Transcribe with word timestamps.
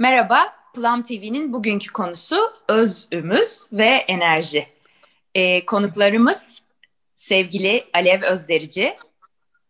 Merhaba, 0.00 0.54
Plum 0.74 1.02
TV'nin 1.02 1.52
bugünkü 1.52 1.92
konusu 1.92 2.36
özümüz 2.68 3.66
ve 3.72 3.84
enerji. 3.84 4.66
Ee, 5.34 5.66
konuklarımız 5.66 6.62
sevgili 7.14 7.84
Alev 7.94 8.22
Özderici 8.22 8.96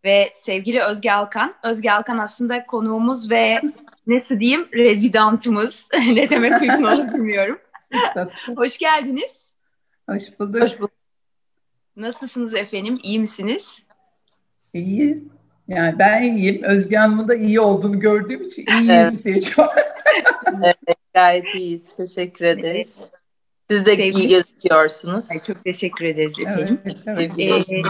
ve 0.05 0.31
sevgili 0.35 0.83
Özge 0.83 1.13
Alkan. 1.13 1.55
Özge 1.63 1.91
Alkan 1.91 2.19
aslında 2.19 2.67
konuğumuz 2.67 3.31
ve 3.31 3.61
nasıl 4.07 4.41
diyeyim 4.41 4.69
rezidantımız. 4.75 5.89
ne 6.13 6.29
demek 6.29 6.63
uygun 6.63 6.83
olur 6.83 7.15
bilmiyorum. 7.15 7.59
Hoş 8.57 8.79
geldiniz. 8.79 9.55
Hoş 10.11 10.23
bulduk. 10.41 10.63
Hoş 10.63 10.79
bulduk. 10.79 10.93
Nasılsınız 11.97 12.55
efendim? 12.55 12.99
İyi 13.03 13.21
misiniz? 13.21 13.83
İyi. 14.75 15.29
Yani 15.69 15.99
ben 15.99 16.23
iyiyim. 16.23 16.63
Özge 16.63 16.97
Hanım'ın 16.97 17.29
da 17.29 17.35
iyi 17.35 17.61
olduğunu 17.61 18.01
gördüğüm 18.01 18.43
için 18.43 18.67
iyiyiz 18.67 18.91
evet. 18.91 19.25
diye 19.25 19.65
an. 19.65 19.69
evet, 20.65 20.97
gayet 21.15 21.55
iyiyiz. 21.55 21.97
Teşekkür 21.97 22.45
ederiz. 22.45 23.11
Siz 23.71 23.87
de 23.87 23.97
Sevgili... 23.97 24.21
iyi 24.21 24.29
gözüküyorsunuz. 24.29 25.31
Ay, 25.31 25.39
çok 25.47 25.65
teşekkür 25.65 26.05
ederiz 26.05 26.41
efendim. 26.41 26.81
Evet, 27.07 27.31
evet. 27.39 27.69
Ee, 27.71 27.83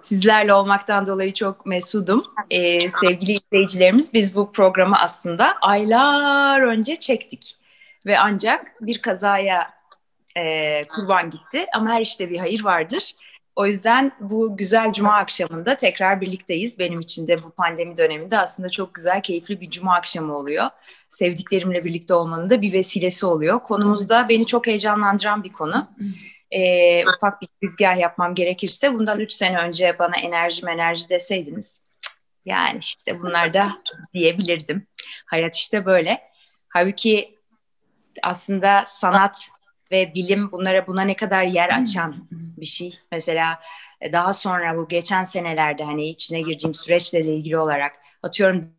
sizlerle 0.00 0.54
olmaktan 0.54 1.06
dolayı 1.06 1.34
çok 1.34 1.66
mesudum. 1.66 2.24
Ee, 2.50 2.90
sevgili 2.90 3.32
izleyicilerimiz 3.32 4.14
biz 4.14 4.34
bu 4.34 4.52
programı 4.52 5.00
aslında 5.00 5.56
aylar 5.60 6.60
önce 6.60 6.96
çektik. 6.96 7.56
Ve 8.06 8.18
ancak 8.18 8.74
bir 8.80 9.02
kazaya 9.02 9.70
e, 10.36 10.82
kurban 10.84 11.30
gitti. 11.30 11.66
Ama 11.74 11.90
her 11.90 12.00
işte 12.00 12.30
bir 12.30 12.38
hayır 12.38 12.64
vardır. 12.64 13.12
O 13.56 13.66
yüzden 13.66 14.12
bu 14.20 14.56
güzel 14.56 14.92
cuma 14.92 15.16
akşamında 15.16 15.76
tekrar 15.76 16.20
birlikteyiz. 16.20 16.78
Benim 16.78 17.00
için 17.00 17.28
de 17.28 17.42
bu 17.42 17.50
pandemi 17.50 17.96
döneminde 17.96 18.38
aslında 18.38 18.70
çok 18.70 18.94
güzel, 18.94 19.22
keyifli 19.22 19.60
bir 19.60 19.70
cuma 19.70 19.94
akşamı 19.94 20.36
oluyor. 20.36 20.66
Sevdiklerimle 21.08 21.84
birlikte 21.84 22.14
olmanın 22.14 22.50
da 22.50 22.62
bir 22.62 22.72
vesilesi 22.72 23.26
oluyor. 23.26 23.60
Konumuz 23.60 24.08
da 24.08 24.28
beni 24.28 24.46
çok 24.46 24.66
heyecanlandıran 24.66 25.44
bir 25.44 25.52
konu. 25.52 25.90
Ee, 26.50 27.04
ufak 27.06 27.42
bir 27.42 27.48
bizgah 27.62 27.98
yapmam 27.98 28.34
gerekirse 28.34 28.94
bundan 28.94 29.20
üç 29.20 29.32
sene 29.32 29.58
önce 29.58 29.98
bana 29.98 30.16
enerji 30.16 30.66
enerji 30.66 31.08
deseydiniz 31.08 31.86
yani 32.46 32.78
işte 32.78 33.20
bunlar 33.20 33.54
da 33.54 33.82
diyebilirdim. 34.12 34.86
Hayat 35.26 35.56
işte 35.56 35.86
böyle. 35.86 36.20
Halbuki 36.68 37.38
aslında 38.22 38.84
sanat 38.86 39.48
ve 39.92 40.14
bilim 40.14 40.52
bunlara 40.52 40.86
buna 40.86 41.02
ne 41.02 41.16
kadar 41.16 41.44
yer 41.44 41.68
açan 41.68 42.28
bir 42.30 42.66
şey. 42.66 42.98
Mesela 43.12 43.60
e, 44.00 44.12
daha 44.12 44.32
sonra 44.32 44.76
bu 44.76 44.88
geçen 44.88 45.24
senelerde 45.24 45.84
hani 45.84 46.08
içine 46.08 46.40
gireceğim 46.40 46.74
süreçle 46.74 47.20
ilgili 47.20 47.58
olarak 47.58 47.96
atıyorum 48.22 48.70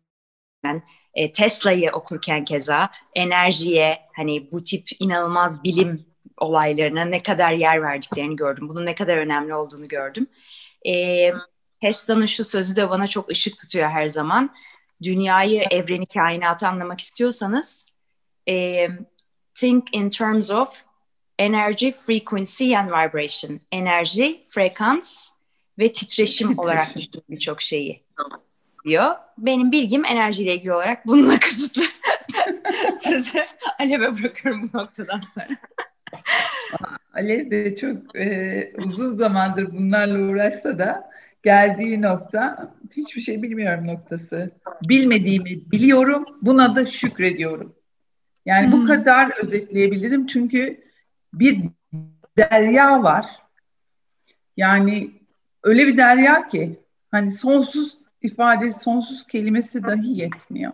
ben 0.64 0.82
e, 1.14 1.32
Tesla'yı 1.32 1.90
okurken 1.92 2.44
keza 2.44 2.90
enerjiye 3.14 3.98
hani 4.16 4.52
bu 4.52 4.64
tip 4.64 4.88
inanılmaz 5.00 5.64
bilim 5.64 6.06
olaylarına 6.36 7.04
ne 7.04 7.22
kadar 7.22 7.52
yer 7.52 7.82
verdiklerini 7.82 8.36
gördüm. 8.36 8.68
Bunun 8.68 8.86
ne 8.86 8.94
kadar 8.94 9.16
önemli 9.16 9.54
olduğunu 9.54 9.88
gördüm. 9.88 10.26
E, 10.86 11.32
Tesla'nın 11.80 12.26
şu 12.26 12.44
sözü 12.44 12.76
de 12.76 12.90
bana 12.90 13.06
çok 13.06 13.30
ışık 13.30 13.58
tutuyor 13.58 13.88
her 13.88 14.08
zaman. 14.08 14.54
Dünyayı, 15.02 15.62
evreni, 15.70 16.06
kainatı 16.06 16.66
anlamak 16.66 17.00
istiyorsanız 17.00 17.86
e, 18.48 18.88
think 19.54 19.84
in 19.92 20.10
terms 20.10 20.50
of 20.50 20.82
energy, 21.38 21.90
frequency 21.90 22.76
and 22.76 22.88
vibration. 22.88 23.60
Enerji, 23.72 24.40
frekans 24.50 25.28
ve 25.78 25.92
titreşim, 25.92 26.48
titreşim. 26.48 26.58
olarak 26.58 26.96
düşündüm 26.96 27.22
birçok 27.30 27.62
şeyi 27.62 28.02
diyor. 28.84 29.14
Benim 29.38 29.72
bilgim 29.72 30.04
enerjiyle 30.04 30.54
ilgili 30.54 30.72
olarak 30.72 31.06
bununla 31.06 31.38
kısıtlı. 31.40 31.82
Sözü 33.02 33.38
Alev'e 33.78 34.18
bırakıyorum 34.18 34.70
bu 34.72 34.78
noktadan 34.78 35.20
sonra. 35.20 35.56
Alev 37.14 37.50
de 37.50 37.76
çok 37.76 38.16
e, 38.16 38.72
uzun 38.84 39.10
zamandır 39.10 39.72
bunlarla 39.72 40.18
uğraşsa 40.18 40.78
da 40.78 41.10
geldiği 41.42 42.02
nokta 42.02 42.72
hiçbir 42.96 43.20
şey 43.20 43.42
bilmiyorum 43.42 43.86
noktası. 43.86 44.50
Bilmediğimi 44.88 45.70
biliyorum, 45.70 46.24
buna 46.42 46.76
da 46.76 46.86
şükrediyorum. 46.86 47.74
Yani 48.46 48.66
hmm. 48.66 48.72
bu 48.72 48.86
kadar 48.86 49.44
özetleyebilirim 49.44 50.26
çünkü 50.26 50.80
bir 51.32 51.70
derya 52.38 53.02
var. 53.02 53.26
Yani 54.56 55.10
öyle 55.62 55.86
bir 55.86 55.96
derya 55.96 56.48
ki 56.48 56.80
hani 57.10 57.30
sonsuz 57.30 57.98
ifade, 58.22 58.72
sonsuz 58.72 59.26
kelimesi 59.26 59.82
dahi 59.82 60.08
yetmiyor. 60.08 60.72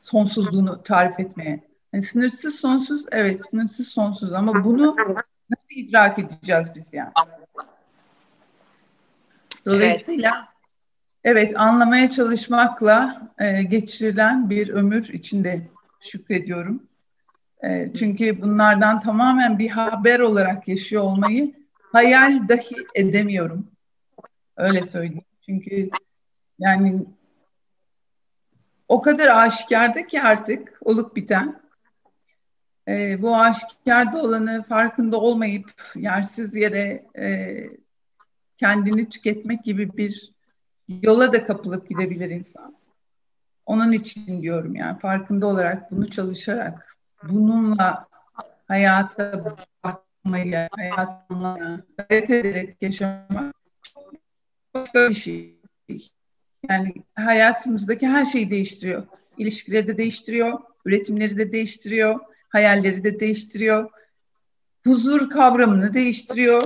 Sonsuzluğunu 0.00 0.82
tarif 0.82 1.20
etmeye. 1.20 1.60
Yani 1.92 2.02
sınırsız 2.02 2.54
sonsuz, 2.54 3.06
evet 3.12 3.44
sınırsız 3.50 3.88
sonsuz 3.88 4.32
ama 4.32 4.64
bunu 4.64 4.96
nasıl 5.50 5.74
idrak 5.76 6.18
edeceğiz 6.18 6.68
biz 6.74 6.94
yani? 6.94 7.12
Dolayısıyla 9.66 10.48
evet, 11.24 11.36
evet 11.36 11.60
anlamaya 11.60 12.10
çalışmakla 12.10 13.22
e, 13.38 13.62
geçirilen 13.62 14.50
bir 14.50 14.68
ömür 14.68 15.08
içinde 15.08 15.66
şükrediyorum. 16.00 16.82
E, 17.64 17.90
çünkü 17.94 18.42
bunlardan 18.42 19.00
tamamen 19.00 19.58
bir 19.58 19.68
haber 19.68 20.20
olarak 20.20 20.68
yaşıyor 20.68 21.02
olmayı 21.02 21.54
hayal 21.92 22.48
dahi 22.48 22.76
edemiyorum. 22.94 23.70
Öyle 24.56 24.82
söyleyeyim. 24.82 25.24
Çünkü 25.46 25.90
yani 26.58 27.06
o 28.88 29.02
kadar 29.02 29.28
aşikarda 29.28 30.06
ki 30.06 30.22
artık 30.22 30.78
olup 30.80 31.16
biten. 31.16 31.62
E, 32.88 33.22
bu 33.22 33.36
aşikarda 33.36 34.22
olanı 34.22 34.62
farkında 34.62 35.20
olmayıp 35.20 35.72
yersiz 35.96 36.54
yere 36.54 37.04
e, 37.18 37.56
kendini 38.58 39.08
tüketmek 39.08 39.64
gibi 39.64 39.96
bir 39.96 40.32
yola 41.02 41.32
da 41.32 41.46
kapılıp 41.46 41.88
gidebilir 41.88 42.30
insan. 42.30 42.76
Onun 43.66 43.92
için 43.92 44.42
diyorum 44.42 44.74
yani 44.74 44.98
farkında 44.98 45.46
olarak 45.46 45.90
bunu 45.90 46.10
çalışarak 46.10 46.91
bununla 47.28 48.06
hayata 48.68 49.56
bakmayı, 49.84 50.68
hayatımla 50.72 51.80
gayret 51.98 52.30
ederek 52.30 52.76
yaşamak 52.80 53.54
çok 53.94 54.14
başka 54.74 55.08
bir 55.08 55.14
şey. 55.14 55.58
Yani 56.68 56.94
hayatımızdaki 57.14 58.08
her 58.08 58.24
şeyi 58.24 58.50
değiştiriyor. 58.50 59.06
İlişkileri 59.38 59.86
de 59.86 59.96
değiştiriyor, 59.96 60.60
üretimleri 60.84 61.38
de 61.38 61.52
değiştiriyor, 61.52 62.20
hayalleri 62.48 63.04
de 63.04 63.20
değiştiriyor. 63.20 63.90
Huzur 64.84 65.30
kavramını 65.30 65.94
değiştiriyor. 65.94 66.62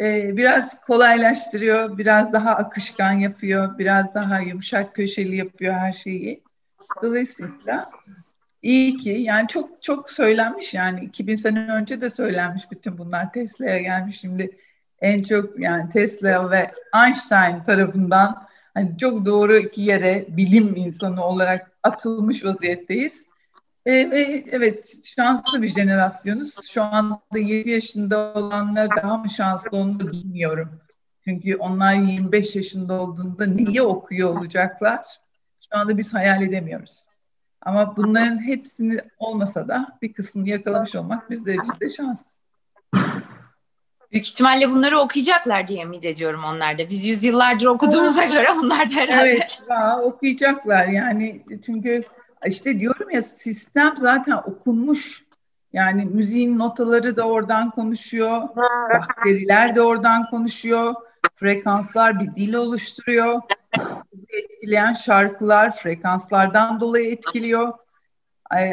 Ee, 0.00 0.36
biraz 0.36 0.80
kolaylaştırıyor, 0.80 1.98
biraz 1.98 2.32
daha 2.32 2.50
akışkan 2.50 3.12
yapıyor, 3.12 3.78
biraz 3.78 4.14
daha 4.14 4.40
yumuşak 4.40 4.94
köşeli 4.94 5.36
yapıyor 5.36 5.74
her 5.74 5.92
şeyi. 5.92 6.42
Dolayısıyla 7.02 7.90
İyi 8.62 8.96
ki 8.96 9.10
yani 9.10 9.48
çok 9.48 9.82
çok 9.82 10.10
söylenmiş 10.10 10.74
yani 10.74 11.04
2000 11.04 11.36
sene 11.36 11.72
önce 11.72 12.00
de 12.00 12.10
söylenmiş 12.10 12.70
bütün 12.70 12.98
bunlar 12.98 13.32
Tesla'ya 13.32 13.78
gelmiş 13.78 14.20
şimdi 14.20 14.58
en 15.00 15.22
çok 15.22 15.60
yani 15.60 15.90
Tesla 15.90 16.50
ve 16.50 16.70
Einstein 17.06 17.62
tarafından 17.62 18.46
hani 18.74 18.98
çok 18.98 19.26
doğru 19.26 19.56
iki 19.56 19.80
yere 19.80 20.26
bilim 20.28 20.76
insanı 20.76 21.24
olarak 21.24 21.70
atılmış 21.82 22.44
vaziyetteyiz. 22.44 23.26
E, 23.86 24.10
ve 24.10 24.44
evet 24.50 25.00
şanslı 25.04 25.62
bir 25.62 25.68
jenerasyonuz. 25.68 26.68
Şu 26.68 26.82
anda 26.82 27.38
7 27.38 27.70
yaşında 27.70 28.34
olanlar 28.34 28.88
daha 28.96 29.16
mı 29.16 29.28
şanslı 29.28 29.76
onu 29.76 30.00
da 30.00 30.12
bilmiyorum. 30.12 30.80
Çünkü 31.24 31.56
onlar 31.56 31.94
25 31.94 32.56
yaşında 32.56 33.00
olduğunda 33.00 33.46
neyi 33.46 33.82
okuyor 33.82 34.36
olacaklar? 34.36 35.06
Şu 35.60 35.78
anda 35.78 35.98
biz 35.98 36.14
hayal 36.14 36.42
edemiyoruz. 36.42 37.01
Ama 37.62 37.96
bunların 37.96 38.46
hepsini 38.46 38.98
olmasa 39.18 39.68
da 39.68 39.98
bir 40.02 40.12
kısmını 40.12 40.48
yakalamış 40.48 40.94
olmak 40.94 41.30
bizler 41.30 41.54
için 41.54 41.80
de 41.80 41.88
şans. 41.88 42.32
Büyük 44.12 44.28
ihtimalle 44.28 44.70
bunları 44.70 44.98
okuyacaklar 44.98 45.68
diye 45.68 45.84
ümit 45.84 46.04
ediyorum 46.04 46.44
onlar 46.44 46.78
da. 46.78 46.88
Biz 46.88 47.06
yüzyıllardır 47.06 47.66
okuduğumuza 47.66 48.24
göre 48.24 48.50
onlar 48.50 48.90
da 48.90 48.94
herhalde. 48.94 49.28
Evet, 49.28 49.62
ya, 49.70 50.00
okuyacaklar 50.02 50.86
yani 50.86 51.42
çünkü 51.66 52.02
işte 52.46 52.80
diyorum 52.80 53.10
ya 53.10 53.22
sistem 53.22 53.94
zaten 53.96 54.36
okunmuş. 54.36 55.22
Yani 55.72 56.04
müziğin 56.04 56.58
notaları 56.58 57.16
da 57.16 57.22
oradan 57.22 57.70
konuşuyor, 57.70 58.48
bakteriler 58.94 59.74
de 59.74 59.82
oradan 59.82 60.26
konuşuyor, 60.30 60.94
frekanslar 61.34 62.20
bir 62.20 62.34
dil 62.34 62.54
oluşturuyor 62.54 63.42
bizi 64.12 64.26
etkileyen 64.32 64.92
şarkılar 64.92 65.76
frekanslardan 65.76 66.80
dolayı 66.80 67.10
etkiliyor. 67.10 67.72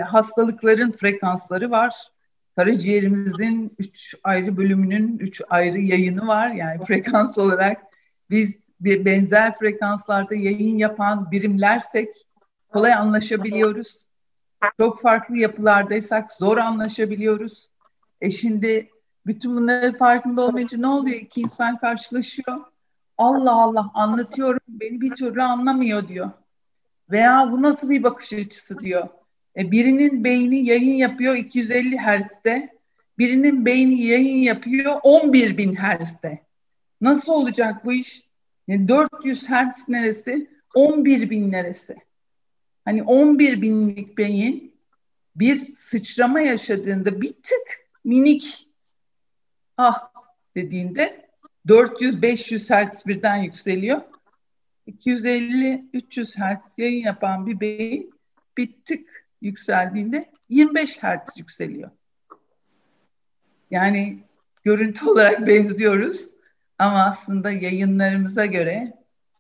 Hastalıkların 0.06 0.92
frekansları 0.92 1.72
var. 1.72 1.96
Karaciğerimizin 2.56 3.76
üç 3.80 4.16
ayrı 4.24 4.58
bölümünün 4.58 5.18
üç 5.20 5.42
ayrı 5.50 5.80
yayını 5.80 6.28
var. 6.28 6.50
Yani 6.50 6.86
frekans 6.86 7.38
olarak 7.38 7.82
biz 8.30 8.60
bir 8.82 9.06
benzer 9.06 9.58
frekanslarda 9.58 10.36
yayın 10.36 10.78
yapan 10.78 11.32
birimlersek 11.32 12.10
kolay 12.70 12.94
anlaşabiliyoruz. 12.94 14.08
Çok 14.80 15.02
farklı 15.02 15.38
yapılardaysak 15.38 16.32
zor 16.32 16.58
anlaşabiliyoruz. 16.58 17.70
E 18.22 18.32
şimdi 18.32 18.90
bütün 19.26 19.56
bunların 19.56 19.94
farkında 19.94 20.42
olmayınca 20.42 20.78
ne 20.78 20.88
oluyor? 20.88 21.16
İki 21.16 21.42
insan 21.42 21.78
karşılaşıyor. 21.78 22.58
Allah 23.20 23.52
Allah 23.52 23.92
anlatıyorum 23.94 24.60
beni 24.68 25.02
bir 25.02 25.16
türlü 25.16 25.44
anlamıyor 25.44 26.08
diyor. 26.08 26.32
Veya 27.12 27.50
bu 27.52 27.62
nasıl 27.62 27.90
bir 27.90 28.04
bakış 28.04 28.34
açısı 28.34 28.80
diyor. 28.80 29.08
E, 29.58 29.72
birinin 29.72 30.24
beyni 30.24 30.66
yayın 30.66 30.94
yapıyor 30.94 31.36
250 31.36 31.98
Hz'de. 31.98 32.80
Birinin 33.18 33.66
beyni 33.66 34.02
yayın 34.02 34.38
yapıyor 34.38 34.96
11 35.04 35.58
bin 35.58 35.76
Hz'de. 35.76 36.40
Nasıl 37.02 37.34
olacak 37.34 37.86
bu 37.86 37.94
iş? 37.94 38.30
E, 38.68 38.88
400 38.88 39.50
Hz 39.50 39.90
neresi? 39.90 40.50
11 40.74 41.30
bin 41.30 41.52
neresi? 41.52 41.96
Hani 42.86 43.04
11 43.04 43.62
binlik 43.62 44.18
beyin 44.18 44.74
bir 45.36 45.76
sıçrama 45.76 46.42
yaşadığında 46.42 47.22
bir 47.22 47.34
tık 47.34 47.90
minik 48.04 48.70
ah 49.78 50.12
dediğinde 50.56 51.29
400-500 51.68 52.92
Hz 52.92 53.08
birden 53.08 53.38
yükseliyor. 53.38 54.02
250-300 54.88 56.38
Hz 56.38 56.74
yayın 56.78 57.06
yapan 57.06 57.48
bir 57.48 57.60
beyin 57.60 58.14
bir 58.58 58.74
tık 58.86 59.28
yükseldiğinde 59.42 60.30
25 60.50 60.98
Hz 60.98 61.38
yükseliyor. 61.38 61.90
Yani 63.72 64.20
görüntü 64.64 65.06
olarak 65.10 65.48
benziyoruz 65.48 66.30
ama 66.78 67.06
aslında 67.06 67.52
yayınlarımıza 67.52 68.46
göre 68.46 68.94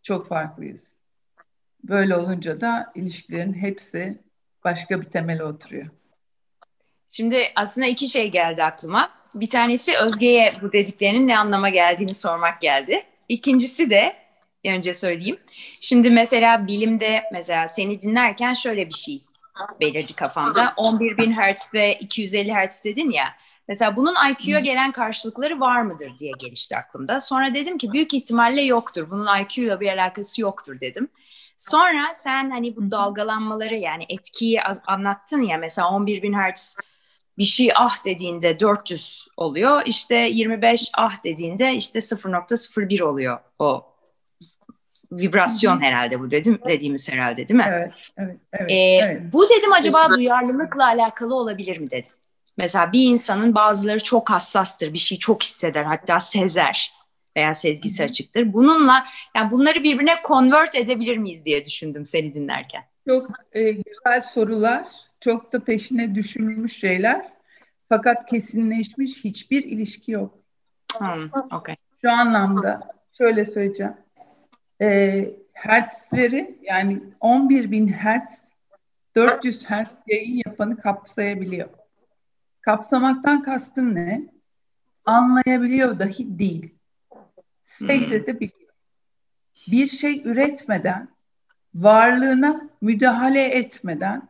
çok 0.03 0.27
farklıyız. 0.27 0.99
Böyle 1.83 2.15
olunca 2.15 2.61
da 2.61 2.91
ilişkilerin 2.95 3.53
hepsi 3.53 4.17
başka 4.63 5.01
bir 5.01 5.05
temele 5.05 5.43
oturuyor. 5.43 5.87
Şimdi 7.09 7.43
aslında 7.55 7.87
iki 7.87 8.07
şey 8.07 8.31
geldi 8.31 8.63
aklıma. 8.63 9.18
Bir 9.35 9.49
tanesi 9.49 9.97
Özge'ye 9.97 10.53
bu 10.61 10.71
dediklerinin 10.71 11.27
ne 11.27 11.37
anlama 11.37 11.69
geldiğini 11.69 12.13
sormak 12.13 12.61
geldi. 12.61 13.03
İkincisi 13.29 13.89
de 13.89 14.15
önce 14.65 14.93
söyleyeyim. 14.93 15.39
Şimdi 15.79 16.09
mesela 16.09 16.67
bilimde 16.67 17.23
mesela 17.33 17.67
seni 17.67 18.01
dinlerken 18.01 18.53
şöyle 18.53 18.87
bir 18.87 18.93
şey 18.93 19.21
belirdi 19.79 20.13
kafamda. 20.13 20.73
11 20.77 21.17
bin 21.17 21.33
Hz 21.33 21.73
ve 21.73 21.93
250 21.93 22.53
Hz 22.53 22.83
dedin 22.83 23.09
ya. 23.09 23.25
Mesela 23.67 23.95
bunun 23.95 24.15
IQ'ya 24.31 24.59
gelen 24.59 24.91
karşılıkları 24.91 25.59
var 25.59 25.81
mıdır 25.81 26.19
diye 26.19 26.31
gelişti 26.39 26.77
aklımda. 26.77 27.19
Sonra 27.19 27.53
dedim 27.53 27.77
ki 27.77 27.93
büyük 27.93 28.13
ihtimalle 28.13 28.61
yoktur. 28.61 29.09
Bunun 29.09 29.39
IQ'yla 29.39 29.79
bir 29.79 29.87
alakası 29.87 30.41
yoktur 30.41 30.79
dedim. 30.81 31.07
Sonra 31.57 32.13
sen 32.13 32.49
hani 32.49 32.75
bu 32.75 32.91
dalgalanmaları 32.91 33.75
yani 33.75 34.05
etkiyi 34.09 34.61
anlattın 34.87 35.41
ya 35.41 35.57
mesela 35.57 35.89
11 35.89 36.21
bin 36.21 36.33
Hz 36.33 36.75
bir 37.39 37.45
şey 37.45 37.71
ah 37.75 38.05
dediğinde 38.05 38.59
400 38.59 39.27
oluyor. 39.37 39.81
İşte 39.85 40.15
25 40.15 40.91
ah 40.97 41.23
dediğinde 41.23 41.73
işte 41.73 41.99
0.01 41.99 43.03
oluyor 43.03 43.39
o 43.59 43.85
vibrasyon 45.11 45.75
Hı-hı. 45.75 45.83
herhalde 45.83 46.19
bu 46.19 46.31
dedim 46.31 46.59
dediğimiz 46.67 47.11
herhalde 47.11 47.47
değil 47.47 47.57
mi? 47.57 47.65
Evet, 47.67 47.93
evet, 48.17 48.37
evet, 48.53 48.71
ee, 48.71 48.75
evet. 48.75 49.21
Bu 49.33 49.49
dedim 49.49 49.73
acaba 49.73 50.09
duyarlılıkla 50.09 50.85
alakalı 50.85 51.35
olabilir 51.35 51.77
mi 51.77 51.91
dedim. 51.91 52.11
Mesela 52.57 52.91
bir 52.91 53.03
insanın 53.03 53.55
bazıları 53.55 54.03
çok 54.03 54.29
hassastır, 54.29 54.93
bir 54.93 54.97
şey 54.97 55.17
çok 55.17 55.43
hisseder, 55.43 55.83
hatta 55.83 56.19
sezer 56.19 56.93
veya 57.37 57.55
sezgisi 57.55 58.03
Hı-hı. 58.03 58.09
açıktır. 58.09 58.53
Bununla 58.53 59.05
yani 59.35 59.51
bunları 59.51 59.83
birbirine 59.83 60.15
convert 60.27 60.75
edebilir 60.75 61.17
miyiz 61.17 61.45
diye 61.45 61.65
düşündüm 61.65 62.05
seni 62.05 62.33
dinlerken. 62.33 62.83
Çok 63.07 63.27
e, 63.53 63.71
güzel 63.71 64.21
sorular, 64.21 64.87
çok 65.19 65.53
da 65.53 65.63
peşine 65.63 66.15
düşünülmüş 66.15 66.77
şeyler. 66.77 67.33
Fakat 67.89 68.29
kesinleşmiş 68.29 69.23
hiçbir 69.23 69.63
ilişki 69.63 70.11
yok. 70.11 70.39
Hmm, 70.97 71.29
okay. 71.51 71.75
Şu 72.01 72.11
anlamda 72.11 72.81
şöyle 73.11 73.45
söyleyeceğim 73.45 73.93
e, 74.81 75.29
hertzleri 75.53 76.59
yani 76.61 77.03
11 77.19 77.71
bin 77.71 77.87
hertz 77.87 78.51
400 79.15 79.69
hertz 79.69 79.99
yayın 80.07 80.41
yapanı 80.45 80.77
kapsayabiliyor. 80.77 81.69
Kapsamaktan 82.61 83.43
kastım 83.43 83.95
ne? 83.95 84.21
Anlayabiliyor 85.05 85.99
dahi 85.99 86.39
değil. 86.39 86.75
Seyredebiliyor. 87.63 88.69
Bir 89.67 89.87
şey 89.87 90.21
üretmeden, 90.25 91.07
varlığına 91.75 92.69
müdahale 92.81 93.43
etmeden 93.43 94.28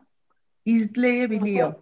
izleyebiliyor. 0.65 1.73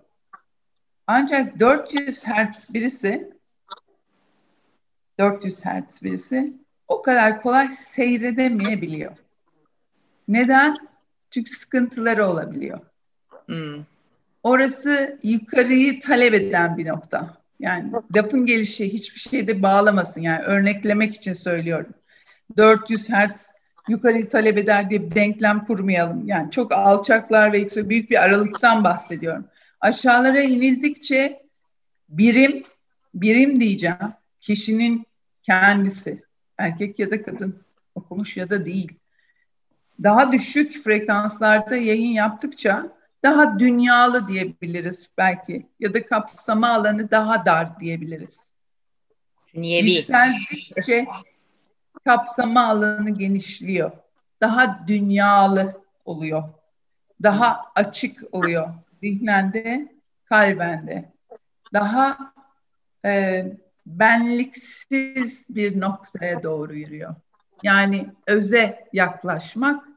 Ancak 1.08 1.60
400 1.60 2.28
hertz 2.28 2.74
birisi 2.74 3.32
400 5.20 5.66
hertz 5.66 6.04
birisi 6.04 6.54
o 6.88 7.02
kadar 7.02 7.42
kolay 7.42 7.72
seyredemeyebiliyor. 7.72 9.12
Neden? 10.28 10.76
Çünkü 11.30 11.52
sıkıntıları 11.52 12.28
olabiliyor. 12.28 12.80
Hmm. 13.46 13.84
Orası 14.44 15.20
yukarıyı 15.24 16.00
talep 16.00 16.34
eden 16.34 16.78
bir 16.78 16.88
nokta. 16.88 17.38
Yani 17.60 17.92
lafın 18.16 18.46
gelişi 18.46 18.94
hiçbir 18.94 19.20
şeyde 19.20 19.62
bağlamasın. 19.62 20.22
Yani 20.22 20.44
örneklemek 20.44 21.14
için 21.14 21.34
söylüyorum. 21.34 21.94
400 22.58 23.10
Hz 23.10 23.57
yukarıyı 23.88 24.30
talep 24.30 24.58
eder 24.58 24.90
diye 24.90 25.12
bir 25.12 25.16
denklem 25.16 25.66
kurmayalım. 25.66 26.28
Yani 26.28 26.52
çok 26.52 26.72
alçaklar 26.72 27.54
ve 27.54 27.58
yüksek 27.58 27.90
büyük 27.90 28.12
bir 28.12 28.24
aralıktan 28.24 28.84
bahsediyorum. 28.84 29.46
Aşağılara 29.82 30.42
inildikçe 30.42 31.44
birim, 32.10 32.64
birim 33.14 33.60
diyeceğim. 33.60 33.98
Kişinin 34.42 35.06
kendisi 35.44 36.24
erkek 36.58 37.00
ya 37.00 37.12
da 37.12 37.24
kadın 37.24 37.64
okumuş 37.96 38.38
ya 38.38 38.50
da 38.50 38.66
değil. 38.66 38.94
Daha 40.04 40.32
düşük 40.32 40.84
frekanslarda 40.84 41.76
yayın 41.76 42.12
yaptıkça 42.12 42.98
daha 43.24 43.60
dünyalı 43.60 44.28
diyebiliriz 44.28 45.10
belki 45.18 45.66
ya 45.80 45.94
da 45.94 46.06
kapsama 46.06 46.70
alanı 46.70 47.12
daha 47.12 47.46
dar 47.46 47.80
diyebiliriz. 47.80 48.52
Dünyevi. 49.54 49.92
Yükseldikçe 49.92 51.06
kapsama 52.06 52.68
alanı 52.68 53.10
genişliyor. 53.10 53.92
Daha 54.42 54.88
dünyalı 54.88 55.82
oluyor. 56.06 56.44
Daha 57.24 57.62
açık 57.76 58.24
oluyor. 58.32 58.70
Zihnende, 59.04 59.92
kalbende. 60.26 61.12
Daha 61.74 62.34
e, 63.06 63.46
benliksiz 63.86 65.46
bir 65.50 65.82
noktaya 65.82 66.44
doğru 66.44 66.76
yürüyor. 66.76 67.16
Yani 67.64 68.10
öze 68.28 68.88
yaklaşmak 68.94 69.88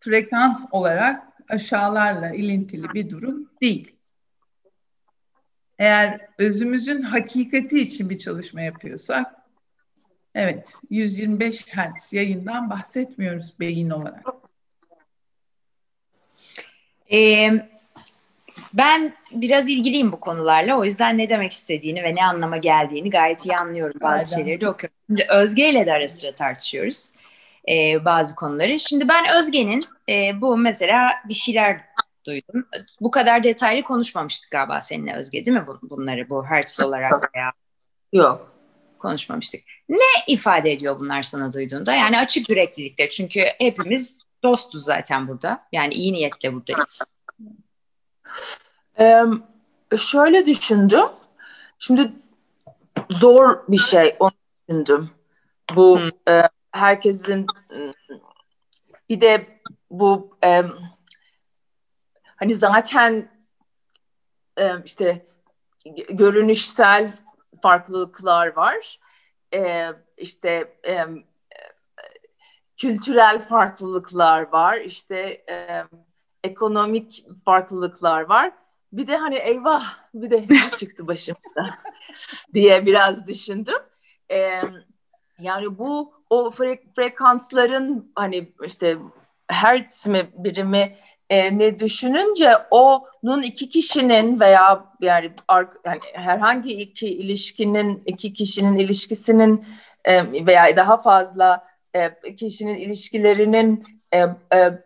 frekans 0.00 0.66
olarak 0.70 1.28
aşağılarla 1.48 2.30
ilintili 2.30 2.94
bir 2.94 3.10
durum 3.10 3.50
değil. 3.60 3.96
Eğer 5.78 6.28
özümüzün 6.38 7.02
hakikati 7.02 7.80
için 7.80 8.10
bir 8.10 8.18
çalışma 8.18 8.60
yapıyorsak, 8.60 9.43
evet 10.34 10.74
125 10.90 11.66
Hz 11.66 12.12
yayından 12.12 12.70
bahsetmiyoruz 12.70 13.60
beyin 13.60 13.90
olarak. 13.90 14.26
Ee, 17.12 17.50
ben 18.72 19.14
biraz 19.32 19.68
ilgiliyim 19.68 20.12
bu 20.12 20.20
konularla. 20.20 20.78
O 20.78 20.84
yüzden 20.84 21.18
ne 21.18 21.28
demek 21.28 21.52
istediğini 21.52 22.02
ve 22.02 22.14
ne 22.14 22.26
anlama 22.26 22.56
geldiğini 22.56 23.10
gayet 23.10 23.46
iyi 23.46 23.56
anlıyorum. 23.56 24.00
Bazı 24.00 24.34
Aynen. 24.34 24.44
şeyleri 24.44 24.60
de 24.60 24.68
okuyorum. 24.68 24.96
Şimdi 25.06 25.26
Özge 25.28 25.70
ile 25.70 25.86
de 25.86 25.92
ara 25.92 26.08
sıra 26.08 26.32
tartışıyoruz 26.32 27.08
e, 27.68 28.04
bazı 28.04 28.34
konuları. 28.34 28.78
Şimdi 28.78 29.08
ben 29.08 29.24
Özge'nin 29.38 29.82
e, 30.08 30.40
bu 30.40 30.56
mesela 30.56 31.10
bir 31.28 31.34
şeyler 31.34 31.80
duydum. 32.26 32.66
Bu 33.00 33.10
kadar 33.10 33.44
detaylı 33.44 33.82
konuşmamıştık 33.82 34.50
galiba 34.50 34.80
seninle 34.80 35.14
Özge 35.14 35.44
değil 35.44 35.56
mi 35.56 35.66
bunları 35.82 36.30
bu 36.30 36.44
hertz 36.44 36.80
olarak 36.80 37.34
veya 37.34 37.50
Yok. 38.12 38.53
Konuşmamıştık. 39.04 39.60
Ne 39.88 40.24
ifade 40.26 40.72
ediyor 40.72 41.00
bunlar 41.00 41.22
sana 41.22 41.52
duyduğunda? 41.52 41.94
Yani 41.94 42.18
açık 42.18 42.50
yüreklilikle 42.50 43.08
çünkü 43.08 43.40
hepimiz 43.58 44.22
dostuz 44.42 44.84
zaten 44.84 45.28
burada. 45.28 45.66
Yani 45.72 45.94
iyi 45.94 46.12
niyetle 46.12 46.54
buradayız. 46.54 47.02
Ee, 48.98 49.22
şöyle 49.98 50.46
düşündüm. 50.46 51.06
Şimdi 51.78 52.12
zor 53.10 53.64
bir 53.68 53.78
şey 53.78 54.16
onu 54.18 54.32
düşündüm. 54.68 55.10
Bu 55.74 55.98
hmm. 55.98 56.34
e, 56.34 56.48
herkesin 56.72 57.46
bir 59.08 59.20
de 59.20 59.46
bu 59.90 60.36
e, 60.44 60.62
hani 62.36 62.54
zaten 62.54 63.28
e, 64.58 64.70
işte 64.84 65.26
görünüşsel 66.08 67.12
farklılıklar 67.64 68.56
var. 68.56 68.98
E, 69.54 69.88
işte 70.16 70.78
e, 70.86 71.04
kültürel 72.76 73.40
farklılıklar 73.40 74.52
var. 74.52 74.80
İşte 74.80 75.44
e, 75.50 75.84
ekonomik 76.44 77.24
farklılıklar 77.44 78.20
var. 78.20 78.52
Bir 78.92 79.06
de 79.06 79.16
hani 79.16 79.34
eyvah 79.34 79.84
bir 80.14 80.30
de 80.30 80.46
çıktı 80.76 81.06
başımda 81.06 81.78
diye 82.54 82.86
biraz 82.86 83.26
düşündüm. 83.26 83.82
Ee, 84.30 84.60
yani 85.38 85.78
bu 85.78 86.14
o 86.30 86.48
fre- 86.48 86.94
frekansların 86.96 88.12
hani 88.14 88.52
işte 88.64 88.98
hertz 89.48 90.06
mi 90.06 90.30
birimi 90.34 90.96
e, 91.30 91.58
ne 91.58 91.78
düşününce 91.78 92.56
onun 92.70 93.42
iki 93.42 93.68
kişinin 93.68 94.40
veya 94.40 94.84
yani, 95.00 95.32
yani 95.84 96.00
herhangi 96.12 96.72
iki 96.72 97.08
ilişkinin 97.08 98.02
iki 98.06 98.32
kişinin 98.32 98.78
ilişkisinin 98.78 99.66
e, 100.04 100.46
veya 100.46 100.76
daha 100.76 100.96
fazla 100.96 101.68
e, 101.94 102.34
kişinin 102.36 102.76
ilişkilerinin 102.76 104.00
e, 104.12 104.18
e, 104.54 104.84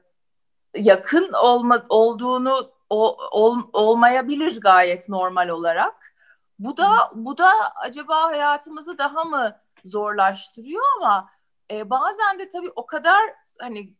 yakın 0.76 1.32
olma, 1.32 1.82
olduğunu 1.88 2.70
o, 2.90 3.16
ol, 3.30 3.58
olmayabilir 3.72 4.60
gayet 4.60 5.08
normal 5.08 5.48
olarak. 5.48 6.14
Bu 6.58 6.76
da 6.76 6.90
bu 7.14 7.38
da 7.38 7.50
acaba 7.76 8.22
hayatımızı 8.22 8.98
daha 8.98 9.24
mı 9.24 9.60
zorlaştırıyor 9.84 10.84
ama 10.96 11.30
e, 11.70 11.90
bazen 11.90 12.38
de 12.38 12.50
tabii 12.50 12.70
o 12.76 12.86
kadar 12.86 13.18
hani 13.58 13.94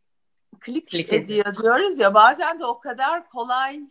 klik, 0.59 0.87
klik 0.89 1.13
ediyor 1.13 1.45
ediyor 1.45 1.57
diyoruz 1.57 1.99
ya 1.99 2.13
bazen 2.13 2.59
de 2.59 2.65
o 2.65 2.79
kadar 2.79 3.29
kolay 3.29 3.81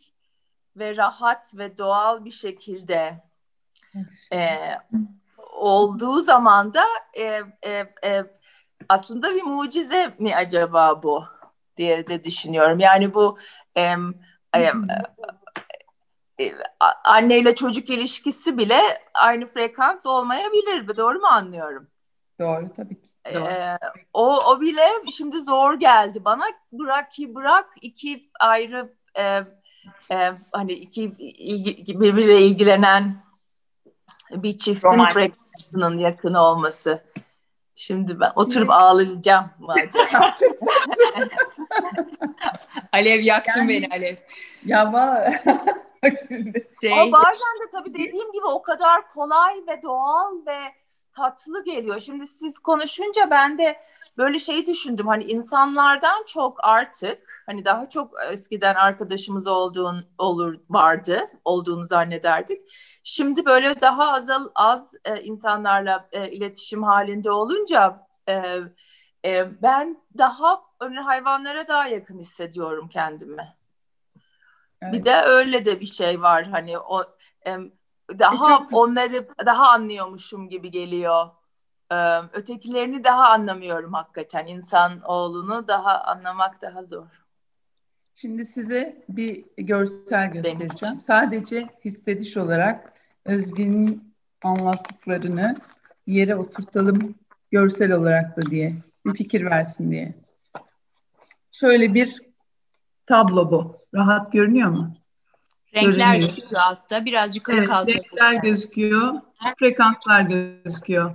ve 0.77 0.97
rahat 0.97 1.55
ve 1.55 1.79
doğal 1.79 2.25
bir 2.25 2.31
şekilde 2.31 3.23
e, 4.33 4.59
olduğu 5.53 6.21
zaman 6.21 6.75
da 6.75 6.85
e, 7.15 7.43
e, 7.63 7.71
e, 8.05 8.25
aslında 8.89 9.35
bir 9.35 9.43
mucize 9.43 10.15
mi 10.19 10.37
acaba 10.37 11.03
bu 11.03 11.25
diye 11.77 12.07
de 12.07 12.25
düşünüyorum. 12.25 12.79
Yani 12.79 13.15
bu 13.15 13.39
e, 13.77 13.95
e, 14.55 14.73
e, 16.41 16.55
anne 17.05 17.39
ile 17.39 17.55
çocuk 17.55 17.91
ilişkisi 17.91 18.59
bile 18.59 18.81
aynı 19.15 19.47
frekans 19.47 20.07
olmayabilir. 20.07 20.97
Doğru 20.97 21.19
mu 21.19 21.27
anlıyorum? 21.27 21.89
Doğru 22.41 22.69
tabii 22.77 23.01
ki. 23.01 23.08
Ee, 23.35 23.79
o, 24.13 24.51
o 24.51 24.61
bile 24.61 24.87
şimdi 25.17 25.41
zor 25.41 25.75
geldi 25.75 26.25
bana. 26.25 26.45
Bırak 26.73 27.11
ki 27.11 27.35
bırak 27.35 27.67
iki 27.83 28.31
ayrı 28.41 28.95
e, 29.15 29.23
e, 30.11 30.33
hani 30.53 30.73
iki 30.73 31.03
ilgi, 31.19 32.01
birbiriyle 32.01 32.43
ilgilenen 32.43 33.17
bir 34.31 34.57
çiftin 34.57 35.05
frekansının 35.05 35.99
yakın 35.99 36.35
olması. 36.35 37.05
Şimdi 37.77 38.21
ben 38.21 38.33
oturup 38.37 38.71
ağlayacağım. 38.71 39.51
Alev 42.93 43.21
yaktın 43.21 43.61
yani, 43.61 43.69
beni 43.69 43.89
Alev. 43.93 44.17
Ya 44.65 44.93
şey... 46.81 46.93
Ama 46.93 47.13
bazen 47.13 47.55
de 47.63 47.71
tabii 47.73 47.95
dediğim 47.95 48.33
gibi 48.33 48.45
o 48.47 48.63
kadar 48.63 49.09
kolay 49.09 49.55
ve 49.69 49.83
doğal 49.83 50.33
ve 50.47 50.59
tatlı 51.13 51.65
geliyor. 51.65 52.01
Şimdi 52.01 52.27
siz 52.27 52.59
konuşunca 52.59 53.31
ben 53.31 53.59
de 53.59 53.77
böyle 54.19 54.39
şeyi 54.39 54.67
düşündüm. 54.67 55.07
Hani 55.07 55.25
insanlardan 55.25 56.25
çok 56.27 56.65
artık 56.65 57.43
hani 57.47 57.65
daha 57.65 57.89
çok 57.89 58.15
eskiden 58.33 58.75
arkadaşımız 58.75 59.47
olduğun 59.47 60.07
olur 60.19 60.61
vardı, 60.71 61.31
olduğunu 61.45 61.83
zannederdik. 61.83 62.59
Şimdi 63.03 63.45
böyle 63.45 63.81
daha 63.81 64.13
az 64.13 64.29
az 64.55 64.95
e, 65.05 65.21
insanlarla 65.23 66.09
e, 66.13 66.31
iletişim 66.31 66.83
halinde 66.83 67.31
olunca 67.31 68.07
e, 68.29 68.43
e, 69.25 69.63
ben 69.63 70.03
daha 70.19 70.63
öyle 70.81 71.01
hayvanlara 71.01 71.69
daha 71.69 71.89
yakın 71.89 72.19
hissediyorum 72.19 72.89
kendimi. 72.89 73.59
Evet. 74.83 74.93
Bir 74.93 75.05
de 75.05 75.23
öyle 75.23 75.65
de 75.65 75.81
bir 75.81 75.87
şey 75.87 76.23
var 76.23 76.47
hani 76.47 76.79
o 76.79 77.05
daha 78.19 78.59
çok... 78.59 78.73
onları 78.73 79.29
daha 79.47 79.69
anlıyormuşum 79.69 80.49
gibi 80.49 80.71
geliyor. 80.71 81.27
Ee, 81.93 82.19
ötekilerini 82.33 83.05
daha 83.05 83.29
anlamıyorum 83.29 83.93
hakikaten. 83.93 84.47
İnsan 84.47 85.01
oğlunu 85.01 85.69
daha 85.69 86.01
anlamak 86.01 86.63
daha 86.63 86.83
zor. 86.83 87.07
Şimdi 88.15 88.47
size 88.47 89.05
bir 89.09 89.45
görsel 89.57 90.33
göstereceğim. 90.33 91.01
Sadece 91.01 91.67
hissediş 91.85 92.37
olarak 92.37 92.93
Özge'nin 93.25 94.15
anlattıklarını 94.45 95.57
yere 96.07 96.37
oturtalım 96.37 97.15
görsel 97.51 97.93
olarak 97.93 98.37
da 98.37 98.43
diye 98.43 98.75
bir 99.07 99.15
fikir 99.15 99.47
versin 99.47 99.91
diye. 99.91 100.15
Şöyle 101.53 101.95
bir 101.95 102.21
tablo 103.07 103.51
bu. 103.51 103.77
Rahat 103.95 104.33
görünüyor 104.33 104.71
mu? 104.71 104.95
Renkler 105.75 106.17
gözüküyor 106.17 106.61
altta. 106.61 107.05
Biraz 107.05 107.37
yukarı 107.37 107.57
evet, 107.57 107.69
kaldırıyoruz. 107.69 108.11
Renkler 108.13 108.43
gözüküyor. 108.43 109.15
Frekanslar 109.59 110.21
gözüküyor. 110.21 111.15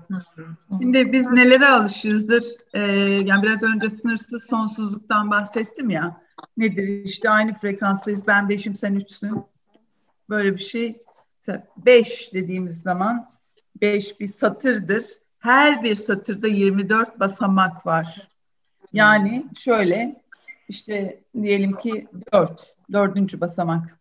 Şimdi 0.82 1.12
biz 1.12 1.30
nelere 1.30 1.68
alışızdır? 1.68 2.44
Ee, 2.74 2.82
yani 3.26 3.44
biraz 3.44 3.64
önce 3.64 3.90
sınırsız 3.90 4.44
sonsuzluktan 4.44 5.32
bahsettim 5.32 5.90
ya. 5.90 6.22
Nedir? 6.58 7.04
İşte 7.06 7.30
aynı 7.30 7.54
frekanstayız. 7.54 8.28
Ben 8.28 8.50
beşim, 8.50 8.76
sen 8.76 8.96
üçsün. 8.96 9.44
Böyle 10.30 10.54
bir 10.54 10.62
şey. 10.62 11.00
Beş 11.78 12.34
dediğimiz 12.34 12.82
zaman 12.82 13.30
beş 13.82 14.20
bir 14.20 14.28
satırdır. 14.28 15.06
Her 15.40 15.84
bir 15.84 15.96
satırda 15.96 16.48
24 16.48 17.20
basamak 17.20 17.86
var. 17.86 18.28
Yani 18.94 19.46
şöyle 19.60 20.22
işte 20.70 21.20
diyelim 21.42 21.72
ki 21.72 22.08
dört, 22.34 22.76
dördüncü 22.92 23.42
basamak 23.42 24.00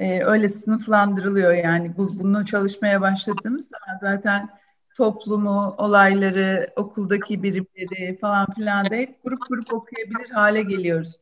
e, 0.00 0.24
öyle 0.24 0.48
sınıflandırılıyor 0.48 1.52
yani 1.52 1.96
bu, 1.96 2.18
bunu 2.18 2.44
çalışmaya 2.46 3.00
başladığımız 3.00 3.68
zaman 3.68 3.98
zaten 4.00 4.48
toplumu, 4.96 5.74
olayları, 5.78 6.72
okuldaki 6.76 7.42
birimleri 7.42 8.18
falan 8.18 8.46
filan 8.56 8.90
da 8.90 8.94
hep 8.94 9.22
grup 9.24 9.48
grup 9.48 9.72
okuyabilir 9.72 10.30
hale 10.30 10.62
geliyoruz. 10.62 11.20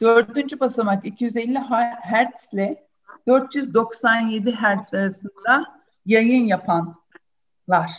Dördüncü 0.00 0.60
basamak 0.60 1.06
250 1.06 1.58
Hz 1.58 2.52
ile 2.52 2.86
497 3.28 4.52
Hz 4.52 4.94
arasında 4.94 5.80
yayın 6.06 6.46
yapanlar. 6.46 7.90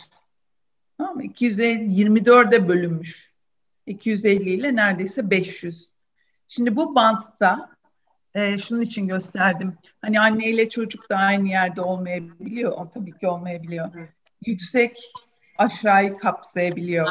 Tamam 0.98 1.16
mı? 1.16 1.24
224'e 1.24 2.68
bölünmüş. 2.68 3.32
250 3.86 4.50
ile 4.50 4.76
neredeyse 4.76 5.30
500. 5.30 5.90
Şimdi 6.48 6.76
bu 6.76 6.94
bantta 6.94 7.70
e, 8.34 8.58
şunun 8.58 8.80
için 8.80 9.08
gösterdim. 9.08 9.74
Hani 10.00 10.20
anne 10.20 10.46
ile 10.46 10.68
çocuk 10.68 11.10
da 11.10 11.16
aynı 11.16 11.48
yerde 11.48 11.80
olmayabiliyor. 11.80 12.72
O 12.72 12.90
tabii 12.90 13.18
ki 13.18 13.28
olmayabiliyor. 13.28 13.88
Yüksek 14.46 15.12
aşağıyı 15.58 16.16
kapsayabiliyor. 16.16 17.08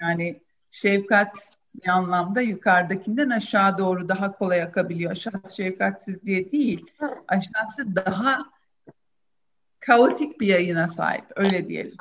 Yani 0.00 0.40
şefkat 0.70 1.52
bir 1.74 1.88
anlamda 1.88 2.40
yukarıdakinden 2.40 3.30
aşağı 3.30 3.78
doğru 3.78 4.08
daha 4.08 4.32
kolay 4.32 4.62
akabiliyor. 4.62 5.12
Aşağısı 5.12 5.56
şefkatsiz 5.56 6.24
diye 6.24 6.52
değil. 6.52 6.86
Aşağısı 7.28 7.96
daha 7.96 8.38
kaotik 9.80 10.40
bir 10.40 10.46
yayına 10.46 10.88
sahip. 10.88 11.24
Öyle 11.36 11.68
diyelim. 11.68 11.96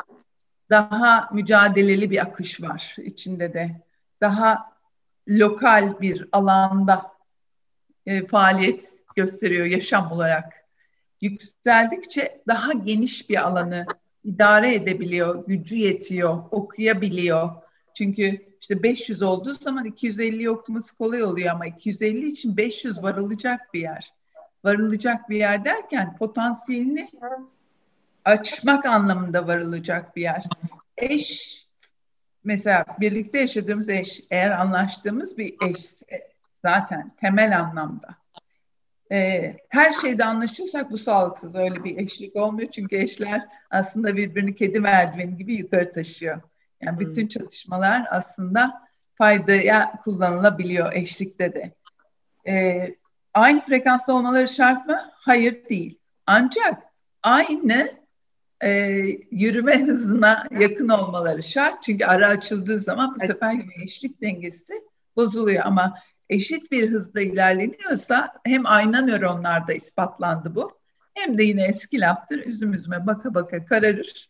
Daha 0.70 1.30
mücadeleli 1.34 2.12
bir 2.12 2.22
akış 2.22 2.62
var 2.62 2.96
içinde 2.98 3.54
de. 3.54 3.82
Daha 4.22 4.72
lokal 5.30 6.02
bir 6.02 6.30
alanda 6.32 7.11
e, 8.06 8.26
faaliyet 8.26 8.90
gösteriyor 9.16 9.66
yaşam 9.66 10.12
olarak. 10.12 10.54
Yükseldikçe 11.22 12.42
daha 12.48 12.74
geniş 12.74 13.30
bir 13.30 13.48
alanı 13.48 13.86
idare 14.24 14.76
edebiliyor, 14.76 15.48
gücü 15.48 15.76
yetiyor, 15.76 16.44
okuyabiliyor. 16.52 17.52
Çünkü 17.94 18.52
işte 18.62 18.84
500 18.84 19.22
olduğu 19.22 19.54
zaman 19.54 19.86
250'yi 19.86 20.50
okuması 20.50 20.98
kolay 20.98 21.24
oluyor 21.24 21.50
ama 21.50 21.66
250 21.66 22.28
için 22.28 22.58
500 22.58 23.04
varılacak 23.04 23.74
bir 23.74 23.82
yer. 23.82 24.14
Varılacak 24.64 25.30
bir 25.30 25.38
yer 25.38 25.66
derken 25.66 26.18
potansiyelini 26.18 27.10
açmak 28.26 28.86
anlamında 28.86 29.48
varılacak 29.48 30.16
bir 30.16 30.22
yer. 30.22 30.44
Eş 30.98 31.58
mesela 32.44 32.86
birlikte 33.00 33.40
yaşadığımız 33.40 33.90
eş 33.90 34.24
eğer 34.32 34.52
anlaştığımız 34.52 35.38
bir 35.38 35.56
eşse 35.70 36.31
zaten 36.66 37.16
temel 37.18 37.60
anlamda. 37.60 38.08
Ee, 39.12 39.58
her 39.70 39.94
şeyde 39.94 40.26
anlaşıyorsak 40.26 40.92
bu 40.92 40.98
sağlıksız 40.98 41.56
öyle 41.56 41.84
bir 41.84 41.98
eşlik 41.98 42.36
olmuyor 42.36 42.72
çünkü 42.72 42.98
eşler 42.98 43.48
aslında 43.70 44.16
birbirini 44.16 44.56
kedi 44.56 44.80
merdiveni 44.80 45.38
gibi 45.38 45.54
yukarı 45.54 45.94
taşıyor. 45.94 46.42
Yani 46.82 47.00
bütün 47.00 47.28
çalışmalar 47.28 48.06
aslında 48.10 48.82
faydaya 49.16 50.00
kullanılabiliyor 50.04 50.94
eşlikte 50.94 51.54
de. 51.54 51.74
Ee, 52.48 52.96
aynı 53.34 53.62
frekansta 53.62 54.14
olmaları 54.14 54.48
şart 54.48 54.88
mı? 54.88 55.12
Hayır 55.14 55.70
değil. 55.70 56.00
Ancak 56.28 56.84
aynı 57.24 57.92
e, 58.64 58.70
yürüme 59.32 59.80
hızına 59.82 60.48
yakın 60.60 60.90
olmaları 60.90 61.44
şart. 61.44 61.84
Çünkü 61.84 62.06
ara 62.06 62.28
açıldığı 62.28 62.80
zaman 62.80 63.16
bu 63.16 63.20
sefer 63.20 63.52
yine 63.52 63.84
eşlik 63.84 64.22
dengesi 64.22 64.74
bozuluyor 65.16 65.66
ama 65.66 65.94
eşit 66.32 66.72
bir 66.72 66.90
hızda 66.90 67.22
ilerleniyorsa 67.22 68.34
hem 68.46 68.66
ayna 68.66 69.02
nöronlarda 69.02 69.74
ispatlandı 69.74 70.56
bu 70.56 70.80
hem 71.14 71.38
de 71.38 71.44
yine 71.44 71.64
eski 71.64 72.00
laftır 72.00 72.46
üzüm 72.46 72.74
üzüme 72.74 73.08
baka 73.08 73.34
baka 73.34 73.66
kararır. 73.66 74.30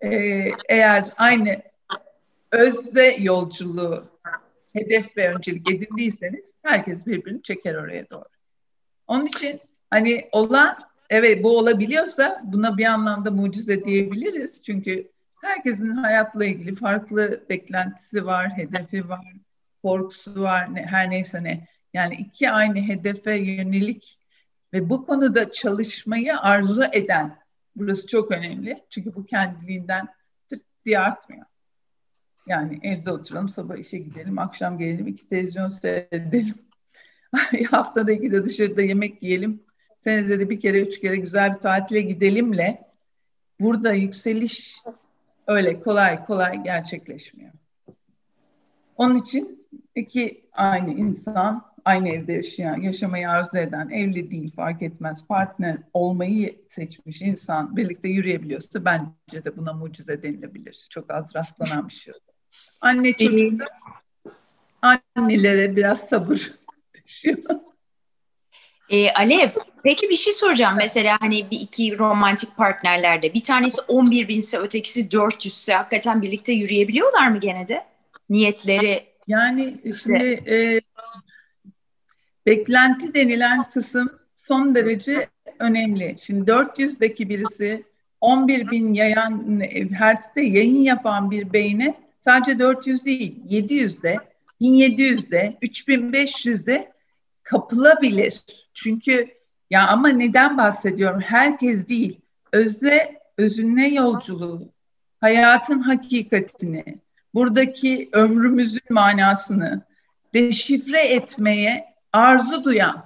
Ee, 0.00 0.50
eğer 0.68 1.06
aynı 1.16 1.62
özde 2.52 3.16
yolculuğu 3.18 4.04
hedef 4.72 5.16
ve 5.16 5.34
öncelik 5.34 5.70
edindiyseniz 5.70 6.60
herkes 6.64 7.06
birbirini 7.06 7.42
çeker 7.42 7.74
oraya 7.74 8.10
doğru. 8.10 8.28
Onun 9.06 9.26
için 9.26 9.60
hani 9.90 10.28
olan 10.32 10.78
evet 11.10 11.44
bu 11.44 11.58
olabiliyorsa 11.58 12.42
buna 12.44 12.76
bir 12.76 12.84
anlamda 12.84 13.30
mucize 13.30 13.84
diyebiliriz. 13.84 14.62
Çünkü 14.62 15.08
herkesin 15.42 15.90
hayatla 15.90 16.44
ilgili 16.44 16.74
farklı 16.74 17.44
beklentisi 17.48 18.26
var, 18.26 18.50
hedefi 18.56 19.08
var, 19.08 19.37
korkusu 19.82 20.42
var, 20.42 20.74
ne, 20.74 20.82
her 20.82 21.10
neyse 21.10 21.44
ne. 21.44 21.66
Yani 21.94 22.14
iki 22.14 22.50
aynı 22.50 22.78
hedefe 22.78 23.36
yönelik 23.36 24.18
ve 24.72 24.90
bu 24.90 25.04
konuda 25.04 25.50
çalışmayı 25.50 26.38
arzu 26.38 26.84
eden, 26.92 27.38
burası 27.76 28.06
çok 28.06 28.30
önemli. 28.30 28.84
Çünkü 28.90 29.14
bu 29.14 29.26
kendiliğinden 29.26 30.08
tırt 30.48 30.62
diye 30.84 30.98
artmıyor. 30.98 31.44
Yani 32.46 32.80
evde 32.82 33.12
oturalım, 33.12 33.48
sabah 33.48 33.76
işe 33.76 33.98
gidelim, 33.98 34.38
akşam 34.38 34.78
gelelim, 34.78 35.06
iki 35.06 35.28
televizyon 35.28 35.68
seyredelim. 35.68 36.54
Haftada 37.70 38.12
iki 38.12 38.32
de 38.32 38.44
dışarıda 38.44 38.82
yemek 38.82 39.22
yiyelim. 39.22 39.62
Senede 39.98 40.40
de 40.40 40.50
bir 40.50 40.60
kere, 40.60 40.80
üç 40.80 41.00
kere 41.00 41.16
güzel 41.16 41.54
bir 41.54 41.60
tatile 41.60 42.00
gidelimle 42.00 42.88
burada 43.60 43.92
yükseliş 43.92 44.78
öyle 45.46 45.80
kolay 45.80 46.24
kolay 46.24 46.62
gerçekleşmiyor. 46.62 47.52
Onun 48.98 49.16
için 49.16 49.68
iki 49.94 50.44
aynı 50.52 50.90
insan, 50.94 51.72
aynı 51.84 52.08
evde 52.08 52.32
yaşayan, 52.32 52.80
yaşamayı 52.80 53.30
arzu 53.30 53.58
eden, 53.58 53.88
evli 53.88 54.30
değil 54.30 54.52
fark 54.56 54.82
etmez, 54.82 55.26
partner 55.26 55.78
olmayı 55.92 56.56
seçmiş 56.68 57.22
insan 57.22 57.76
birlikte 57.76 58.08
yürüyebiliyorsa 58.08 58.84
bence 58.84 59.44
de 59.44 59.56
buna 59.56 59.72
mucize 59.72 60.22
denilebilir. 60.22 60.86
Çok 60.90 61.10
az 61.10 61.34
rastlanan 61.34 61.88
bir 61.88 61.92
şey. 61.92 62.14
Anne 62.80 63.12
çocukta 63.12 63.66
annelere 64.82 65.76
biraz 65.76 66.00
sabır 66.00 66.52
düşüyor. 67.06 67.38
E, 68.90 69.10
Alev, 69.10 69.50
peki 69.84 70.10
bir 70.10 70.16
şey 70.16 70.34
soracağım. 70.34 70.76
Mesela 70.76 71.16
hani 71.20 71.50
bir 71.50 71.60
iki 71.60 71.98
romantik 71.98 72.56
partnerlerde 72.56 73.34
bir 73.34 73.42
tanesi 73.42 73.80
11 73.88 74.28
binse 74.28 74.58
ötekisi 74.58 75.10
400 75.10 75.54
ise 75.54 75.74
hakikaten 75.74 76.22
birlikte 76.22 76.52
yürüyebiliyorlar 76.52 77.28
mı 77.28 77.40
gene 77.40 77.68
de? 77.68 77.97
Niyetleri. 78.28 79.06
Yani 79.26 79.80
şimdi 80.04 80.24
e, 80.50 80.80
beklenti 82.46 83.14
denilen 83.14 83.58
kısım 83.74 84.10
son 84.36 84.74
derece 84.74 85.28
önemli. 85.58 86.16
Şimdi 86.20 86.50
400'deki 86.50 87.28
birisi 87.28 87.84
11 88.20 88.70
bin 88.70 88.94
yayan, 88.94 89.62
hertz'te 89.92 90.42
yayın 90.42 90.82
yapan 90.82 91.30
bir 91.30 91.52
beyne 91.52 91.94
sadece 92.20 92.58
400 92.58 93.04
değil 93.04 93.36
700'de, 93.48 94.16
1700'de, 94.60 95.58
3500'de 95.62 96.92
kapılabilir. 97.42 98.42
Çünkü 98.74 99.28
ya 99.70 99.88
ama 99.88 100.08
neden 100.08 100.58
bahsediyorum? 100.58 101.20
Herkes 101.20 101.88
değil. 101.88 102.20
Özle, 102.52 103.20
özünle 103.36 103.86
yolculuğu, 103.86 104.72
hayatın 105.20 105.80
hakikatini, 105.80 106.84
buradaki 107.38 108.08
ömrümüzün 108.12 108.90
manasını 108.90 109.82
deşifre 110.34 111.00
etmeye 111.00 111.94
arzu 112.12 112.64
duyan, 112.64 113.04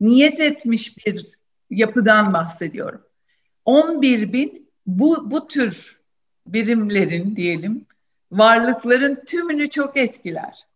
niyet 0.00 0.40
etmiş 0.40 1.06
bir 1.06 1.26
yapıdan 1.70 2.32
bahsediyorum. 2.32 3.02
11 3.64 4.32
bin 4.32 4.70
bu, 4.86 5.30
bu 5.30 5.48
tür 5.48 6.00
birimlerin 6.46 7.36
diyelim 7.36 7.86
varlıkların 8.32 9.24
tümünü 9.26 9.70
çok 9.70 9.96
etkiler. 9.96 10.66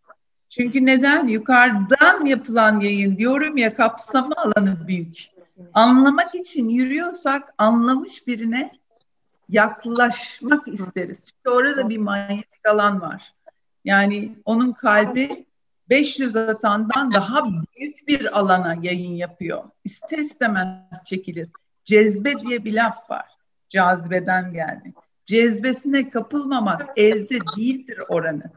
Çünkü 0.48 0.86
neden? 0.86 1.26
Yukarıdan 1.26 2.24
yapılan 2.24 2.80
yayın 2.80 3.16
diyorum 3.16 3.56
ya 3.56 3.74
kapsama 3.74 4.34
alanı 4.36 4.88
büyük. 4.88 5.30
Anlamak 5.74 6.34
için 6.34 6.68
yürüyorsak 6.68 7.54
anlamış 7.58 8.26
birine 8.26 8.79
yaklaşmak 9.50 10.68
isteriz. 10.68 11.24
Çünkü 11.24 11.56
orada 11.56 11.88
bir 11.88 11.98
manyetik 11.98 12.68
alan 12.68 13.00
var. 13.00 13.34
Yani 13.84 14.36
onun 14.44 14.72
kalbi 14.72 15.46
500 15.88 16.36
atandan 16.36 17.12
daha 17.12 17.44
büyük 17.44 18.08
bir 18.08 18.38
alana 18.38 18.76
yayın 18.82 19.12
yapıyor. 19.12 19.64
İster 19.84 20.18
istemez 20.18 21.04
çekilir. 21.04 21.48
Cezbe 21.84 22.40
diye 22.40 22.64
bir 22.64 22.72
laf 22.72 23.10
var. 23.10 23.26
Cazibeden 23.68 24.52
geldi. 24.52 24.92
Cezbesine 25.26 26.10
kapılmamak 26.10 26.88
elde 26.96 27.38
değildir 27.56 27.98
oranı. 28.08 28.50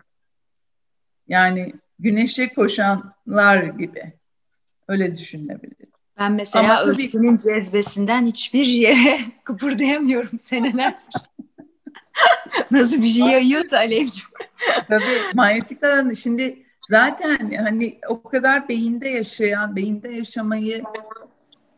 Yani 1.28 1.74
güneşe 2.00 2.54
koşanlar 2.54 3.64
gibi. 3.64 4.14
Öyle 4.88 5.16
düşünebilir. 5.16 5.88
Ben 6.20 6.32
mesela 6.32 6.82
Ama 6.82 6.94
tabii... 6.94 7.40
cezbesinden 7.40 8.26
hiçbir 8.26 8.66
yere 8.66 9.20
kıpırdayamıyorum 9.44 10.40
senelerdir. 10.40 11.14
Nasıl 12.72 13.02
bir 13.02 13.08
şey 13.08 13.28
yayıyorsa 13.28 13.78
Alevciğim. 13.78 14.30
tabii 14.88 15.06
manyetik 15.34 15.84
alanı 15.84 16.16
şimdi 16.16 16.66
zaten 16.90 17.52
hani 17.64 18.00
o 18.08 18.24
kadar 18.24 18.70
beyinde 18.70 19.10
yaşayan, 19.10 19.76
beyinde 19.76 20.10
yaşamayı 20.10 20.84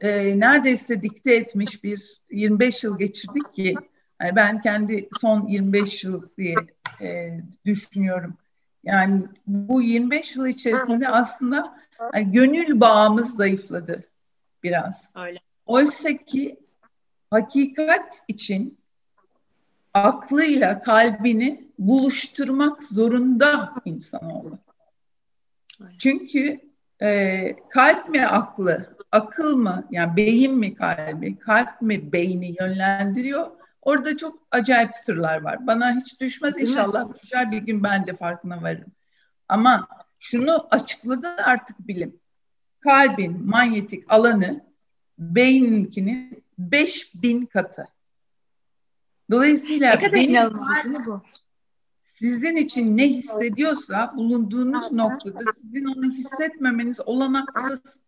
e, 0.01 0.39
neredeyse 0.39 1.01
dikte 1.01 1.35
etmiş 1.35 1.83
bir 1.83 2.21
25 2.31 2.83
yıl 2.83 2.99
geçirdik 2.99 3.53
ki 3.53 3.75
yani 4.21 4.35
ben 4.35 4.61
kendi 4.61 5.09
son 5.21 5.47
25 5.47 6.03
yıl 6.03 6.23
diye 6.37 6.55
e, 7.01 7.39
düşünüyorum. 7.65 8.37
Yani 8.83 9.23
bu 9.47 9.81
25 9.81 10.35
yıl 10.35 10.45
içerisinde 10.45 11.09
aslında 11.09 11.77
yani 12.13 12.31
gönül 12.31 12.79
bağımız 12.79 13.35
zayıfladı 13.35 14.03
biraz. 14.65 15.13
Öyle. 15.17 15.39
Oysa 15.65 16.13
ki 16.13 16.59
hakikat 17.31 18.23
için 18.27 18.77
aklıyla 19.93 20.79
kalbini 20.79 21.67
buluşturmak 21.79 22.83
zorunda 22.83 23.73
insanoğlu. 23.85 24.53
Çünkü 25.99 26.59
e, 27.01 27.55
kalp 27.69 28.09
mi 28.09 28.27
aklı, 28.27 28.97
akıl 29.11 29.55
mı 29.55 29.87
yani 29.91 30.15
beyin 30.15 30.57
mi 30.57 30.75
kalbi, 30.75 31.39
kalp 31.39 31.81
mi 31.81 32.11
beyni 32.11 32.55
yönlendiriyor 32.59 33.51
Orada 33.85 34.17
çok 34.17 34.39
acayip 34.51 34.93
sırlar 34.93 35.41
var. 35.41 35.67
Bana 35.67 35.95
hiç 35.95 36.21
düşmez 36.21 36.57
inşallah 36.57 37.21
düşer 37.21 37.51
bir 37.51 37.57
gün 37.57 37.83
ben 37.83 38.07
de 38.07 38.13
farkına 38.13 38.61
varırım. 38.61 38.91
Ama 39.49 39.87
şunu 40.19 40.67
açıkladı 40.71 41.27
artık 41.27 41.87
bilim. 41.87 42.19
Kalbin 42.85 43.45
manyetik 43.45 44.11
alanı 44.11 44.65
beyninkinin 45.19 46.43
5000 46.57 47.45
katı. 47.45 47.87
Dolayısıyla 49.31 50.01
benim 50.13 50.53
bu? 51.05 51.21
sizin 52.03 52.55
için 52.55 52.97
ne 52.97 53.07
hissediyorsa 53.07 54.13
bulunduğunuz 54.15 54.91
noktada 54.91 55.53
sizin 55.61 55.85
onu 55.85 56.11
hissetmemeniz 56.11 56.99
olanaksız. 57.07 58.05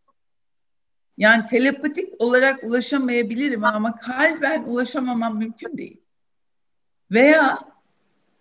Yani 1.17 1.45
telepatik 1.45 2.21
olarak 2.21 2.63
ulaşamayabilirim 2.63 3.63
ama 3.63 3.95
kalben 3.95 4.63
ulaşamamam 4.63 5.37
mümkün 5.37 5.77
değil. 5.77 6.01
Veya 7.11 7.59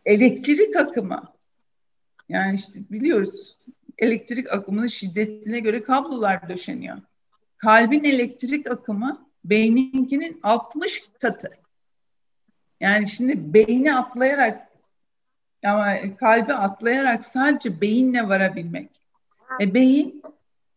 elektrik 0.04 0.76
akımı. 0.76 1.22
Yani 2.28 2.54
işte 2.54 2.80
biliyoruz 2.90 3.58
elektrik 3.98 4.52
akımının 4.52 4.86
şiddetine 4.86 5.60
göre 5.60 5.82
kablolar 5.82 6.48
döşeniyor. 6.48 6.96
Kalbin 7.58 8.04
elektrik 8.04 8.70
akımı 8.70 9.26
beyninkinin 9.44 10.40
60 10.42 11.04
katı. 11.20 11.50
Yani 12.80 13.08
şimdi 13.08 13.54
beyni 13.54 13.94
atlayarak 13.94 14.68
ama 15.64 15.96
kalbi 16.16 16.54
atlayarak 16.54 17.26
sadece 17.26 17.80
beyinle 17.80 18.28
varabilmek. 18.28 18.90
E 19.60 19.74
beyin 19.74 20.22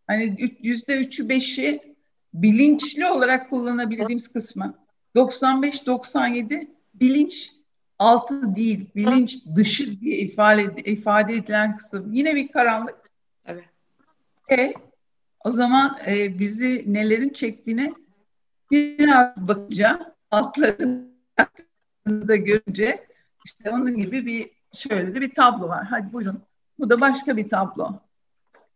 hani 0.07 0.37
yüzde 0.61 0.97
üçü 0.97 1.29
beşi 1.29 1.95
bilinçli 2.33 3.05
olarak 3.05 3.49
kullanabildiğimiz 3.49 4.33
kısmı 4.33 4.73
95-97 5.15 6.67
bilinç 6.93 7.51
altı 7.99 8.55
değil, 8.55 8.89
bilinç 8.95 9.45
dışı 9.55 10.01
diye 10.01 10.17
ifade, 10.17 10.81
ifade 10.81 11.33
edilen 11.33 11.75
kısım. 11.75 12.13
Yine 12.13 12.35
bir 12.35 12.47
karanlık. 12.47 13.08
E, 14.51 14.73
o 15.45 15.51
zaman 15.51 15.97
e, 16.07 16.39
bizi 16.39 16.93
nelerin 16.93 17.29
çektiğine 17.29 17.93
biraz 18.71 19.37
bakınca 19.37 20.15
altlarını 20.31 21.09
da 22.07 22.35
görünce 22.35 23.07
işte 23.45 23.71
onun 23.71 23.95
gibi 23.95 24.25
bir 24.25 24.49
şöyle 24.73 25.15
de 25.15 25.21
bir 25.21 25.33
tablo 25.33 25.67
var. 25.67 25.85
Hadi 25.85 26.13
buyurun. 26.13 26.41
Bu 26.79 26.89
da 26.89 27.01
başka 27.01 27.37
bir 27.37 27.49
tablo. 27.49 27.99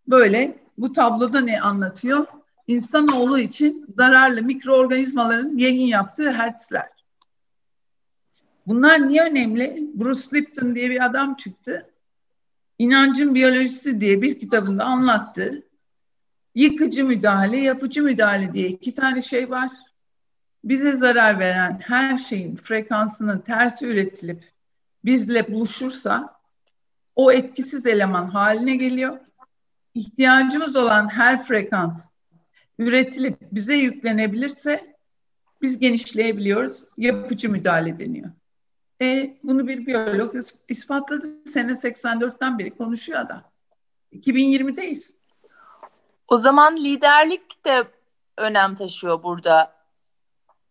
böyle 0.07 0.57
bu 0.77 0.91
tabloda 0.91 1.39
ne 1.39 1.62
anlatıyor? 1.62 2.27
İnsanoğlu 2.67 3.39
için 3.39 3.86
zararlı 3.97 4.41
mikroorganizmaların 4.41 5.57
yayın 5.57 5.88
yaptığı 5.88 6.31
hertzler. 6.31 6.89
Bunlar 8.67 9.07
niye 9.07 9.23
önemli? 9.23 9.91
Bruce 9.93 10.38
Lipton 10.38 10.75
diye 10.75 10.89
bir 10.89 11.05
adam 11.05 11.36
çıktı. 11.36 11.92
İnancın 12.79 13.36
Biyolojisi 13.36 14.01
diye 14.01 14.21
bir 14.21 14.39
kitabında 14.39 14.83
anlattı. 14.83 15.63
Yıkıcı 16.55 17.05
müdahale, 17.05 17.57
yapıcı 17.57 18.03
müdahale 18.03 18.53
diye 18.53 18.69
iki 18.69 18.93
tane 18.93 19.21
şey 19.21 19.49
var. 19.49 19.71
Bize 20.63 20.95
zarar 20.95 21.39
veren 21.39 21.79
her 21.83 22.17
şeyin 22.17 22.55
frekansının 22.55 23.39
tersi 23.39 23.88
üretilip 23.88 24.43
bizle 25.05 25.53
buluşursa 25.53 26.39
o 27.15 27.31
etkisiz 27.31 27.86
eleman 27.86 28.27
haline 28.27 28.75
geliyor. 28.75 29.19
İhtiyacımız 29.95 30.75
olan 30.75 31.07
her 31.09 31.43
frekans 31.43 32.09
üretilip 32.79 33.38
bize 33.51 33.75
yüklenebilirse 33.75 34.95
biz 35.62 35.79
genişleyebiliyoruz. 35.79 36.83
Yapıcı 36.97 37.49
müdahale 37.49 37.99
deniyor. 37.99 38.31
E, 39.01 39.38
bunu 39.43 39.67
bir 39.67 39.86
biyolog 39.86 40.36
ispatladı. 40.69 41.27
Sene 41.45 41.71
84'ten 41.71 42.60
beri 42.60 42.77
konuşuyor 42.77 43.29
da. 43.29 43.43
2020'deyiz. 44.13 45.13
O 46.27 46.38
zaman 46.38 46.77
liderlik 46.77 47.65
de 47.65 47.84
önem 48.38 48.75
taşıyor 48.75 49.23
burada. 49.23 49.73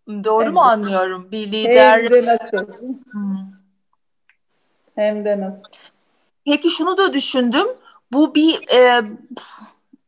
Doğru 0.08 0.44
Hem 0.44 0.52
mu 0.52 0.60
anlıyorum? 0.60 1.28
Bir 1.30 1.52
lider... 1.52 2.02
Hem 2.02 2.12
de 2.12 2.26
nasıl? 2.26 2.66
Hmm. 3.12 3.36
Hem 4.94 5.24
de 5.24 5.40
nasıl? 5.40 5.62
Peki 6.44 6.70
şunu 6.70 6.98
da 6.98 7.12
düşündüm. 7.12 7.66
Bu 8.12 8.34
bir 8.34 8.76
e, 8.76 9.02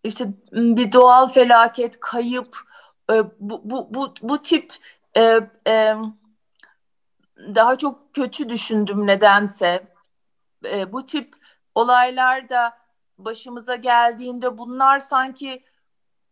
işte 0.05 0.29
bir 0.53 0.93
doğal 0.93 1.27
felaket, 1.27 2.01
kayıp, 2.01 2.57
e, 3.11 3.15
bu, 3.41 3.61
bu, 3.65 3.95
bu, 3.95 4.15
bu 4.23 4.43
tip 4.43 4.73
e, 5.17 5.41
e, 5.69 5.95
daha 7.55 7.79
çok 7.79 8.15
kötü 8.15 8.49
düşündüm 8.49 9.07
nedense. 9.07 9.83
E, 10.73 10.93
bu 10.93 11.05
tip 11.05 11.35
olaylar 11.75 12.49
da 12.49 12.73
başımıza 13.19 13.77
geldiğinde 13.77 14.59
bunlar 14.59 14.99
sanki 14.99 15.63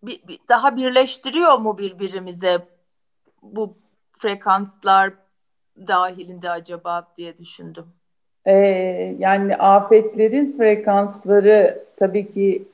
bir, 0.03 0.29
bir, 0.29 0.38
daha 0.48 0.77
birleştiriyor 0.77 1.59
mu 1.59 1.79
birbirimize 1.79 2.59
bu 3.42 3.79
frekanslar 4.12 5.12
dahilinde 5.77 6.51
acaba 6.51 7.12
diye 7.16 7.38
düşündüm. 7.38 7.87
Ee, 8.46 8.53
yani 9.18 9.57
afetlerin 9.57 10.57
frekansları 10.57 11.85
tabii 11.96 12.33
ki 12.33 12.68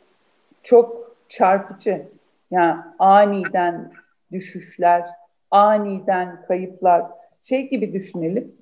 çok 0.62 1.16
çarpıcı. 1.28 2.08
Yani 2.50 2.80
aniden 2.98 3.92
düşüşler, 4.32 5.04
aniden 5.50 6.44
kayıplar. 6.48 7.04
Şey 7.44 7.68
gibi 7.70 7.92
düşünelim, 7.92 8.52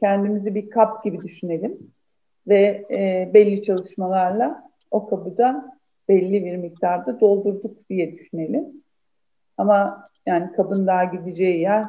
kendimizi 0.00 0.54
bir 0.54 0.70
kap 0.70 1.04
gibi 1.04 1.22
düşünelim 1.22 1.78
ve 2.48 2.84
e, 2.90 3.30
belli 3.34 3.62
çalışmalarla 3.62 4.70
o 4.90 5.06
kabı 5.06 5.36
da 5.36 5.78
belli 6.08 6.44
bir 6.44 6.56
miktarda 6.56 7.20
doldurduk 7.20 7.88
diye 7.90 8.12
düşünelim. 8.12 8.64
Ama 9.58 10.08
yani 10.26 10.52
kabın 10.52 10.86
daha 10.86 11.04
gideceği 11.04 11.60
yer 11.60 11.84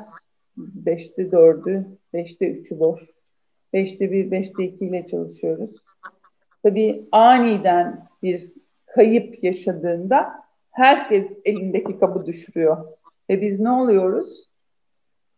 beşte 0.58 1.32
dördü, 1.32 1.86
beşte 2.14 2.52
üçü 2.52 2.80
boş. 2.80 3.02
Beşte 3.74 4.12
bir, 4.12 4.32
beşte 4.32 4.64
iki 4.64 4.86
ile 4.86 5.08
çalışıyoruz. 5.08 5.70
Tabii 6.64 7.08
aniden 7.12 8.08
bir 8.24 8.54
kayıp 8.86 9.44
yaşadığında 9.44 10.34
herkes 10.72 11.38
elindeki 11.46 12.00
kabı 12.00 12.26
düşürüyor. 12.26 12.86
Ve 13.30 13.42
biz 13.42 13.60
ne 13.60 13.70
oluyoruz? 13.70 14.50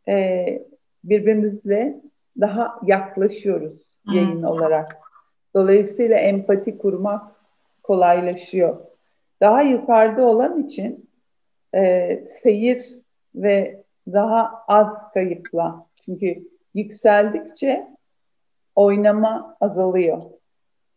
Ee, 0.08 0.68
birbirimizle 1.10 2.02
daha 2.40 2.80
yaklaşıyoruz 2.86 3.88
yayın 4.14 4.44
olarak. 4.44 4.98
Dolayısıyla 5.56 6.18
empati 6.18 6.78
kurmak 6.78 7.32
kolaylaşıyor. 7.84 8.78
Daha 9.42 9.62
yukarıda 9.62 10.26
olan 10.26 10.64
için 10.64 11.10
e, 11.76 12.16
seyir 12.26 12.82
ve 13.36 13.84
daha 14.08 14.64
az 14.68 15.12
kayıpla. 15.14 15.86
Çünkü 16.06 16.48
yükseldikçe 16.74 17.88
oynama 18.76 19.58
azalıyor. 19.62 20.24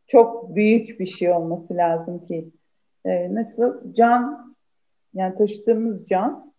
Çok 0.06 0.54
büyük 0.54 1.00
bir 1.00 1.06
şey 1.06 1.32
olması 1.32 1.76
lazım 1.76 2.26
ki. 2.26 2.48
E, 3.04 3.34
nasıl? 3.34 3.94
Can, 3.94 4.54
yani 5.14 5.38
taşıdığımız 5.38 6.06
can 6.06 6.49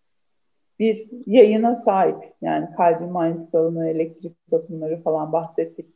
bir 0.82 1.08
yayına 1.26 1.76
sahip. 1.76 2.32
Yani 2.40 2.68
kalbin 2.76 3.12
manyetik 3.12 3.54
alanı, 3.54 3.88
elektrik 3.88 4.36
akımları 4.52 5.02
falan 5.02 5.32
bahsettik 5.32 5.86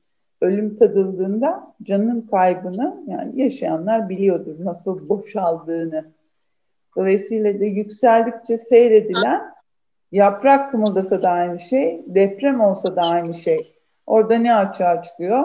ölüm 0.40 0.77
tadıldığında 0.77 1.75
canın 1.83 2.20
kaybını 2.20 3.05
yani 3.07 3.40
yaşayanlar 3.42 4.09
biliyordur 4.09 4.55
nasıl 4.59 5.09
boşaldığını. 5.09 6.05
Dolayısıyla 6.96 7.61
da 7.61 7.64
yükseldikçe 7.64 8.59
seyredilen 8.59 9.42
yaprak 10.12 10.70
kımıldasa 10.70 11.22
da 11.22 11.29
aynı 11.31 11.59
şey, 11.59 12.05
deprem 12.07 12.61
olsa 12.61 12.96
da 12.96 13.03
aynı 13.03 13.35
şey. 13.35 13.75
Orada 14.07 14.35
ne 14.35 14.55
açığa 14.55 15.03
çıkıyor? 15.03 15.44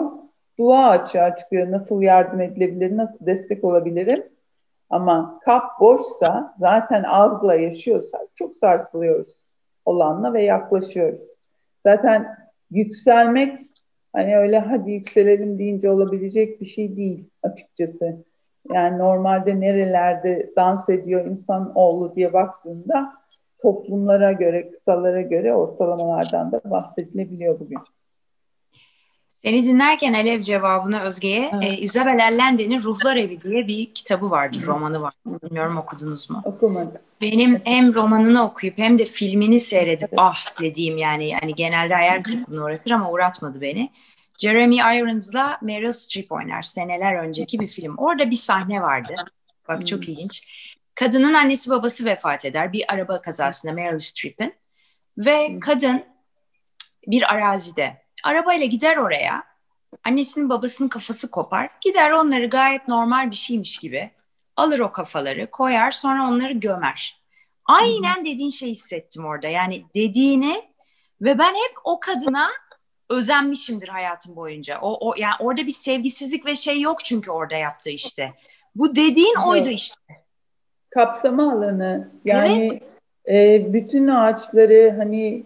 Dua 0.58 0.88
açığa 0.88 1.36
çıkıyor. 1.36 1.70
Nasıl 1.70 2.02
yardım 2.02 2.40
edilebilir, 2.40 2.96
nasıl 2.96 3.26
destek 3.26 3.64
olabilirim? 3.64 4.24
Ama 4.92 5.40
kap 5.44 5.80
boşsa, 5.80 6.54
zaten 6.58 7.02
ağızla 7.02 7.54
yaşıyorsak 7.54 8.20
çok 8.34 8.56
sarsılıyoruz 8.56 9.36
olanla 9.84 10.32
ve 10.32 10.42
yaklaşıyoruz. 10.42 11.20
Zaten 11.86 12.36
yükselmek 12.70 13.60
Hani 14.12 14.36
öyle 14.36 14.58
hadi 14.58 14.90
yükselelim 14.90 15.58
deyince 15.58 15.90
olabilecek 15.90 16.60
bir 16.60 16.66
şey 16.66 16.96
değil 16.96 17.24
açıkçası. 17.42 18.24
Yani 18.72 18.98
normalde 18.98 19.60
nerelerde 19.60 20.52
dans 20.56 20.88
ediyor 20.88 21.26
insan 21.26 21.72
oğlu 21.74 22.14
diye 22.14 22.32
baktığında 22.32 23.12
toplumlara 23.58 24.32
göre, 24.32 24.70
kıtalara 24.70 25.20
göre 25.22 25.54
ortalamalardan 25.54 26.52
da 26.52 26.60
bahsedilebiliyor 26.64 27.60
bugün. 27.60 27.78
Seni 29.44 29.64
dinlerken 29.64 30.12
Alev 30.12 30.42
cevabını 30.42 31.02
Özge'ye 31.02 31.50
evet. 31.54 31.72
e, 31.72 31.78
Isabel 31.78 32.24
Allende'nin 32.24 32.80
Ruhlar 32.80 33.16
Evi 33.16 33.40
diye 33.40 33.66
bir 33.66 33.94
kitabı 33.94 34.30
vardı, 34.30 34.58
romanı 34.66 35.02
var. 35.02 35.14
Bilmiyorum 35.26 35.76
okudunuz 35.76 36.30
mu? 36.30 36.42
Okumadım. 36.44 37.00
Benim 37.20 37.60
hem 37.64 37.94
romanını 37.94 38.44
okuyup 38.44 38.78
hem 38.78 38.98
de 38.98 39.04
filmini 39.04 39.60
seyredip 39.60 40.08
evet. 40.08 40.18
ah 40.18 40.60
dediğim 40.60 40.96
yani 40.96 41.28
yani 41.28 41.54
genelde 41.54 41.94
hayal 41.94 42.22
kırıklığına 42.22 42.64
uğratır 42.64 42.90
ama 42.90 43.10
uğratmadı 43.10 43.60
beni. 43.60 43.90
Jeremy 44.38 44.76
Irons'la 44.76 45.58
Meryl 45.62 45.92
Streep 45.92 46.32
oynar. 46.32 46.62
Seneler 46.62 47.14
önceki 47.14 47.60
bir 47.60 47.66
film. 47.66 47.96
Orada 47.96 48.30
bir 48.30 48.36
sahne 48.36 48.82
vardı. 48.82 49.14
Bak 49.68 49.86
çok 49.86 50.06
hmm. 50.06 50.12
ilginç. 50.12 50.48
Kadının 50.94 51.34
annesi 51.34 51.70
babası 51.70 52.04
vefat 52.04 52.44
eder 52.44 52.72
bir 52.72 52.84
araba 52.88 53.20
kazasında 53.20 53.72
Meryl 53.72 53.98
Streep'in. 53.98 54.54
Ve 55.18 55.60
kadın 55.60 56.04
bir 57.06 57.34
arazide 57.34 58.01
arabayla 58.22 58.66
gider 58.66 58.96
oraya. 58.96 59.44
Annesinin 60.04 60.48
babasının 60.48 60.88
kafası 60.88 61.30
kopar. 61.30 61.70
Gider 61.80 62.10
onları 62.10 62.46
gayet 62.46 62.88
normal 62.88 63.30
bir 63.30 63.36
şeymiş 63.36 63.78
gibi 63.78 64.10
alır 64.56 64.78
o 64.78 64.92
kafaları, 64.92 65.50
koyar 65.50 65.90
sonra 65.90 66.28
onları 66.28 66.52
gömer. 66.52 67.22
Aynen 67.64 68.24
dediğin 68.24 68.50
şeyi 68.50 68.70
hissettim 68.70 69.24
orada. 69.24 69.48
Yani 69.48 69.84
dediğini 69.94 70.62
ve 71.22 71.38
ben 71.38 71.54
hep 71.54 71.72
o 71.84 72.00
kadına 72.00 72.48
özenmişimdir 73.10 73.88
hayatım 73.88 74.36
boyunca. 74.36 74.78
O, 74.80 75.08
o 75.08 75.14
yani 75.16 75.34
orada 75.40 75.66
bir 75.66 75.72
sevgisizlik 75.72 76.46
ve 76.46 76.56
şey 76.56 76.80
yok 76.80 77.04
çünkü 77.04 77.30
orada 77.30 77.56
yaptığı 77.56 77.90
işte. 77.90 78.32
Bu 78.74 78.96
dediğin 78.96 79.34
evet. 79.36 79.46
oydu 79.46 79.68
işte. 79.68 80.00
Kapsama 80.90 81.52
alanı. 81.52 82.10
Yani 82.24 82.68
evet. 83.26 83.62
e, 83.62 83.72
bütün 83.72 84.08
ağaçları 84.08 84.94
hani 84.98 85.42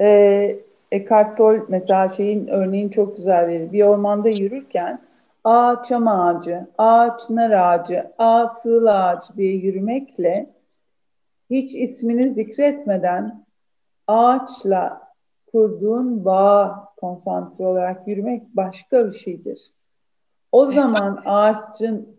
e, 0.00 0.58
Eckhart 0.92 1.36
Tolle 1.36 1.62
mesela 1.68 2.08
şeyin 2.08 2.46
örneğin 2.46 2.88
çok 2.88 3.16
güzel 3.16 3.46
verir. 3.46 3.72
Bir 3.72 3.82
ormanda 3.82 4.28
yürürken 4.28 5.00
A 5.44 5.82
çam 5.82 6.08
ağacı, 6.08 6.66
A 6.78 7.18
çınar 7.18 7.50
ağacı, 7.50 8.12
A 8.18 8.48
sığıl 8.48 8.86
ağacı 8.86 9.36
diye 9.36 9.52
yürümekle 9.52 10.50
hiç 11.50 11.74
ismini 11.74 12.34
zikretmeden 12.34 13.44
ağaçla 14.06 15.08
kurduğun 15.52 16.24
bağ 16.24 16.88
konsantre 16.96 17.66
olarak 17.66 18.08
yürümek 18.08 18.42
başka 18.56 19.12
bir 19.12 19.18
şeydir. 19.18 19.72
O 20.52 20.66
zaman 20.66 21.22
ağaçın 21.24 22.16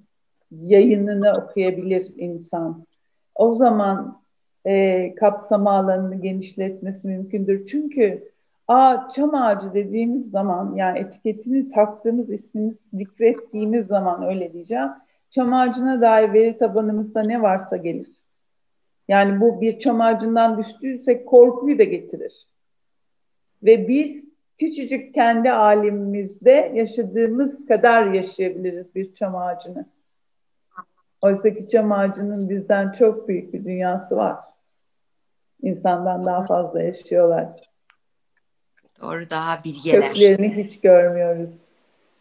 yayınını 0.52 1.34
okuyabilir 1.44 2.14
insan. 2.18 2.86
O 3.36 3.52
zaman 3.52 4.22
e, 4.66 5.16
kapsama 5.16 5.72
alanını 5.72 6.16
genişletmesi 6.16 7.08
mümkündür. 7.08 7.68
Çünkü 7.68 8.29
Aa, 8.70 9.10
çam 9.10 9.36
ağacı 9.36 9.74
dediğimiz 9.74 10.32
zaman 10.32 10.76
yani 10.76 11.00
etiketini 11.00 11.70
taktığımız 11.70 12.30
ismini 12.30 12.74
zikrettiğimiz 12.94 13.88
zaman 13.88 14.24
öyle 14.24 14.54
diyeceğim. 14.54 14.90
çam 15.30 15.54
ağacına 15.54 16.02
dair 16.02 16.34
veri 16.34 16.58
tabanımızda 16.58 17.22
ne 17.22 17.42
varsa 17.42 17.78
gelir. 17.78 18.22
Yani 19.08 19.42
bu 19.42 19.62
bir 19.62 19.80
çam 19.80 20.02
ağacından 20.02 20.58
düştüyse 20.58 21.26
korkuyu 21.26 21.80
da 21.80 21.84
getirir. 21.84 22.48
Ve 23.64 23.88
biz 23.88 24.30
küçücük 24.58 25.14
kendi 25.14 25.52
alemimizde 25.52 26.72
yaşadığımız 26.76 27.66
kadar 27.66 28.14
yaşayabiliriz 28.14 28.96
bir 28.96 29.14
çam 29.14 29.36
ağacını. 29.36 29.86
Oysa 31.22 31.54
ki 31.54 31.68
çam 31.68 31.92
ağacının 31.92 32.50
bizden 32.50 32.92
çok 32.92 33.28
büyük 33.28 33.54
bir 33.54 33.66
dünyası 33.66 34.16
var. 34.16 34.36
İnsandan 35.62 36.26
daha 36.26 36.46
fazla 36.46 36.82
yaşıyorlar. 36.82 37.69
Doğru 39.02 39.30
daha 39.30 39.58
bilgeler. 39.64 40.08
Köklerini 40.08 40.64
hiç 40.64 40.82
görmüyoruz. 40.82 41.50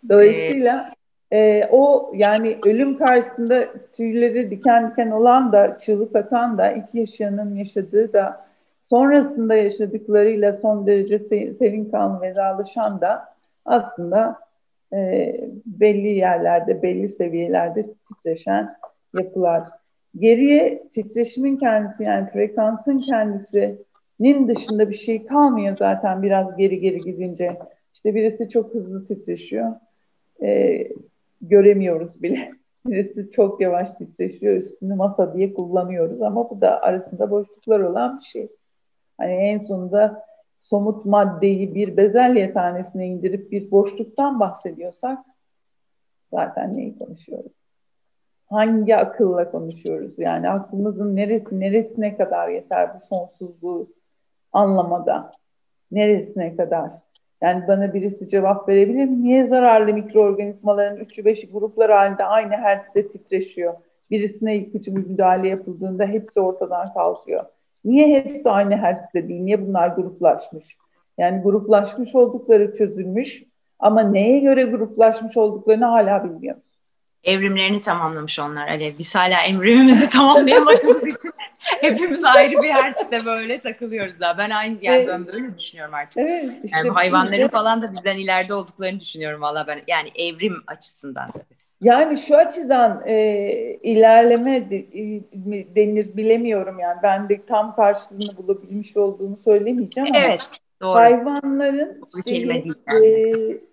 Dolayısıyla 0.08 0.92
ee, 1.30 1.38
e, 1.38 1.68
o 1.70 2.12
yani 2.14 2.58
ölüm 2.66 2.98
karşısında 2.98 3.68
tüyleri 3.96 4.50
diken 4.50 4.90
diken 4.90 5.10
olan 5.10 5.52
da 5.52 5.78
çığlık 5.78 6.16
atan 6.16 6.58
da 6.58 6.72
iki 6.72 6.98
yaşayanın 6.98 7.54
yaşadığı 7.54 8.12
da 8.12 8.46
sonrasında 8.90 9.54
yaşadıklarıyla 9.54 10.52
son 10.52 10.86
derece 10.86 11.18
serin 11.54 11.90
kanlı 11.90 12.20
vedalaşan 12.20 13.00
da 13.00 13.34
aslında 13.64 14.38
e, 14.92 15.34
belli 15.66 16.08
yerlerde, 16.08 16.82
belli 16.82 17.08
seviyelerde 17.08 17.86
titreşen 18.08 18.76
yapılar. 19.18 19.62
Geriye 20.18 20.88
titreşimin 20.92 21.56
kendisi 21.56 22.02
yani 22.02 22.30
frekansın 22.30 22.98
kendisinin 24.18 24.48
dışında 24.48 24.90
bir 24.90 24.94
şey 24.94 25.26
kalmıyor 25.26 25.76
zaten 25.76 26.22
biraz 26.22 26.56
geri 26.56 26.80
geri 26.80 27.00
gidince. 27.00 27.58
İşte 27.94 28.14
birisi 28.14 28.48
çok 28.48 28.74
hızlı 28.74 29.06
titreşiyor. 29.06 29.72
E, 30.42 30.78
göremiyoruz 31.40 32.22
bile. 32.22 32.50
Birisi 32.86 33.30
çok 33.30 33.60
yavaş 33.60 33.90
titreşiyor, 33.90 34.56
üstünü 34.56 34.94
masa 34.94 35.34
diye 35.34 35.54
kullanıyoruz 35.54 36.22
ama 36.22 36.50
bu 36.50 36.60
da 36.60 36.82
arasında 36.82 37.30
boşluklar 37.30 37.80
olan 37.80 38.18
bir 38.18 38.24
şey. 38.24 38.48
Hani 39.18 39.32
en 39.32 39.58
sonunda 39.58 40.24
somut 40.58 41.04
maddeyi 41.04 41.74
bir 41.74 41.96
bezelye 41.96 42.52
tanesine 42.52 43.06
indirip 43.06 43.52
bir 43.52 43.70
boşluktan 43.70 44.40
bahsediyorsak 44.40 45.18
zaten 46.30 46.76
neyi 46.76 46.98
konuşuyoruz? 46.98 47.52
Hangi 48.50 48.96
akılla 48.96 49.50
konuşuyoruz? 49.50 50.18
Yani 50.18 50.50
aklımızın 50.50 51.16
neresi 51.16 51.60
neresine 51.60 52.16
kadar 52.16 52.48
yeter 52.48 52.90
bu 52.94 53.00
sonsuzluğu 53.00 53.88
anlamada? 54.52 55.32
Neresine 55.90 56.56
kadar? 56.56 56.90
Yani 57.42 57.68
bana 57.68 57.94
birisi 57.94 58.28
cevap 58.28 58.68
verebilir 58.68 59.04
mi? 59.04 59.22
Niye 59.22 59.46
zararlı 59.46 59.94
mikroorganizmaların 59.94 60.96
üçü 60.96 61.24
beşi 61.24 61.50
gruplar 61.50 61.90
halinde 61.90 62.24
aynı 62.24 62.56
hertzde 62.56 63.08
titreşiyor? 63.08 63.74
Birisine 64.10 64.54
yıkıcı 64.54 64.96
bir 64.96 65.06
müdahale 65.06 65.48
yapıldığında 65.48 66.06
hepsi 66.06 66.40
ortadan 66.40 66.92
kalkıyor. 66.92 67.44
Niye 67.84 68.08
hepsi 68.08 68.50
aynı 68.50 68.76
hertzde 68.76 69.28
değil? 69.28 69.40
Niye 69.40 69.66
bunlar 69.66 69.88
gruplaşmış? 69.88 70.76
Yani 71.18 71.42
gruplaşmış 71.42 72.14
oldukları 72.14 72.76
çözülmüş 72.76 73.44
ama 73.78 74.00
neye 74.02 74.38
göre 74.38 74.64
gruplaşmış 74.64 75.36
olduklarını 75.36 75.84
hala 75.84 76.24
bilmiyoruz. 76.24 76.62
Evrimlerini 77.24 77.80
tamamlamış 77.80 78.38
onlar 78.38 78.68
Alev. 78.68 78.98
Biz 78.98 79.14
hala 79.14 79.42
evrimimizi 79.42 80.10
tamamlayamadığımız 80.18 81.06
için 81.06 81.30
hepimiz 81.80 82.24
ayrı 82.24 82.62
bir 82.62 82.70
hertzde 82.70 83.24
böyle 83.24 83.60
takılıyoruz 83.60 84.20
daha. 84.20 84.38
Ben 84.38 84.50
aynı 84.50 84.76
yani 84.80 84.96
evet. 84.96 85.08
ben 85.08 85.26
böyle 85.26 85.58
düşünüyorum 85.58 85.94
artık. 85.94 86.18
Evet, 86.18 86.52
işte 86.64 86.78
yani 86.78 86.90
hayvanların 86.90 87.42
de... 87.42 87.48
falan 87.48 87.82
da 87.82 87.92
bizden 87.92 88.16
ileride 88.16 88.54
olduklarını 88.54 89.00
düşünüyorum 89.00 89.40
valla 89.40 89.66
ben. 89.66 89.80
Yani 89.86 90.10
evrim 90.18 90.62
açısından 90.66 91.30
tabii. 91.30 91.58
Yani 91.80 92.18
şu 92.18 92.36
açıdan 92.36 93.02
e, 93.06 93.14
ilerleme 93.82 94.70
de, 94.70 94.76
e, 94.76 95.22
denir 95.76 96.16
bilemiyorum 96.16 96.78
yani. 96.78 96.98
Ben 97.02 97.28
de 97.28 97.46
tam 97.46 97.76
karşılığını 97.76 98.36
bulabilmiş 98.36 98.96
olduğumu 98.96 99.38
söylemeyeceğim 99.44 100.14
ama 100.14 100.24
evet, 100.24 100.58
doğru. 100.82 100.94
hayvanların 100.94 102.00
şeyi, 102.24 102.46
yani. 102.46 102.72
e, 103.04 103.67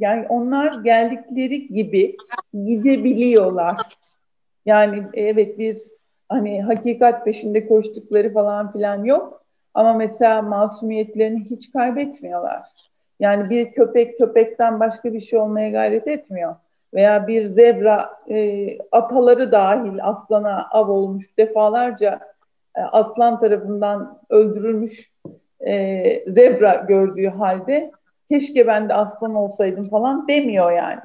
yani 0.00 0.26
onlar 0.28 0.82
geldikleri 0.84 1.68
gibi 1.68 2.16
gidebiliyorlar. 2.52 3.76
Yani 4.66 5.02
evet 5.14 5.58
bir 5.58 5.78
hani 6.28 6.62
hakikat 6.62 7.24
peşinde 7.24 7.68
koştukları 7.68 8.32
falan 8.32 8.72
filan 8.72 9.04
yok 9.04 9.44
ama 9.74 9.92
mesela 9.92 10.42
masumiyetlerini 10.42 11.44
hiç 11.50 11.72
kaybetmiyorlar. 11.72 12.62
Yani 13.20 13.50
bir 13.50 13.72
köpek 13.72 14.18
köpekten 14.18 14.80
başka 14.80 15.12
bir 15.12 15.20
şey 15.20 15.38
olmaya 15.38 15.70
gayret 15.70 16.08
etmiyor 16.08 16.54
veya 16.94 17.26
bir 17.26 17.46
zebra 17.46 18.10
e, 18.30 18.68
ataları 18.92 19.52
dahil 19.52 20.04
aslana 20.04 20.68
av 20.70 20.88
olmuş 20.88 21.38
defalarca 21.38 22.20
e, 22.76 22.80
aslan 22.80 23.40
tarafından 23.40 24.18
öldürülmüş 24.30 25.10
e, 25.66 26.30
zebra 26.30 26.74
gördüğü 26.74 27.26
halde 27.26 27.90
keşke 28.30 28.66
ben 28.66 28.88
de 28.88 28.94
aslan 28.94 29.34
olsaydım 29.34 29.88
falan 29.88 30.28
demiyor 30.28 30.72
yani. 30.72 31.00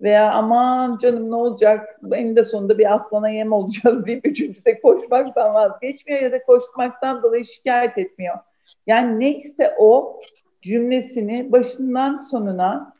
Veya 0.00 0.32
aman 0.32 0.98
canım 0.98 1.30
ne 1.30 1.34
olacak 1.34 2.00
en 2.12 2.36
de 2.36 2.44
sonunda 2.44 2.78
bir 2.78 2.94
aslana 2.94 3.28
yem 3.28 3.52
olacağız 3.52 4.06
deyip 4.06 4.26
üçüncüde 4.26 4.80
koşmaktan 4.80 5.54
vazgeçmiyor 5.54 6.20
ya 6.20 6.32
da 6.32 6.42
koşmaktan 6.42 7.22
dolayı 7.22 7.44
şikayet 7.44 7.98
etmiyor. 7.98 8.38
Yani 8.86 9.20
neyse 9.20 9.74
o 9.78 10.20
cümlesini 10.62 11.52
başından 11.52 12.18
sonuna 12.18 12.92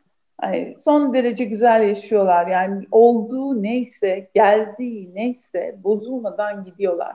yani 0.43 0.77
son 0.79 1.15
derece 1.15 1.45
güzel 1.45 1.89
yaşıyorlar. 1.89 2.47
Yani 2.47 2.87
olduğu 2.91 3.63
neyse, 3.63 4.29
geldiği 4.35 5.15
neyse 5.15 5.77
bozulmadan 5.85 6.65
gidiyorlar. 6.65 7.15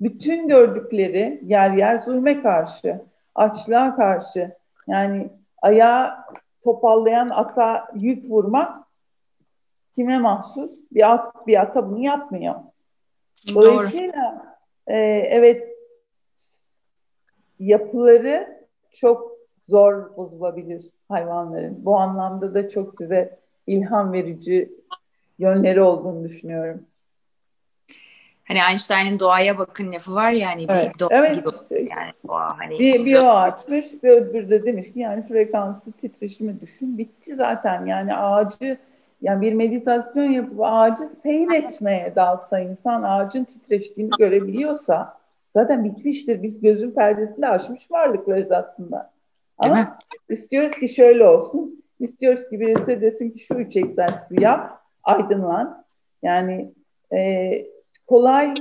Bütün 0.00 0.48
gördükleri 0.48 1.40
yer 1.46 1.70
yer 1.70 1.98
zulme 1.98 2.42
karşı, 2.42 3.00
açlığa 3.34 3.96
karşı. 3.96 4.50
Yani 4.88 5.30
ayağı 5.62 6.14
topallayan 6.62 7.28
ata 7.28 7.88
yük 7.94 8.30
vurmak 8.30 8.84
kime 9.94 10.18
mahsus? 10.18 10.70
Bir 10.92 11.12
at 11.12 11.46
bir 11.46 11.60
ata 11.60 11.90
bunu 11.90 11.98
yapmıyor. 11.98 12.54
Dolayısıyla 13.54 14.56
e, 14.86 14.96
evet 15.30 15.68
yapıları 17.58 18.66
çok 18.92 19.32
zor 19.68 20.16
bozulabilir 20.16 20.90
hayvanların. 21.08 21.84
Bu 21.84 21.96
anlamda 21.96 22.54
da 22.54 22.70
çok 22.70 22.94
size 22.98 23.38
ilham 23.66 24.12
verici 24.12 24.72
yönleri 25.38 25.82
olduğunu 25.82 26.24
düşünüyorum. 26.24 26.86
Hani 28.50 28.60
Einstein'ın 28.70 29.18
doğaya 29.18 29.58
bakın 29.58 29.92
lafı 29.92 30.14
var 30.14 30.30
ya 30.30 30.48
hani 30.48 30.66
evet, 30.68 30.94
bir 30.94 30.98
doğa 30.98 31.08
evet, 31.12 31.36
gibi 31.36 31.48
işte. 31.48 31.80
yani 31.80 32.12
doğa 32.28 32.58
hani 32.58 32.78
bir, 32.78 33.04
bir 33.04 33.16
o 33.16 33.30
açmış 33.30 33.86
ve 34.04 34.10
öbürü 34.10 34.50
de 34.50 34.64
demiş 34.64 34.92
ki 34.92 35.00
yani 35.00 35.28
frekanslı 35.28 35.92
titreşimi 35.92 36.60
düşün 36.60 36.98
bitti 36.98 37.34
zaten 37.34 37.86
yani 37.86 38.14
ağacı 38.14 38.78
yani 39.22 39.40
bir 39.40 39.52
meditasyon 39.52 40.30
yapıp 40.30 40.60
ağacı 40.60 41.08
seyretmeye 41.22 42.12
dalsa 42.16 42.60
insan 42.60 43.02
ağacın 43.02 43.44
titreştiğini 43.44 44.10
görebiliyorsa 44.18 45.16
zaten 45.56 45.84
bitmiştir. 45.84 46.42
Biz 46.42 46.60
gözün 46.60 46.90
perdesinde 46.90 47.48
aşmış 47.48 47.90
varlıklarız 47.90 48.52
aslında. 48.52 49.10
Ama 49.58 49.76
Değil 49.76 49.86
istiyoruz 50.28 50.76
ki 50.76 50.88
şöyle 50.88 51.26
olsun. 51.26 51.82
İstiyoruz 52.00 52.48
ki 52.48 52.60
birisi 52.60 53.00
desin 53.00 53.30
ki 53.30 53.44
şu 53.44 53.54
üç 53.54 53.76
egzersizi 53.76 54.42
yap, 54.42 54.82
aydınlan. 55.04 55.84
Yani 56.22 56.72
e, 57.12 57.50
kolay 58.10 58.54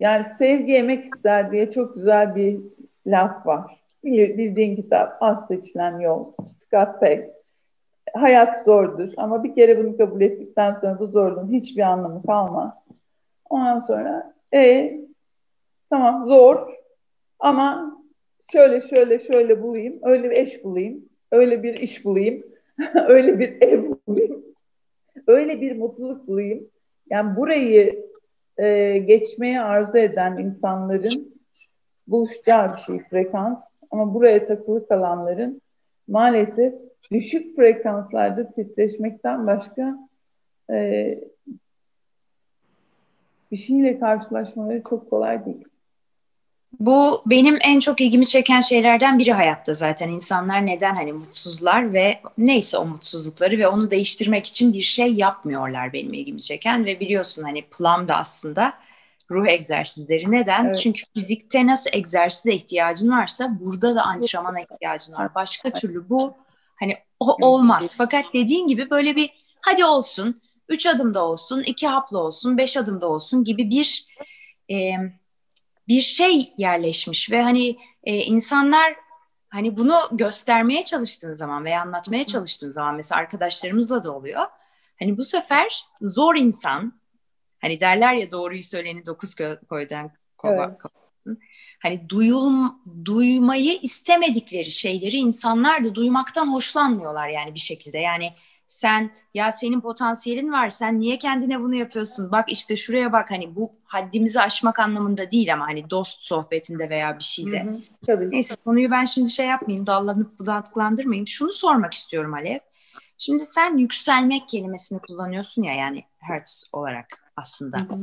yani 0.00 0.24
sevgi 0.38 0.72
yemek 0.72 1.04
ister 1.04 1.52
diye 1.52 1.70
çok 1.70 1.94
güzel 1.94 2.36
bir 2.36 2.60
laf 3.06 3.46
var. 3.46 3.80
Bildiğin 4.04 4.76
kitap 4.76 5.16
Az 5.20 5.46
Seçilen 5.46 5.98
Yol. 5.98 6.32
Scott 6.58 7.00
Peck. 7.00 7.30
Hayat 8.14 8.64
zordur 8.64 9.12
ama 9.16 9.44
bir 9.44 9.54
kere 9.54 9.78
bunu 9.78 9.96
kabul 9.96 10.20
ettikten 10.20 10.78
sonra 10.80 10.98
bu 10.98 11.06
zorluğun 11.06 11.52
hiçbir 11.52 11.82
anlamı 11.82 12.22
kalmaz. 12.22 12.72
Ondan 13.50 13.80
sonra 13.80 14.34
e 14.54 14.96
tamam 15.90 16.26
zor 16.26 16.68
ama 17.38 17.98
şöyle 18.52 18.80
şöyle 18.80 19.18
şöyle 19.18 19.62
bulayım, 19.62 19.98
öyle 20.02 20.30
bir 20.30 20.36
eş 20.36 20.64
bulayım, 20.64 21.04
öyle 21.32 21.62
bir 21.62 21.76
iş 21.76 22.04
bulayım, 22.04 22.42
öyle 23.08 23.38
bir 23.38 23.62
ev 23.62 23.82
bulayım, 24.06 24.44
öyle 25.26 25.60
bir 25.60 25.76
mutluluk 25.78 26.28
bulayım. 26.28 26.68
Yani 27.10 27.36
burayı 27.36 28.05
e, 28.58 28.98
geçmeye 28.98 29.60
arzu 29.60 29.98
eden 29.98 30.38
insanların 30.38 31.34
buluşacağı 32.08 32.72
bir 32.72 32.78
şey 32.78 32.98
frekans. 32.98 33.68
Ama 33.90 34.14
buraya 34.14 34.44
takılı 34.46 34.88
kalanların 34.88 35.62
maalesef 36.08 36.74
düşük 37.10 37.56
frekanslarda 37.56 38.52
titreşmekten 38.52 39.46
başka 39.46 39.98
e, 40.70 41.20
bir 43.52 43.56
şeyle 43.56 43.98
karşılaşmaları 43.98 44.82
çok 44.90 45.10
kolay 45.10 45.44
değil. 45.44 45.64
Bu 46.80 47.22
benim 47.26 47.58
en 47.60 47.80
çok 47.80 48.00
ilgimi 48.00 48.26
çeken 48.26 48.60
şeylerden 48.60 49.18
biri 49.18 49.32
hayatta 49.32 49.74
zaten. 49.74 50.08
İnsanlar 50.08 50.66
neden 50.66 50.94
hani 50.94 51.12
mutsuzlar 51.12 51.92
ve 51.92 52.20
neyse 52.38 52.78
o 52.78 52.84
mutsuzlukları 52.84 53.58
ve 53.58 53.68
onu 53.68 53.90
değiştirmek 53.90 54.46
için 54.46 54.72
bir 54.72 54.82
şey 54.82 55.14
yapmıyorlar 55.14 55.92
benim 55.92 56.14
ilgimi 56.14 56.42
çeken 56.42 56.84
ve 56.84 57.00
biliyorsun 57.00 57.42
hani 57.42 57.62
Plum 57.62 58.08
da 58.08 58.16
aslında 58.16 58.72
ruh 59.30 59.48
egzersizleri. 59.48 60.30
Neden? 60.30 60.64
Evet. 60.64 60.80
Çünkü 60.80 61.02
fizikte 61.14 61.66
nasıl 61.66 61.90
egzersize 61.92 62.54
ihtiyacın 62.54 63.10
varsa 63.10 63.58
burada 63.60 63.96
da 63.96 64.02
antrenmana 64.02 64.60
ihtiyacın 64.60 65.14
var. 65.14 65.34
Başka 65.34 65.70
türlü 65.70 66.08
bu 66.08 66.34
hani 66.80 66.96
o 67.20 67.36
olmaz. 67.46 67.94
Fakat 67.98 68.24
dediğin 68.34 68.68
gibi 68.68 68.90
böyle 68.90 69.16
bir 69.16 69.30
hadi 69.60 69.84
olsun, 69.84 70.40
üç 70.68 70.86
adımda 70.86 71.24
olsun, 71.24 71.62
iki 71.62 71.86
haplı 71.86 72.18
olsun, 72.18 72.58
beş 72.58 72.76
adımda 72.76 73.08
olsun 73.08 73.44
gibi 73.44 73.70
bir 73.70 74.06
e, 74.70 74.90
bir 75.88 76.00
şey 76.00 76.54
yerleşmiş 76.58 77.30
ve 77.30 77.42
hani 77.42 77.78
e, 78.04 78.16
insanlar 78.16 78.96
hani 79.48 79.76
bunu 79.76 79.94
göstermeye 80.12 80.84
çalıştığın 80.84 81.34
zaman 81.34 81.64
veya 81.64 81.82
anlatmaya 81.82 82.24
çalıştığın 82.24 82.70
zaman 82.70 82.94
mesela 82.94 83.20
arkadaşlarımızla 83.20 84.04
da 84.04 84.12
oluyor. 84.12 84.46
Hani 84.98 85.16
bu 85.16 85.24
sefer 85.24 85.84
zor 86.00 86.36
insan 86.36 87.00
hani 87.60 87.80
derler 87.80 88.14
ya 88.14 88.30
doğruyu 88.30 88.62
söyleyeni 88.62 89.06
dokuz 89.06 89.34
koydan 89.68 90.10
kova, 90.38 90.64
evet. 90.64 90.80
Hani 91.82 92.08
duyum, 92.08 92.78
duymayı 93.04 93.78
istemedikleri 93.82 94.70
şeyleri 94.70 95.16
insanlar 95.16 95.84
da 95.84 95.94
duymaktan 95.94 96.52
hoşlanmıyorlar 96.52 97.28
yani 97.28 97.54
bir 97.54 97.60
şekilde. 97.60 97.98
Yani 97.98 98.32
sen 98.68 99.10
ya 99.34 99.52
senin 99.52 99.80
potansiyelin 99.80 100.52
var 100.52 100.70
sen 100.70 100.98
niye 101.00 101.18
kendine 101.18 101.60
bunu 101.60 101.74
yapıyorsun 101.74 102.32
bak 102.32 102.52
işte 102.52 102.76
şuraya 102.76 103.12
bak 103.12 103.30
hani 103.30 103.56
bu 103.56 103.72
haddimizi 103.84 104.40
aşmak 104.40 104.78
anlamında 104.78 105.30
değil 105.30 105.52
ama 105.52 105.66
hani 105.66 105.90
dost 105.90 106.22
sohbetinde 106.22 106.90
veya 106.90 107.18
bir 107.18 107.24
şeyde. 107.24 107.64
Hı 107.64 107.70
hı, 107.70 107.78
tabii. 108.06 108.30
Neyse 108.30 108.54
konuyu 108.64 108.90
ben 108.90 109.04
şimdi 109.04 109.30
şey 109.30 109.46
yapmayayım 109.46 109.86
dallanıp 109.86 110.38
budaklandırmayayım. 110.38 111.26
Şunu 111.26 111.52
sormak 111.52 111.94
istiyorum 111.94 112.34
Alev. 112.34 112.58
Şimdi 113.18 113.44
sen 113.44 113.76
yükselmek 113.76 114.48
kelimesini 114.48 114.98
kullanıyorsun 114.98 115.62
ya 115.62 115.74
yani 115.74 116.04
hertz 116.18 116.70
olarak 116.72 117.32
aslında. 117.36 117.78
Hı 117.78 117.82
hı. 117.82 118.00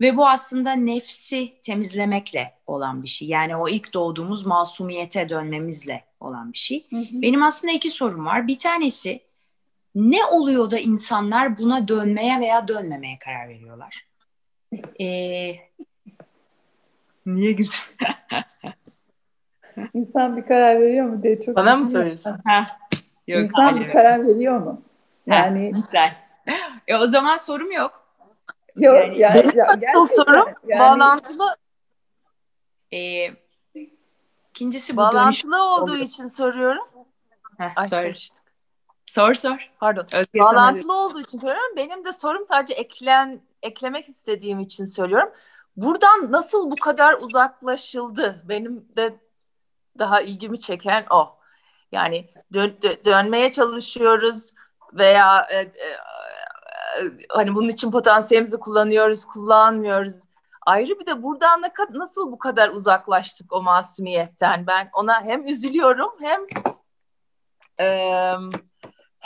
Ve 0.00 0.16
bu 0.16 0.28
aslında 0.28 0.72
nefsi 0.72 1.52
temizlemekle 1.62 2.54
olan 2.66 3.02
bir 3.02 3.08
şey. 3.08 3.28
Yani 3.28 3.56
o 3.56 3.68
ilk 3.68 3.94
doğduğumuz 3.94 4.46
masumiyete 4.46 5.28
dönmemizle 5.28 6.04
olan 6.20 6.52
bir 6.52 6.58
şey. 6.58 6.86
Hı 6.90 6.96
hı. 6.96 7.22
Benim 7.22 7.42
aslında 7.42 7.72
iki 7.72 7.90
sorum 7.90 8.26
var. 8.26 8.46
Bir 8.46 8.58
tanesi 8.58 9.20
ne 9.96 10.24
oluyor 10.24 10.70
da 10.70 10.78
insanlar 10.78 11.58
buna 11.58 11.88
dönmeye 11.88 12.40
veya 12.40 12.68
dönmemeye 12.68 13.18
karar 13.18 13.48
veriyorlar? 13.48 14.06
Ee, 15.00 15.56
niye 17.26 17.52
güldün? 17.52 17.70
İnsan 19.94 20.36
bir 20.36 20.46
karar 20.46 20.80
veriyor 20.80 21.06
mu 21.06 21.22
diye 21.22 21.42
çok 21.42 21.56
Bana 21.56 21.76
mı 21.76 21.86
soruyorsun? 21.86 22.36
yok, 23.28 23.44
İnsan 23.44 23.80
bir 23.80 23.92
karar 23.92 24.26
veriyor 24.26 24.58
mu? 24.58 24.82
Yani 25.26 25.72
ha, 25.72 25.78
güzel. 25.80 26.16
E, 26.86 26.96
o 26.96 27.06
zaman 27.06 27.36
sorum 27.36 27.72
yok. 27.72 28.06
Yok 28.76 28.94
yani, 28.94 29.18
yani 29.18 29.52
ya, 29.56 30.06
sorum 30.06 30.48
yani, 30.66 30.80
bağlantılı 30.80 31.56
e, 32.92 33.26
ikincisi 34.50 34.92
bu 34.92 34.96
bağlantılı 34.96 35.52
dönüş 35.52 35.80
olduğu 35.80 35.96
için 35.96 36.28
soruyorum. 36.28 36.84
Heh, 37.58 37.70
Ay, 37.76 37.88
sor. 37.88 38.02
Karıştık. 38.02 38.45
Sor 39.06 39.34
sor. 39.34 39.70
Pardon. 39.80 40.06
Özge 40.12 40.40
Bağlantılı 40.40 40.82
sana... 40.82 40.92
olduğu 40.92 41.20
için 41.20 41.40
söylüyorum. 41.40 41.76
Benim 41.76 42.04
de 42.04 42.12
sorum 42.12 42.44
sadece 42.44 42.74
eklen 42.74 43.40
eklemek 43.62 44.08
istediğim 44.08 44.60
için 44.60 44.84
söylüyorum. 44.84 45.32
Buradan 45.76 46.32
nasıl 46.32 46.70
bu 46.70 46.76
kadar 46.76 47.14
uzaklaşıldı? 47.20 48.42
Benim 48.48 48.88
de 48.96 49.20
daha 49.98 50.20
ilgimi 50.20 50.60
çeken 50.60 51.06
o. 51.10 51.36
Yani 51.92 52.30
dön, 52.52 52.76
dö, 52.82 53.04
dönmeye 53.04 53.52
çalışıyoruz 53.52 54.52
veya 54.92 55.46
e, 55.50 55.56
e, 55.56 55.70
hani 57.28 57.54
bunun 57.54 57.68
için 57.68 57.90
potansiyelimizi 57.90 58.56
kullanıyoruz, 58.56 59.24
kullanmıyoruz. 59.24 60.22
Ayrı 60.66 61.00
bir 61.00 61.06
de 61.06 61.22
buradan 61.22 61.62
ne, 61.62 61.72
nasıl 61.90 62.32
bu 62.32 62.38
kadar 62.38 62.68
uzaklaştık 62.68 63.52
o 63.52 63.62
masumiyetten? 63.62 64.66
Ben 64.66 64.90
ona 64.92 65.24
hem 65.24 65.46
üzülüyorum 65.46 66.10
hem 66.20 66.40
e, 67.80 68.32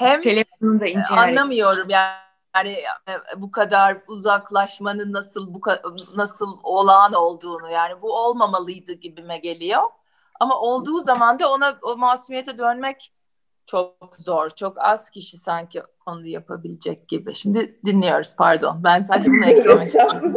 hem 0.00 0.20
telefonunda 0.20 0.86
intihar 0.86 1.28
anlamıyorum 1.28 1.88
yani. 1.90 2.16
Yani 2.56 2.76
bu 3.36 3.50
kadar 3.50 3.98
uzaklaşmanın 4.08 5.12
nasıl 5.12 5.54
bu 5.54 5.60
nasıl 6.16 6.58
olağan 6.62 7.12
olduğunu 7.12 7.70
yani 7.70 8.02
bu 8.02 8.16
olmamalıydı 8.16 8.92
gibime 8.92 9.38
geliyor. 9.38 9.82
Ama 10.40 10.60
olduğu 10.60 11.00
zaman 11.00 11.38
da 11.38 11.52
ona 11.52 11.78
o 11.82 11.96
masumiyete 11.96 12.58
dönmek 12.58 13.12
çok 13.66 14.16
zor. 14.18 14.50
Çok 14.50 14.78
az 14.78 15.10
kişi 15.10 15.36
sanki 15.36 15.82
onu 16.06 16.26
yapabilecek 16.26 17.08
gibi. 17.08 17.34
Şimdi 17.34 17.78
dinliyoruz 17.84 18.36
pardon. 18.36 18.84
Ben 18.84 19.02
sadece 19.02 19.28
bunu 19.30 19.44
eklemek 19.44 19.86
istedim. 19.86 20.34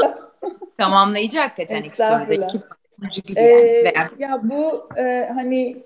Tamamlayıcı 0.77 1.39
hakikaten 1.39 1.83
ilk 1.83 1.97
soruda. 1.97 2.53
Ee, 3.35 3.43
yani. 3.45 3.93
ya 4.17 4.39
bu 4.43 4.89
e, 4.97 5.31
hani 5.33 5.83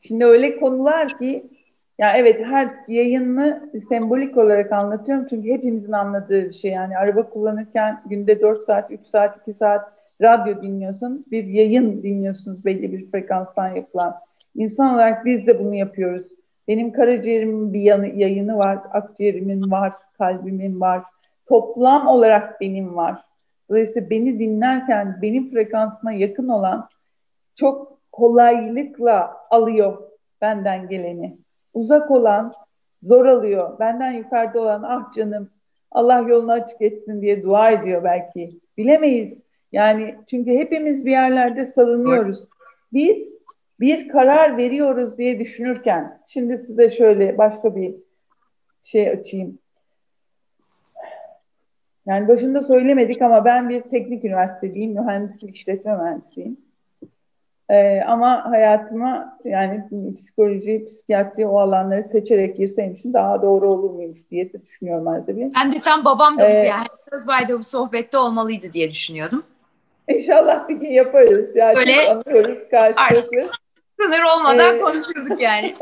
şimdi 0.00 0.24
öyle 0.24 0.60
konular 0.60 1.18
ki 1.18 1.50
ya 2.00 2.12
evet 2.16 2.46
her 2.46 2.70
yayını 2.88 3.70
sembolik 3.88 4.36
olarak 4.36 4.72
anlatıyorum 4.72 5.26
çünkü 5.30 5.50
hepimizin 5.50 5.92
anladığı 5.92 6.48
bir 6.48 6.52
şey. 6.52 6.70
Yani 6.70 6.98
araba 6.98 7.30
kullanırken 7.30 8.02
günde 8.06 8.40
4 8.40 8.64
saat, 8.64 8.90
3 8.90 9.06
saat, 9.06 9.40
2 9.42 9.52
saat 9.52 9.92
radyo 10.22 10.62
dinliyorsanız 10.62 11.30
bir 11.30 11.44
yayın 11.44 12.02
dinliyorsunuz 12.02 12.64
belli 12.64 12.92
bir 12.92 13.10
frekanstan 13.10 13.68
yapılan. 13.68 14.14
İnsan 14.54 14.94
olarak 14.94 15.24
biz 15.24 15.46
de 15.46 15.58
bunu 15.58 15.74
yapıyoruz. 15.74 16.26
Benim 16.68 16.92
karaciğerimin 16.92 17.72
bir 17.72 17.80
yanı, 17.80 18.06
yayını 18.06 18.58
var, 18.58 18.78
akciğerimin 18.92 19.70
var, 19.70 19.92
kalbimin 20.18 20.80
var. 20.80 21.02
Toplam 21.48 22.06
olarak 22.06 22.60
benim 22.60 22.96
var. 22.96 23.24
Dolayısıyla 23.70 24.10
beni 24.10 24.38
dinlerken 24.38 25.18
benim 25.22 25.50
frekansıma 25.50 26.12
yakın 26.12 26.48
olan 26.48 26.88
çok 27.54 27.98
kolaylıkla 28.12 29.36
alıyor 29.50 29.98
benden 30.40 30.88
geleni 30.88 31.38
uzak 31.74 32.10
olan 32.10 32.54
zor 33.02 33.26
alıyor. 33.26 33.78
Benden 33.78 34.12
yukarıda 34.12 34.60
olan 34.60 34.82
ah 34.82 35.12
canım 35.12 35.50
Allah 35.90 36.18
yolunu 36.18 36.52
açık 36.52 36.82
etsin 36.82 37.22
diye 37.22 37.42
dua 37.42 37.70
ediyor 37.70 38.04
belki. 38.04 38.48
Bilemeyiz. 38.76 39.38
Yani 39.72 40.14
çünkü 40.30 40.50
hepimiz 40.50 41.06
bir 41.06 41.10
yerlerde 41.10 41.66
salınıyoruz. 41.66 42.44
Biz 42.92 43.40
bir 43.80 44.08
karar 44.08 44.56
veriyoruz 44.56 45.18
diye 45.18 45.38
düşünürken 45.38 46.20
şimdi 46.26 46.58
size 46.58 46.90
şöyle 46.90 47.38
başka 47.38 47.76
bir 47.76 47.94
şey 48.82 49.08
açayım. 49.08 49.58
Yani 52.06 52.28
başında 52.28 52.62
söylemedik 52.62 53.22
ama 53.22 53.44
ben 53.44 53.68
bir 53.68 53.80
teknik 53.80 54.24
üniversiteliyim, 54.24 54.92
mühendislik 54.92 55.56
işletme 55.56 55.96
mühendisiyim. 55.96 56.56
Ee, 57.70 58.02
ama 58.06 58.50
hayatıma 58.50 59.38
yani 59.44 59.84
psikoloji, 60.16 60.86
psikiyatri 60.86 61.46
o 61.46 61.58
alanları 61.58 62.04
seçerek 62.04 62.56
girseymişim 62.56 63.12
daha 63.12 63.42
doğru 63.42 63.70
olur 63.72 63.90
muymuş 63.90 64.18
diye 64.30 64.52
de 64.52 64.62
düşünüyorum 64.62 65.08
arada 65.08 65.36
bir. 65.36 65.54
Ben 65.54 65.72
de 65.72 65.80
tam 65.80 66.04
babam 66.04 66.38
da 66.38 66.48
ee, 66.48 66.58
yani 66.58 66.84
Sözbay'da 67.10 67.58
bu 67.58 67.64
sohbette 67.64 68.18
olmalıydı 68.18 68.72
diye 68.72 68.90
düşünüyordum. 68.90 69.42
İnşallah 70.08 70.68
bir 70.68 70.74
gün 70.74 70.90
yaparız. 70.90 71.56
Yani 71.56 71.76
Böyle 71.76 71.92
anlıyoruz 72.10 72.58
karşılıklı. 72.70 73.50
Sınır 74.00 74.22
olmadan 74.36 74.76
ee, 74.76 74.80
konuşuyorduk 74.80 75.40
yani. 75.40 75.74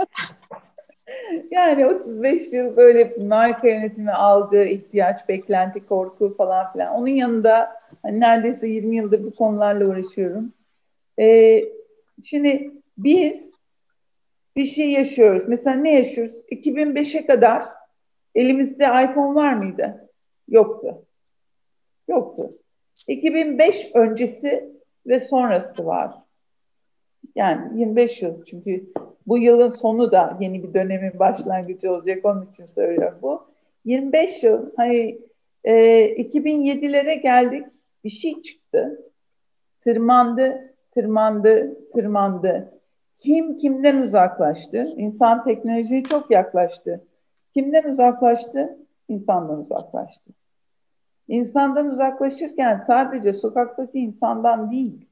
yani 1.51 1.87
35 1.87 2.53
yıl 2.53 2.77
böyle 2.77 3.15
marka 3.27 3.69
yönetimi 3.69 4.13
aldığı 4.13 4.65
ihtiyaç, 4.65 5.29
beklenti, 5.29 5.87
korku 5.87 6.35
falan 6.37 6.73
filan. 6.73 6.95
Onun 6.95 7.09
yanında 7.09 7.81
hani 8.03 8.21
neredeyse 8.21 8.69
20 8.69 8.97
yıldır 8.97 9.25
bu 9.25 9.35
konularla 9.35 9.87
uğraşıyorum. 9.87 10.53
Ee, 11.19 11.78
Şimdi 12.25 12.71
biz 12.99 13.53
bir 14.57 14.65
şey 14.65 14.91
yaşıyoruz. 14.91 15.49
Mesela 15.49 15.77
ne 15.77 15.95
yaşıyoruz? 15.95 16.35
2005'e 16.51 17.27
kadar 17.27 17.65
elimizde 18.35 18.85
iPhone 18.85 19.35
var 19.35 19.53
mıydı? 19.53 20.11
Yoktu. 20.49 21.05
Yoktu. 22.09 22.59
2005 23.07 23.91
öncesi 23.95 24.73
ve 25.07 25.21
sonrası 25.21 25.87
var. 25.87 26.15
Yani 27.35 27.81
25 27.81 28.23
yıl 28.23 28.45
çünkü 28.45 28.93
bu 29.27 29.39
yılın 29.39 29.69
sonu 29.69 30.13
da 30.13 30.39
yeni 30.41 30.63
bir 30.63 30.75
dönemin 30.75 31.19
başlangıcı 31.19 31.93
olacak 31.93 32.25
onun 32.25 32.45
için 32.45 32.67
söylüyorum 32.67 33.19
bu. 33.23 33.47
25 33.85 34.43
yıl 34.43 34.71
hani 34.77 35.19
e, 35.65 35.75
2007'lere 36.23 37.15
geldik 37.15 37.67
bir 38.05 38.11
şey 38.11 38.43
çıktı. 38.43 39.11
Tırmandı 39.81 40.75
tırmandı, 40.95 41.77
tırmandı. 41.93 42.81
Kim 43.19 43.59
kimden 43.59 44.03
uzaklaştı? 44.03 44.85
İnsan 44.97 45.45
teknolojiye 45.45 46.03
çok 46.03 46.31
yaklaştı. 46.31 47.05
Kimden 47.55 47.91
uzaklaştı? 47.91 48.79
İnsandan 49.09 49.61
uzaklaştı. 49.61 50.33
İnsandan 51.29 51.87
uzaklaşırken 51.87 52.79
sadece 52.79 53.33
sokaktaki 53.33 53.99
insandan 53.99 54.71
değil, 54.71 55.07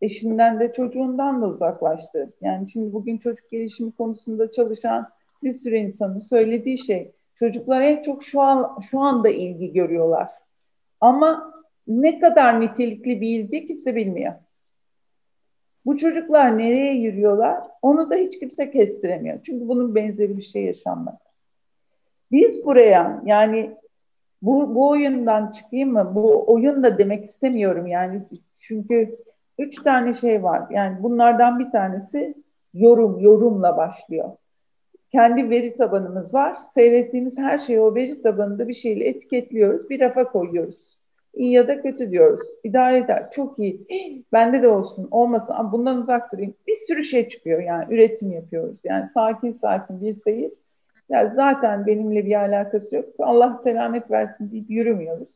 eşinden 0.00 0.60
de 0.60 0.72
çocuğundan 0.72 1.42
da 1.42 1.46
uzaklaştı. 1.46 2.32
Yani 2.40 2.70
şimdi 2.70 2.92
bugün 2.92 3.18
çocuk 3.18 3.50
gelişimi 3.50 3.92
konusunda 3.92 4.52
çalışan 4.52 5.08
bir 5.42 5.52
sürü 5.52 5.76
insanın 5.76 6.20
söylediği 6.20 6.78
şey 6.78 7.12
çocuklar 7.38 7.80
en 7.80 8.02
çok 8.02 8.24
şu 8.24 8.40
an 8.40 8.78
şu 8.90 9.00
anda 9.00 9.28
ilgi 9.28 9.72
görüyorlar. 9.72 10.28
Ama 11.00 11.54
ne 11.86 12.18
kadar 12.18 12.60
nitelikli 12.60 13.20
bir 13.20 13.40
ilgi 13.40 13.66
kimse 13.66 13.96
bilmiyor. 13.96 14.32
Bu 15.86 15.96
çocuklar 15.96 16.58
nereye 16.58 16.94
yürüyorlar 16.94 17.64
onu 17.82 18.10
da 18.10 18.14
hiç 18.14 18.38
kimse 18.38 18.70
kestiremiyor. 18.70 19.38
Çünkü 19.42 19.68
bunun 19.68 19.94
benzeri 19.94 20.36
bir 20.36 20.42
şey 20.42 20.64
yaşanmadı. 20.64 21.18
Biz 22.32 22.64
buraya 22.64 23.22
yani 23.24 23.70
bu, 24.42 24.74
bu 24.74 24.88
oyundan 24.88 25.50
çıkayım 25.50 25.92
mı? 25.92 26.12
Bu 26.14 26.52
oyun 26.52 26.82
da 26.82 26.98
demek 26.98 27.24
istemiyorum 27.24 27.86
yani. 27.86 28.22
Çünkü 28.60 29.16
üç 29.58 29.82
tane 29.82 30.14
şey 30.14 30.42
var. 30.42 30.62
Yani 30.70 31.02
bunlardan 31.02 31.58
bir 31.58 31.70
tanesi 31.70 32.34
yorum, 32.74 33.20
yorumla 33.20 33.76
başlıyor. 33.76 34.30
Kendi 35.12 35.50
veri 35.50 35.76
tabanımız 35.76 36.34
var. 36.34 36.58
Seyrettiğimiz 36.74 37.38
her 37.38 37.58
şeyi 37.58 37.80
o 37.80 37.94
veri 37.94 38.22
tabanında 38.22 38.68
bir 38.68 38.74
şeyle 38.74 39.08
etiketliyoruz. 39.08 39.90
Bir 39.90 40.00
rafa 40.00 40.24
koyuyoruz. 40.24 40.98
İyi 41.36 41.52
ya 41.52 41.68
da 41.68 41.82
kötü 41.82 42.10
diyoruz. 42.10 42.48
İdare 42.64 42.98
eder. 42.98 43.30
Çok 43.30 43.58
iyi. 43.58 43.86
Bende 44.32 44.62
de 44.62 44.68
olsun. 44.68 45.08
Olmasın. 45.10 45.54
Bundan 45.72 45.96
uzak 45.96 46.32
durayım. 46.32 46.54
Bir 46.66 46.74
sürü 46.74 47.02
şey 47.02 47.28
çıkıyor 47.28 47.62
yani. 47.62 47.94
Üretim 47.94 48.32
yapıyoruz. 48.32 48.76
Yani 48.84 49.08
sakin 49.08 49.52
sakin 49.52 50.00
bir 50.00 50.16
seyir 50.24 50.50
ya 51.08 51.28
zaten 51.28 51.86
benimle 51.86 52.26
bir 52.26 52.34
alakası 52.34 52.96
yok. 52.96 53.04
Allah 53.18 53.54
selamet 53.54 54.10
versin 54.10 54.52
deyip 54.52 54.70
yürümüyoruz. 54.70 55.28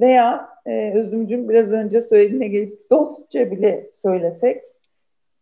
Veya 0.00 0.48
e, 0.66 0.92
Özümcüm 0.94 1.48
biraz 1.48 1.70
önce 1.70 2.00
söylediğine 2.00 2.48
gelip 2.48 2.90
dostça 2.90 3.50
bile 3.50 3.88
söylesek 3.92 4.62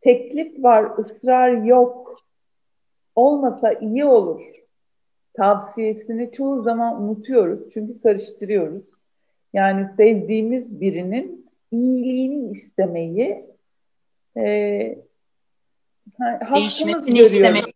teklif 0.00 0.64
var, 0.64 0.98
ısrar 0.98 1.50
yok. 1.50 2.20
Olmasa 3.16 3.72
iyi 3.72 4.04
olur. 4.04 4.42
Tavsiyesini 5.36 6.32
çoğu 6.32 6.62
zaman 6.62 7.02
unutuyoruz. 7.02 7.60
Çünkü 7.74 8.00
karıştırıyoruz. 8.00 8.84
Yani 9.54 9.88
sevdiğimiz 9.96 10.80
birinin 10.80 11.50
iyiliğini 11.72 12.50
istemeyi 12.50 13.44
e, 14.36 14.98
hakkımız 16.20 17.14
görüyoruz. 17.14 17.72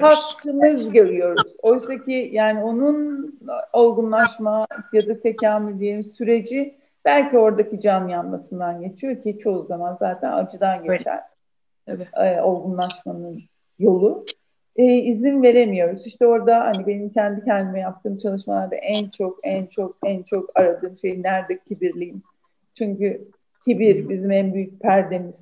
Hakkımız 0.00 0.92
görüyoruz. 0.92 1.56
Oysa 1.62 2.04
ki 2.04 2.30
yani 2.32 2.64
onun 2.64 3.32
olgunlaşma 3.72 4.66
ya 4.92 5.06
da 5.06 5.20
tekamül 5.20 5.80
diye 5.80 6.02
süreci 6.02 6.74
belki 7.04 7.38
oradaki 7.38 7.80
can 7.80 8.08
yanmasından 8.08 8.80
geçiyor 8.80 9.22
ki 9.22 9.38
çoğu 9.38 9.62
zaman 9.62 9.96
zaten 10.00 10.32
acıdan 10.32 10.84
geçer. 10.84 11.20
Evet. 11.86 12.08
Ee, 12.16 12.40
olgunlaşmanın 12.40 13.42
yolu. 13.78 14.24
Ee, 14.76 14.94
izin 14.94 15.42
veremiyoruz. 15.42 16.06
İşte 16.06 16.26
orada 16.26 16.60
hani 16.60 16.86
benim 16.86 17.10
kendi 17.10 17.44
kendime 17.44 17.80
yaptığım 17.80 18.18
çalışmalarda 18.18 18.76
en 18.76 19.08
çok 19.08 19.38
en 19.42 19.66
çok 19.66 19.96
en 20.04 20.22
çok 20.22 20.50
aradığım 20.58 20.98
şey 20.98 21.22
nerede 21.22 21.58
kibirliyim. 21.58 22.22
Çünkü 22.74 23.28
kibir 23.64 24.08
bizim 24.08 24.30
en 24.30 24.54
büyük 24.54 24.80
perdemiz 24.80 25.36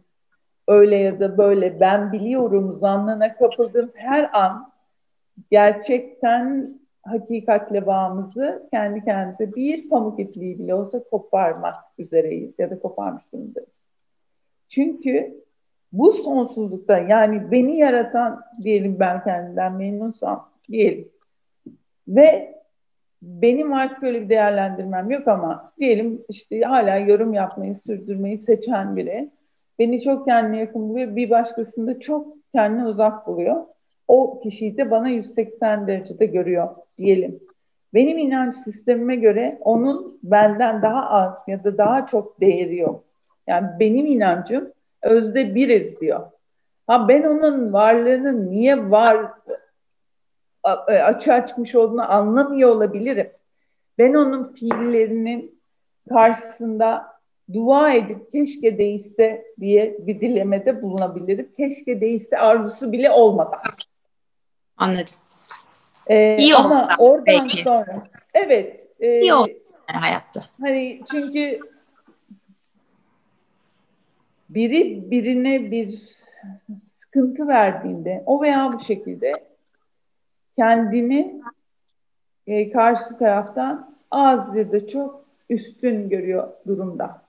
öyle 0.69 0.97
ya 0.97 1.21
da 1.21 1.39
böyle 1.39 1.81
ben 1.81 2.13
biliyorum 2.13 2.79
zannına 2.81 3.37
kapıldığım 3.37 3.91
her 3.95 4.31
an 4.33 4.73
gerçekten 5.51 6.75
hakikatle 7.03 7.87
bağımızı 7.87 8.69
kendi 8.71 9.05
kendimize 9.05 9.55
bir 9.55 9.89
pamuk 9.89 10.21
ipliği 10.21 10.59
bile 10.59 10.75
olsa 10.75 11.05
koparmak 11.05 11.75
üzereyiz 11.99 12.59
ya 12.59 12.71
da 12.71 12.79
koparmış 12.79 13.25
durumdayız. 13.33 13.69
Çünkü 14.69 15.44
bu 15.99 16.13
sonsuzlukta 16.13 16.99
yani 16.99 17.51
beni 17.51 17.79
yaratan 17.79 18.41
diyelim 18.63 19.01
ben 19.01 19.25
kendimden 19.25 19.73
memnunsam 19.73 20.49
diyelim 20.69 21.09
ve 22.09 22.55
benim 23.23 23.73
artık 23.73 24.03
öyle 24.03 24.23
bir 24.23 24.29
değerlendirmem 24.29 25.11
yok 25.11 25.29
ama 25.29 25.73
diyelim 25.79 26.25
işte 26.29 26.61
hala 26.61 26.97
yorum 26.97 27.35
yapmayı 27.35 27.77
sürdürmeyi 27.77 28.39
seçen 28.39 28.97
biri 28.97 29.31
beni 29.79 30.01
çok 30.01 30.27
kendine 30.27 30.59
yakın 30.59 30.89
buluyor. 30.89 31.17
Bir 31.17 31.31
başkasında 31.31 32.01
çok 32.01 32.27
kendine 32.55 32.87
uzak 32.87 33.27
buluyor. 33.27 33.65
O 34.09 34.41
kişiyi 34.41 34.77
de 34.77 34.91
bana 34.91 35.09
180 35.09 35.87
derecede 35.87 36.27
görüyor 36.27 36.69
diyelim. 36.99 37.41
Benim 37.95 38.19
inanç 38.19 38.57
sistemime 38.57 39.17
göre 39.17 39.59
onun 39.61 40.19
benden 40.23 40.83
daha 40.83 41.11
az 41.11 41.35
ya 41.49 41.65
da 41.65 41.79
daha 41.79 42.07
çok 42.07 42.41
değeri 42.41 42.77
yok. 42.77 43.05
Yani 43.47 43.69
benim 43.81 44.07
inancım 44.07 44.71
özde 45.05 45.55
biriz 45.55 46.01
diyor. 46.01 46.21
Ha 46.87 47.09
ben 47.09 47.23
onun 47.23 47.73
varlığını 47.73 48.51
niye 48.51 48.91
var 48.91 49.27
e, 50.89 50.93
açığa 50.93 51.47
çıkmış 51.47 51.75
olduğunu 51.75 52.13
anlamıyor 52.13 52.71
olabilirim. 52.71 53.31
Ben 53.99 54.15
onun 54.15 54.45
fiillerinin 54.53 55.61
karşısında 56.09 57.07
dua 57.53 57.93
edip 57.93 58.33
keşke 58.33 58.79
değişse 58.79 59.45
diye 59.61 59.97
bir 59.99 60.21
dilemede 60.21 60.83
bulunabilirim. 60.83 61.49
Keşke 61.57 62.01
değişse 62.01 62.39
arzusu 62.39 62.93
bile 62.93 63.11
olmadan. 63.11 63.61
Anladım. 64.77 65.15
Ee, 66.07 66.37
İyi 66.37 66.55
olsa 66.55 66.89
oradan 66.99 67.25
belki. 67.27 67.63
sonra 67.63 68.09
evet. 68.35 68.89
E, 69.01 69.21
İyi 69.21 69.35
olsa 69.35 69.53
hayatta. 69.87 70.45
Hani 70.61 71.01
çünkü 71.11 71.59
biri 74.55 75.11
birine 75.11 75.71
bir 75.71 76.01
sıkıntı 76.97 77.49
verdiğinde 77.49 78.23
o 78.27 78.43
veya 78.43 78.73
bu 78.73 78.81
şekilde 78.81 79.33
kendini 80.57 81.41
e, 82.47 82.71
karşı 82.71 83.19
taraftan 83.19 83.97
az 84.11 84.57
ya 84.57 84.73
da 84.73 84.87
çok 84.87 85.25
üstün 85.51 86.09
görüyor 86.09 86.49
durumda. 86.67 87.23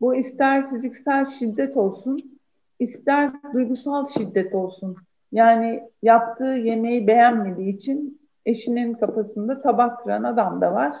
Bu 0.00 0.14
ister 0.14 0.66
fiziksel 0.66 1.24
şiddet 1.24 1.76
olsun, 1.76 2.40
ister 2.78 3.32
duygusal 3.52 4.06
şiddet 4.06 4.54
olsun. 4.54 4.96
Yani 5.32 5.82
yaptığı 6.02 6.44
yemeği 6.44 7.06
beğenmediği 7.06 7.76
için 7.76 8.20
eşinin 8.46 8.94
kafasında 8.94 9.62
tabak 9.62 10.02
kıran 10.02 10.22
adam 10.22 10.60
da 10.60 10.74
var. 10.74 10.94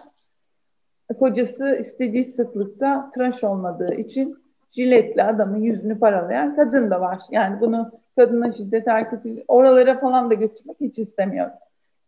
Kocası 1.18 1.76
istediği 1.80 2.24
sıklıkta 2.24 3.10
tıraş 3.10 3.44
olmadığı 3.44 3.94
için 3.94 4.43
jiletle 4.74 5.24
adamın 5.24 5.60
yüzünü 5.60 5.98
paralayan 5.98 6.56
kadın 6.56 6.90
da 6.90 7.00
var. 7.00 7.18
Yani 7.30 7.60
bunu 7.60 7.92
kadına 8.16 8.52
şiddet 8.52 8.86
hareketi 8.86 9.44
oralara 9.48 10.00
falan 10.00 10.30
da 10.30 10.34
götürmek 10.34 10.76
hiç 10.80 10.98
istemiyorum. 10.98 11.54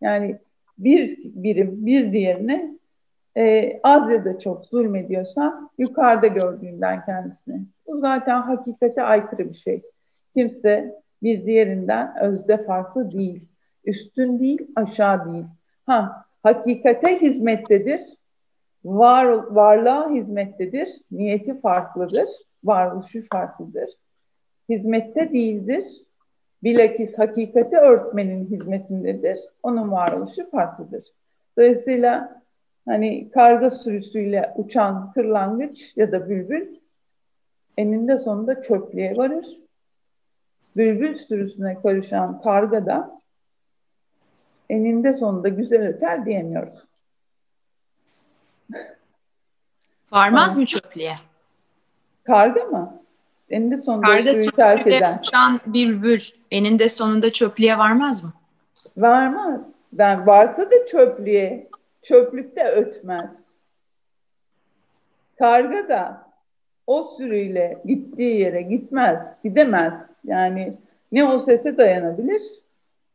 Yani 0.00 0.38
bir 0.78 1.18
birim 1.24 1.86
bir 1.86 2.12
diğerine 2.12 2.76
e, 3.36 3.72
az 3.82 4.10
ya 4.10 4.24
da 4.24 4.38
çok 4.38 4.66
zulmediyorsa 4.66 5.70
yukarıda 5.78 6.26
gördüğünden 6.26 7.04
kendisini. 7.04 7.60
Bu 7.86 7.98
zaten 7.98 8.42
hakikate 8.42 9.02
aykırı 9.02 9.48
bir 9.48 9.54
şey. 9.54 9.82
Kimse 10.34 10.94
bir 11.22 11.46
diğerinden 11.46 12.14
özde 12.20 12.64
farklı 12.64 13.10
değil. 13.10 13.48
Üstün 13.84 14.38
değil, 14.38 14.66
aşağı 14.76 15.32
değil. 15.32 15.44
Ha, 15.86 16.24
hakikate 16.42 17.16
hizmettedir. 17.16 18.02
Var, 18.84 19.24
varlığa 19.50 20.10
hizmettedir. 20.10 20.88
Niyeti 21.10 21.60
farklıdır. 21.60 22.28
Varoluşu 22.66 23.22
farklıdır. 23.32 23.90
Hizmette 24.68 25.32
değildir. 25.32 25.84
Bilakis 26.62 27.18
hakikati 27.18 27.76
örtmenin 27.76 28.46
hizmetindedir. 28.46 29.38
Onun 29.62 29.90
varoluşu 29.90 30.50
farklıdır. 30.50 31.04
Dolayısıyla 31.58 32.42
Hani 32.86 33.30
karga 33.30 33.70
sürüsüyle 33.70 34.52
uçan 34.56 35.12
kırlangıç 35.12 35.96
ya 35.96 36.12
da 36.12 36.28
bülbül 36.28 36.80
eninde 37.76 38.18
sonunda 38.18 38.62
çöplüğe 38.62 39.16
varır. 39.16 39.58
Bülbül 40.76 41.14
sürüsüne 41.14 41.82
karışan 41.82 42.42
karga 42.42 42.86
da 42.86 43.20
eninde 44.70 45.12
sonunda 45.14 45.48
güzel 45.48 45.88
öter 45.88 46.26
diyemiyoruz. 46.26 46.86
Varmaz 50.12 50.56
mı 50.56 50.66
çöplüğe? 50.66 51.16
Karga 52.26 52.64
mı? 52.64 53.02
Eninde 53.50 53.76
sonunda 53.76 54.06
Karga 54.06 54.34
suyu 54.34 54.50
terk 54.50 54.86
eden. 54.86 55.18
uçan 55.18 55.60
bülbül 55.66 56.20
eninde 56.50 56.88
sonunda 56.88 57.32
çöplüğe 57.32 57.78
varmaz 57.78 58.24
mı? 58.24 58.32
Varmaz. 58.96 59.60
Ben 59.92 60.26
varsa 60.26 60.70
da 60.70 60.86
çöplüğe 60.86 61.68
çöplükte 62.02 62.64
ötmez. 62.64 63.30
Karga 65.38 65.88
da 65.88 66.26
o 66.86 67.02
sürüyle 67.02 67.78
gittiği 67.84 68.40
yere 68.40 68.62
gitmez, 68.62 69.32
gidemez. 69.44 69.94
Yani 70.24 70.74
ne 71.12 71.24
o 71.24 71.38
sese 71.38 71.76
dayanabilir 71.76 72.42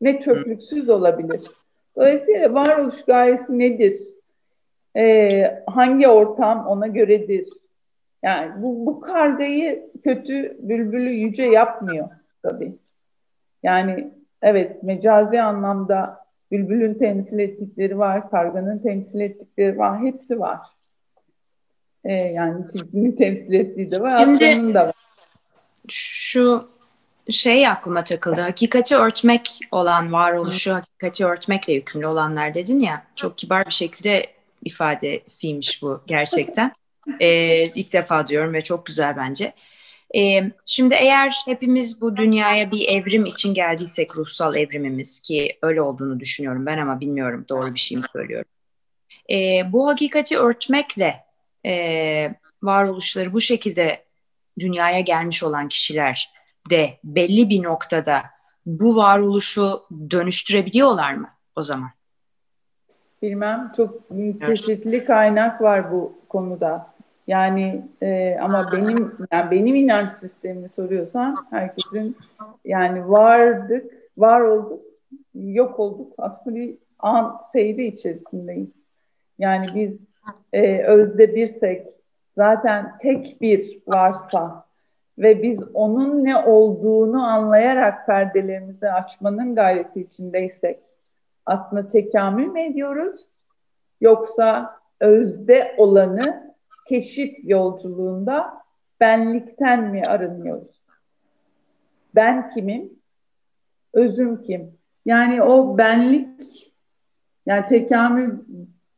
ne 0.01 0.19
çöplüksüz 0.19 0.89
olabilir. 0.89 1.41
Dolayısıyla 1.95 2.53
varoluş 2.53 3.03
gayesi 3.05 3.59
nedir? 3.59 3.95
Ee, 4.97 5.63
hangi 5.67 6.07
ortam 6.07 6.67
ona 6.67 6.87
göredir? 6.87 7.49
Yani 8.23 8.63
bu, 8.63 8.85
bu 8.85 9.01
kargayı 9.01 9.91
kötü 10.03 10.57
bülbülü 10.59 11.09
yüce 11.09 11.43
yapmıyor 11.43 12.09
tabii. 12.43 12.75
Yani 13.63 14.13
evet 14.41 14.83
mecazi 14.83 15.41
anlamda 15.41 16.25
bülbülün 16.51 16.93
temsil 16.93 17.39
ettikleri 17.39 17.97
var, 17.97 18.29
karganın 18.29 18.79
temsil 18.79 19.19
ettikleri 19.19 19.77
var, 19.77 19.99
hepsi 20.01 20.39
var. 20.39 20.59
Ee, 22.03 22.13
yani 22.13 22.67
tilkinin 22.67 23.11
temsil 23.11 23.53
ettiği 23.53 23.91
de 23.91 24.01
var, 24.01 24.19
Şimdi, 24.19 24.73
da 24.73 24.85
var. 24.85 24.93
Şu 25.87 26.69
şey 27.29 27.67
aklıma 27.67 28.03
takıldı. 28.03 28.41
Hakikati 28.41 28.95
örtmek 28.95 29.59
olan 29.71 30.11
varoluşu 30.11 30.73
hakikati 30.73 31.25
örtmekle 31.25 31.73
yükümlü 31.73 32.07
olanlar 32.07 32.53
dedin 32.53 32.79
ya. 32.79 33.03
Çok 33.15 33.37
kibar 33.37 33.65
bir 33.65 33.71
şekilde 33.71 34.25
ifadesiymiş 34.65 35.81
bu 35.81 36.01
gerçekten. 36.07 36.71
Ee, 37.19 37.65
ilk 37.65 37.93
defa 37.93 38.27
diyorum 38.27 38.53
ve 38.53 38.61
çok 38.61 38.85
güzel 38.85 39.17
bence. 39.17 39.53
Ee, 40.15 40.51
şimdi 40.65 40.93
eğer 40.93 41.35
hepimiz 41.45 42.01
bu 42.01 42.17
dünyaya 42.17 42.71
bir 42.71 42.87
evrim 42.87 43.25
için 43.25 43.53
geldiysek 43.53 44.17
ruhsal 44.17 44.55
evrimimiz 44.55 45.19
ki 45.19 45.57
öyle 45.61 45.81
olduğunu 45.81 46.19
düşünüyorum 46.19 46.65
ben 46.65 46.77
ama 46.77 46.99
bilmiyorum 46.99 47.45
doğru 47.49 47.73
bir 47.73 47.79
şey 47.79 47.97
mi 47.97 48.03
söylüyorum. 48.13 48.49
Ee, 49.31 49.61
bu 49.71 49.87
hakikati 49.87 50.37
örtmekle 50.37 51.23
e, 51.65 52.35
varoluşları 52.63 53.33
bu 53.33 53.41
şekilde 53.41 54.05
dünyaya 54.59 54.99
gelmiş 54.99 55.43
olan 55.43 55.67
kişiler 55.67 56.31
de 56.69 56.99
belli 57.03 57.49
bir 57.49 57.63
noktada 57.63 58.23
bu 58.65 58.95
varoluşu 58.95 59.81
dönüştürebiliyorlar 60.09 61.13
mı 61.13 61.29
o 61.55 61.63
zaman? 61.63 61.89
Bilmem 63.21 63.71
çok 63.77 64.01
çeşitli 64.45 65.05
kaynak 65.05 65.61
var 65.61 65.91
bu 65.91 66.19
konuda. 66.29 66.90
Yani 67.31 67.81
e, 68.01 68.37
ama 68.41 68.71
benim 68.71 69.17
yani 69.31 69.51
benim 69.51 69.75
inanç 69.75 70.11
sistemimi 70.11 70.69
soruyorsan 70.69 71.45
herkesin 71.49 72.17
yani 72.65 73.09
vardık, 73.09 73.93
var 74.17 74.41
olduk, 74.41 74.81
yok 75.33 75.79
olduk. 75.79 76.13
Aslında 76.17 76.55
bir 76.55 76.75
an 76.99 77.41
seyri 77.53 77.85
içerisindeyiz. 77.85 78.71
Yani 79.39 79.65
biz 79.75 80.05
e, 80.53 80.83
özde 80.83 81.35
birsek 81.35 81.87
zaten 82.35 82.97
tek 83.01 83.37
bir 83.41 83.79
varsa 83.87 84.65
ve 85.17 85.43
biz 85.43 85.63
onun 85.73 86.23
ne 86.23 86.37
olduğunu 86.37 87.23
anlayarak 87.23 88.05
perdelerimizi 88.05 88.91
açmanın 88.91 89.55
gayreti 89.55 90.01
içindeysek 90.01 90.79
aslında 91.45 91.87
tekamül 91.87 92.47
mü 92.47 92.61
ediyoruz 92.61 93.27
yoksa 94.01 94.75
özde 94.99 95.75
olanı 95.77 96.50
keşif 96.87 97.37
yolculuğunda 97.43 98.53
benlikten 98.99 99.91
mi 99.91 100.03
arınıyoruz? 100.07 100.81
Ben 102.15 102.49
kimim? 102.49 102.89
Özüm 103.93 104.43
kim? 104.43 104.77
Yani 105.05 105.43
o 105.43 105.77
benlik 105.77 106.73
yani 107.45 107.65
tekamül 107.65 108.31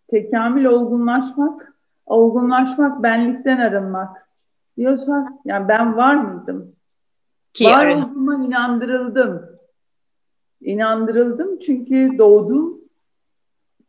tekamül 0.08 0.66
olgunlaşmak, 0.66 1.74
olgunlaşmak 2.06 3.04
benlikten 3.04 3.58
arınmak 3.58 4.30
diyorsan 4.78 5.42
yani 5.46 5.68
ben 5.68 5.98
var 5.98 6.16
mıydım? 6.16 6.76
Ki 7.54 7.66
var 7.66 7.86
arın. 7.86 8.02
olduğuma 8.02 8.46
inandırıldım. 8.46 9.50
İnandırıldım 10.62 11.60
çünkü 11.60 12.18
doğdum 12.18 12.83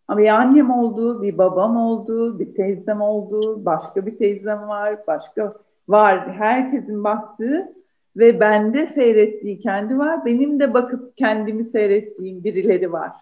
ama 0.08 0.20
bir 0.20 0.28
annem 0.28 0.70
oldu, 0.70 1.22
bir 1.22 1.38
babam 1.38 1.76
oldu, 1.76 2.38
bir 2.38 2.54
teyzem 2.54 3.00
oldu, 3.00 3.64
başka 3.64 4.06
bir 4.06 4.18
teyzem 4.18 4.68
var, 4.68 5.06
başka 5.06 5.54
var. 5.88 6.32
Herkesin 6.32 7.04
baktığı 7.04 7.72
ve 8.16 8.40
bende 8.40 8.86
seyrettiği 8.86 9.60
kendi 9.60 9.98
var. 9.98 10.24
Benim 10.24 10.60
de 10.60 10.74
bakıp 10.74 11.16
kendimi 11.16 11.64
seyrettiğim 11.64 12.44
birileri 12.44 12.92
var. 12.92 13.12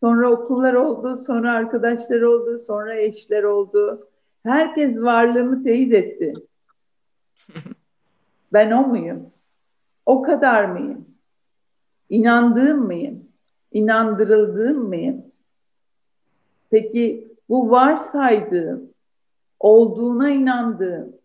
Sonra 0.00 0.30
okullar 0.30 0.74
oldu, 0.74 1.16
sonra 1.16 1.52
arkadaşlar 1.52 2.20
oldu, 2.20 2.58
sonra 2.58 2.94
eşler 2.94 3.42
oldu. 3.42 4.08
Herkes 4.42 4.96
varlığımı 4.96 5.64
teyit 5.64 5.94
etti. 5.94 6.34
Ben 8.52 8.70
o 8.70 8.86
muyum? 8.86 9.30
O 10.06 10.22
kadar 10.22 10.64
mıyım? 10.64 11.04
İnandığım 12.08 12.86
mıyım? 12.86 13.24
İnandırıldığım 13.72 14.78
mıyım? 14.78 15.29
Peki 16.70 17.34
bu 17.48 17.70
varsaydığım, 17.70 18.90
olduğuna 19.60 20.30
inandığım, 20.30 21.16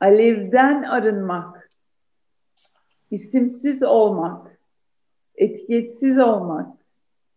alevden 0.00 0.82
arınmak, 0.82 1.70
isimsiz 3.10 3.82
olmak, 3.82 4.60
etiketsiz 5.34 6.18
olmak, 6.18 6.76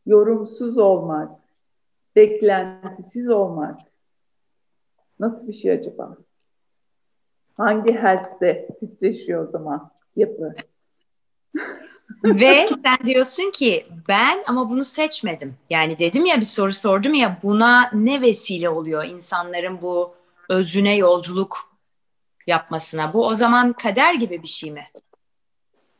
yorumsuz 0.05 0.77
olmak, 0.77 1.31
beklentisiz 2.15 3.29
olmak 3.29 3.79
nasıl 5.19 5.47
bir 5.47 5.53
şey 5.53 5.71
acaba? 5.71 6.17
Hangi 7.53 7.91
hertzde 7.91 8.67
titreşiyor 8.79 9.47
o 9.47 9.51
zaman 9.51 9.91
yapı? 10.15 10.55
Ve 12.23 12.67
sen 12.67 13.05
diyorsun 13.05 13.51
ki 13.51 13.87
ben 14.07 14.43
ama 14.47 14.69
bunu 14.69 14.83
seçmedim. 14.83 15.55
Yani 15.69 15.99
dedim 15.99 16.25
ya 16.25 16.37
bir 16.37 16.41
soru 16.41 16.73
sordum 16.73 17.13
ya 17.13 17.37
buna 17.43 17.89
ne 17.93 18.21
vesile 18.21 18.69
oluyor 18.69 19.05
insanların 19.05 19.81
bu 19.81 20.13
özüne 20.49 20.97
yolculuk 20.97 21.57
yapmasına? 22.47 23.13
Bu 23.13 23.27
o 23.27 23.33
zaman 23.33 23.73
kader 23.73 24.13
gibi 24.13 24.43
bir 24.43 24.47
şey 24.47 24.71
mi? 24.71 24.83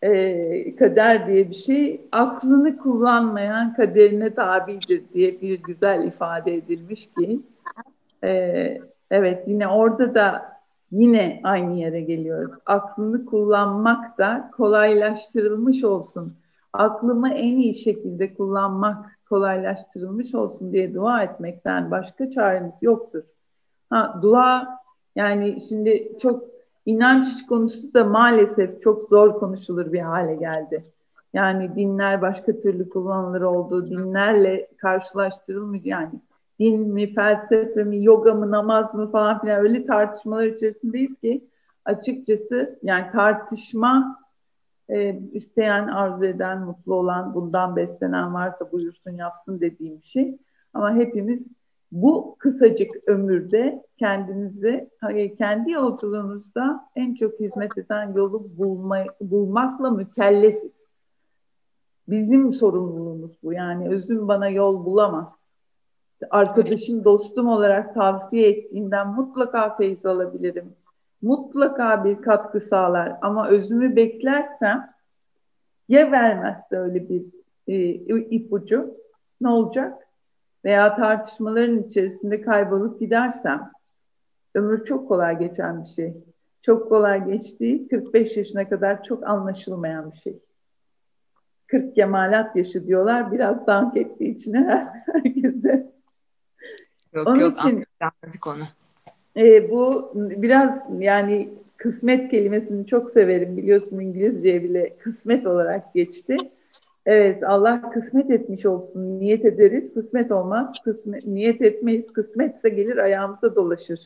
Ee, 0.03 0.76
kader 0.76 1.28
diye 1.28 1.49
bir 1.49 1.55
şey 1.55 2.01
aklını 2.11 2.78
kullanmayan 2.78 3.74
kaderine 3.74 4.34
tabidir 4.34 5.03
diye 5.13 5.41
bir 5.41 5.63
güzel 5.63 6.07
ifade 6.07 6.55
edilmiş 6.55 7.09
ki 7.17 7.39
e, 8.24 8.82
evet 9.11 9.43
yine 9.47 9.67
orada 9.67 10.15
da 10.15 10.59
yine 10.92 11.42
aynı 11.44 11.80
yere 11.80 12.02
geliyoruz. 12.02 12.54
Aklını 12.66 13.26
kullanmak 13.26 14.18
da 14.18 14.52
kolaylaştırılmış 14.58 15.84
olsun. 15.84 16.34
Aklımı 16.74 17.34
en 17.34 17.58
iyi 17.58 17.76
şekilde 17.76 18.34
kullanmak 18.34 19.20
kolaylaştırılmış 19.30 20.36
olsun 20.36 20.74
diye 20.74 20.94
dua 20.94 21.24
etmekten 21.24 21.92
başka 21.92 22.32
çaremiz 22.32 22.76
yoktur. 22.82 23.24
Ha, 23.90 24.20
dua 24.22 24.80
yani 25.16 25.62
şimdi 25.70 26.18
çok 26.22 26.44
inanç 26.86 27.46
konusu 27.48 27.94
da 27.94 28.04
maalesef 28.04 28.82
çok 28.82 29.04
zor 29.04 29.40
konuşulur 29.40 29.94
bir 29.94 30.00
hale 30.00 30.36
geldi. 30.36 30.86
Yani 31.34 31.76
dinler 31.76 32.22
başka 32.22 32.60
türlü 32.60 32.90
kullanılır 32.90 33.42
oldu. 33.42 33.90
Dinlerle 33.90 34.68
karşılaştırılmış 34.78 35.82
yani 35.84 36.10
din 36.60 36.93
mi, 36.93 37.14
felsefe 37.14 37.84
mi, 37.84 38.03
yoga 38.03 38.34
mı, 38.34 38.51
namaz 38.51 38.93
mı 38.93 39.12
falan 39.12 39.41
filan 39.41 39.60
öyle 39.60 39.86
tartışmalar 39.86 40.43
içerisindeyiz 40.43 41.20
ki 41.20 41.47
açıkçası 41.86 42.80
yani 42.84 43.12
tartışma 43.12 44.20
e, 44.89 45.20
isteyen, 45.34 45.88
arzu 45.88 46.26
eden, 46.26 46.60
mutlu 46.60 46.95
olan, 46.95 47.34
bundan 47.34 47.76
beslenen 47.76 48.34
varsa 48.34 48.72
buyursun 48.72 49.12
yapsın 49.12 49.60
dediğim 49.60 50.03
şey. 50.03 50.38
Ama 50.74 50.95
hepimiz 50.95 51.39
bu 51.91 52.36
kısacık 52.39 53.07
ömürde 53.07 53.84
kendimizi, 53.97 54.89
kendi 55.38 55.72
yolculuğumuzda 55.72 56.89
en 56.95 57.16
çok 57.16 57.39
hizmet 57.39 57.78
eden 57.78 58.14
yolu 58.14 58.57
bulma, 58.57 59.05
bulmakla 59.22 59.91
mükellefiz. 59.91 60.72
Bizim 62.07 62.53
sorumluluğumuz 62.53 63.32
bu. 63.43 63.53
Yani 63.53 63.89
özüm 63.89 64.28
bana 64.28 64.49
yol 64.49 64.86
bulamaz 64.86 65.39
arkadaşım, 66.30 67.03
dostum 67.03 67.47
olarak 67.47 67.93
tavsiye 67.93 68.49
ettiğinden 68.49 69.07
mutlaka 69.07 69.76
feyiz 69.78 70.05
alabilirim. 70.05 70.74
Mutlaka 71.22 72.05
bir 72.05 72.22
katkı 72.22 72.61
sağlar 72.61 73.17
ama 73.22 73.47
özümü 73.47 73.95
beklersem 73.95 74.93
ya 75.89 76.11
vermezse 76.11 76.78
öyle 76.78 77.09
bir 77.09 77.24
e, 77.67 77.76
ipucu 78.20 78.97
ne 79.41 79.47
olacak? 79.49 80.07
Veya 80.65 80.95
tartışmaların 80.95 81.84
içerisinde 81.84 82.41
kaybolup 82.41 82.99
gidersem 82.99 83.72
ömür 84.55 84.86
çok 84.86 85.07
kolay 85.07 85.39
geçen 85.39 85.84
bir 85.84 85.88
şey. 85.88 86.13
Çok 86.61 86.89
kolay 86.89 87.26
geçtiği 87.26 87.88
45 87.88 88.38
yaşına 88.38 88.70
kadar 88.70 89.03
çok 89.03 89.28
anlaşılmayan 89.28 90.11
bir 90.11 90.17
şey. 90.17 90.39
40 91.67 91.95
kemalat 91.95 92.55
yaşı 92.55 92.88
diyorlar 92.88 93.32
biraz 93.32 93.67
dank 93.67 93.97
ettiği 93.97 94.36
için 94.36 94.53
herkese. 95.05 95.99
Yok 97.14 97.28
Onun 97.28 97.39
yok 97.39 97.57
için, 97.60 97.86
anladık 98.01 98.47
onu. 98.47 98.64
E, 99.38 99.72
bu 99.72 100.12
biraz 100.16 100.72
yani 100.99 101.49
kısmet 101.78 102.32
kelimesini 102.32 102.88
çok 102.88 103.10
severim 103.10 103.57
biliyorsun 103.57 103.99
İngilizceye 103.99 104.64
bile 104.64 104.97
kısmet 104.97 105.47
olarak 105.47 105.93
geçti. 105.93 106.38
Evet 107.05 107.43
Allah 107.43 107.89
kısmet 107.89 108.32
etmiş 108.32 108.66
olsun 108.66 109.20
niyet 109.20 109.45
ederiz 109.45 109.93
kısmet 109.93 110.32
olmaz 110.32 110.74
kısmet, 110.84 111.26
niyet 111.26 111.62
etmeyiz 111.62 112.14
kısmetse 112.14 112.70
gelir 112.70 112.97
ayağımıza 112.97 113.55
dolaşır. 113.55 113.99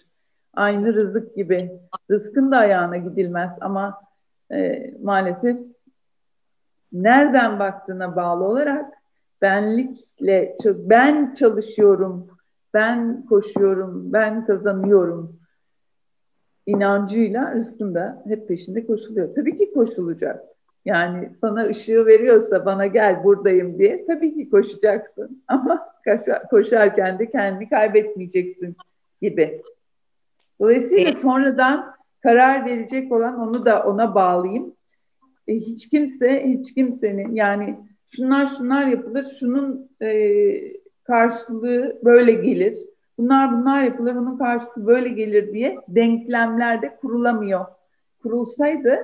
Aynı 0.53 0.93
rızık 0.93 1.35
gibi. 1.35 1.71
Rızkın 2.11 2.51
da 2.51 2.57
ayağına 2.57 2.97
gidilmez 2.97 3.57
ama 3.61 4.01
e, 4.51 4.91
maalesef 5.03 5.57
nereden 6.93 7.59
baktığına 7.59 8.15
bağlı 8.15 8.43
olarak 8.43 8.93
benlikle 9.41 10.57
ben 10.65 11.33
çalışıyorum, 11.33 12.27
ben 12.73 13.25
koşuyorum, 13.25 14.13
ben 14.13 14.45
kazanıyorum 14.45 15.39
inancıyla 16.65 17.55
da 17.79 18.23
hep 18.27 18.47
peşinde 18.47 18.85
koşuluyor. 18.85 19.35
Tabii 19.35 19.57
ki 19.57 19.73
koşulacak. 19.73 20.43
Yani 20.85 21.29
sana 21.33 21.63
ışığı 21.65 22.05
veriyorsa 22.05 22.65
bana 22.65 22.87
gel 22.87 23.23
buradayım 23.23 23.79
diye 23.79 24.05
tabii 24.05 24.33
ki 24.35 24.49
koşacaksın. 24.49 25.43
Ama 25.47 25.93
koşarken 26.49 27.19
de 27.19 27.31
kendini 27.31 27.69
kaybetmeyeceksin 27.69 28.75
gibi. 29.21 29.61
Dolayısıyla 30.59 31.13
sonradan 31.13 31.93
karar 32.23 32.65
verecek 32.65 33.11
olan 33.11 33.39
onu 33.39 33.65
da 33.65 33.83
ona 33.83 34.15
bağlayayım. 34.15 34.75
E, 35.47 35.55
hiç 35.55 35.89
kimse, 35.89 36.47
hiç 36.47 36.73
kimsenin 36.73 37.35
yani 37.35 37.79
şunlar 38.09 38.47
şunlar 38.47 38.85
yapılır, 38.85 39.25
şunun 39.39 39.89
e, 40.01 40.07
karşılığı 41.03 41.99
böyle 42.03 42.31
gelir. 42.31 42.77
Bunlar 43.17 43.51
bunlar 43.51 43.83
yapılır, 43.83 44.15
bunun 44.15 44.37
karşılığı 44.37 44.87
böyle 44.87 45.09
gelir 45.09 45.53
diye 45.53 45.77
denklemlerde 45.87 46.95
kurulamıyor. 46.95 47.65
Kurulsaydı 48.21 48.99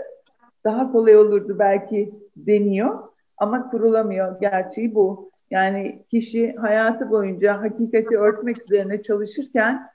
daha 0.63 0.91
kolay 0.91 1.17
olurdu 1.17 1.59
belki 1.59 2.13
deniyor 2.35 2.99
ama 3.37 3.69
kurulamıyor. 3.69 4.39
Gerçeği 4.39 4.95
bu. 4.95 5.29
Yani 5.51 6.03
kişi 6.11 6.55
hayatı 6.55 7.09
boyunca 7.09 7.61
hakikati 7.61 8.17
örtmek 8.17 8.61
üzerine 8.61 9.03
çalışırken 9.03 9.89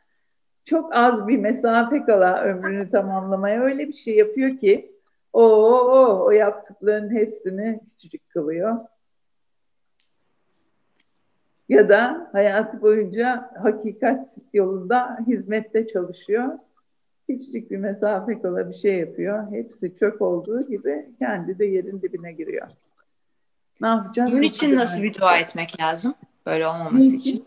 çok 0.64 0.94
az 0.94 1.28
bir 1.28 1.38
mesafe 1.38 2.05
kala 2.05 2.42
ömrünü 2.42 2.90
tamamlamaya 2.90 3.62
öyle 3.62 3.88
bir 3.88 3.92
şey 3.92 4.16
yapıyor 4.16 4.59
ki 4.59 4.92
o 5.32 5.42
o 5.42 6.24
o 6.26 6.30
yaptıklarının 6.30 7.11
hepsini 7.11 7.80
küçücük 7.90 8.30
kılıyor. 8.30 8.76
Ya 11.68 11.88
da 11.88 12.28
hayatı 12.32 12.82
boyunca 12.82 13.50
hakikat 13.62 14.28
yolunda 14.52 15.18
hizmette 15.26 15.88
çalışıyor. 15.88 16.48
Küçücük 17.28 17.70
bir 17.70 17.76
mesafe 17.76 18.42
kala 18.42 18.68
bir 18.68 18.74
şey 18.74 18.94
yapıyor. 18.98 19.52
Hepsi 19.52 19.96
çöp 19.96 20.22
olduğu 20.22 20.68
gibi 20.68 21.08
kendi 21.18 21.58
de 21.58 21.64
yerin 21.64 22.02
dibine 22.02 22.32
giriyor. 22.32 22.66
Ne 23.80 23.86
yapacağız? 23.86 24.32
Bunun 24.32 24.42
için 24.42 24.76
nasıl 24.76 25.02
bir 25.02 25.14
dua 25.14 25.36
etmek 25.38 25.80
lazım? 25.80 26.14
Böyle 26.46 26.66
olmaması 26.66 27.16
için. 27.16 27.16
için. 27.16 27.44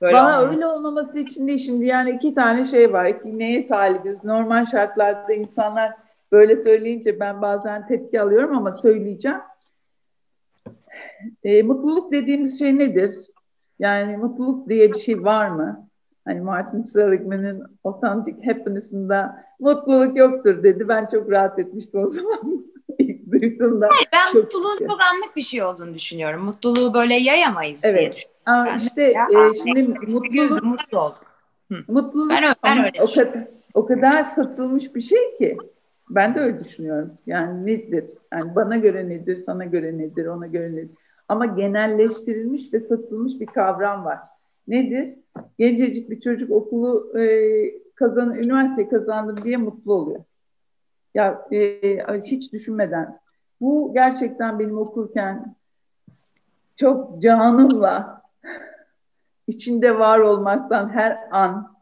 Böyle 0.00 0.14
Bana 0.14 0.38
olmaması. 0.38 0.54
öyle 0.54 0.66
olmaması 0.66 1.18
için 1.18 1.48
değil 1.48 1.58
şimdi 1.58 1.86
yani 1.86 2.10
iki 2.10 2.34
tane 2.34 2.64
şey 2.64 2.92
var. 2.92 3.06
İki, 3.06 3.38
neye 3.38 3.66
talibiz? 3.66 4.24
Normal 4.24 4.64
şartlarda 4.66 5.32
insanlar 5.32 5.92
böyle 6.32 6.60
söyleyince 6.60 7.20
ben 7.20 7.42
bazen 7.42 7.86
tepki 7.86 8.20
alıyorum 8.20 8.56
ama 8.56 8.76
söyleyeceğim. 8.76 9.38
E, 11.44 11.62
mutluluk 11.62 12.12
dediğimiz 12.12 12.58
şey 12.58 12.78
nedir? 12.78 13.14
Yani 13.78 14.16
mutluluk 14.16 14.68
diye 14.68 14.92
bir 14.92 14.98
şey 14.98 15.24
var 15.24 15.48
mı? 15.48 15.88
Hani 16.24 16.40
Martin 16.40 16.82
Seligman'ın 16.82 17.78
Authentic 17.84 18.46
Happiness'ında 18.46 19.44
mutluluk 19.60 20.16
yoktur 20.16 20.62
dedi. 20.62 20.88
Ben 20.88 21.06
çok 21.06 21.30
rahat 21.30 21.58
etmiştim 21.58 22.00
o 22.00 22.10
zaman. 22.10 22.66
İlk 22.98 23.32
duyduğumda. 23.32 23.88
Hayır, 23.90 24.08
ben 24.12 24.24
çok 24.24 24.34
mutluluğun 24.34 24.78
çok 24.78 25.00
anlık 25.00 25.36
bir 25.36 25.42
şey 25.42 25.62
olduğunu 25.62 25.94
düşünüyorum. 25.94 26.44
Mutluluğu 26.44 26.94
böyle 26.94 27.14
yayamayız 27.14 27.84
evet. 27.84 27.98
diye 27.98 28.12
düşünüyorum. 28.12 28.72
Aa, 28.72 28.76
işte 28.76 29.02
ya, 29.02 29.26
e, 29.26 29.54
şimdi 29.54 29.82
mutluluk, 29.82 30.62
mutlu 30.62 31.00
olduk. 31.00 31.26
Mutluluk 31.88 32.30
ben, 32.30 32.44
öyle, 32.44 32.54
ben 32.64 32.84
öyle 32.84 33.02
o, 33.02 33.06
kadar, 33.06 33.48
o 33.74 33.86
kadar 33.86 34.24
satılmış 34.24 34.94
bir 34.94 35.00
şey 35.00 35.38
ki 35.38 35.56
ben 36.10 36.34
de 36.34 36.40
öyle 36.40 36.64
düşünüyorum. 36.64 37.12
Yani 37.26 37.66
nedir? 37.66 38.04
Yani 38.32 38.54
bana 38.54 38.76
göre 38.76 39.08
nedir, 39.08 39.36
sana 39.46 39.64
göre 39.64 39.98
nedir, 39.98 40.26
ona 40.26 40.46
göre 40.46 40.72
nedir? 40.72 40.96
Ama 41.28 41.46
genelleştirilmiş 41.46 42.72
ve 42.72 42.80
satılmış 42.80 43.40
bir 43.40 43.46
kavram 43.46 44.04
var. 44.04 44.18
Nedir? 44.68 45.14
Gencecik 45.58 46.10
bir 46.10 46.20
çocuk 46.20 46.50
okulu 46.50 47.18
e, 47.18 47.24
kazan, 47.94 48.34
üniversite 48.34 48.88
kazandım 48.88 49.44
diye 49.44 49.56
mutlu 49.56 49.94
oluyor. 49.94 50.24
Ya 51.14 51.46
e, 51.52 51.98
hiç 52.22 52.52
düşünmeden. 52.52 53.18
Bu 53.60 53.90
gerçekten 53.94 54.58
benim 54.58 54.78
okurken 54.78 55.54
çok 56.76 57.22
canımla 57.22 58.22
içinde 59.46 59.98
var 59.98 60.18
olmaktan 60.18 60.88
her 60.88 61.18
an 61.30 61.76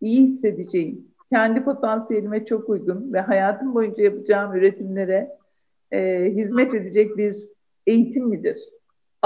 iyi 0.00 0.26
hissedeceğim, 0.26 1.08
kendi 1.32 1.64
potansiyelime 1.64 2.44
çok 2.44 2.68
uygun 2.68 3.12
ve 3.12 3.20
hayatım 3.20 3.74
boyunca 3.74 4.04
yapacağım 4.04 4.56
üretimlere 4.56 5.36
e, 5.92 6.24
hizmet 6.24 6.74
edecek 6.74 7.16
bir 7.16 7.36
eğitim 7.86 8.28
midir? 8.28 8.58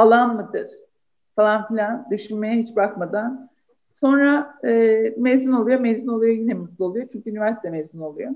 Alan 0.00 0.36
mıdır? 0.36 0.70
Falan 1.36 1.68
filan 1.68 2.06
düşünmeye 2.10 2.62
hiç 2.62 2.76
bakmadan 2.76 3.50
sonra 3.94 4.58
e, 4.64 5.14
mezun 5.16 5.52
oluyor, 5.52 5.80
mezun 5.80 6.08
oluyor 6.08 6.34
yine 6.34 6.54
mutlu 6.54 6.84
oluyor 6.84 7.08
çünkü 7.12 7.30
üniversite 7.30 7.70
mezun 7.70 8.00
oluyor. 8.00 8.30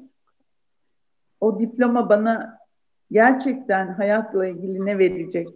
O 1.40 1.60
diploma 1.60 2.08
bana 2.08 2.58
gerçekten 3.10 3.88
hayatla 3.88 4.46
ilgili 4.46 4.86
ne 4.86 4.98
verecek? 4.98 5.48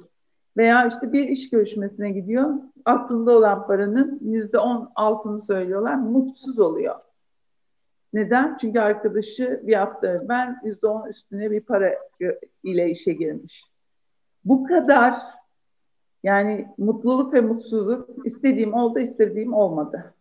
Veya 0.56 0.86
işte 0.86 1.12
bir 1.12 1.28
iş 1.28 1.50
görüşmesine 1.50 2.10
gidiyor, 2.10 2.50
aklında 2.84 3.32
olan 3.32 3.66
paranın 3.66 4.18
yüzde 4.22 4.58
on 4.58 4.92
altını 4.94 5.42
söylüyorlar, 5.42 5.94
mutsuz 5.94 6.58
oluyor. 6.58 6.94
Neden? 8.12 8.56
Çünkü 8.56 8.80
arkadaşı 8.80 9.62
bir 9.64 9.74
hafta 9.74 10.06
evvel 10.06 10.54
yüzde 10.64 10.86
on 10.86 11.08
üstüne 11.08 11.50
bir 11.50 11.60
para 11.60 11.94
ile 12.62 12.90
işe 12.90 13.12
girmiş. 13.12 13.64
Bu 14.44 14.64
kadar 14.64 15.37
yani 16.22 16.68
mutluluk 16.78 17.34
ve 17.34 17.40
mutsuzluk 17.40 18.26
istediğim 18.26 18.74
oldu, 18.74 18.98
istediğim 18.98 19.52
olmadı. 19.52 20.14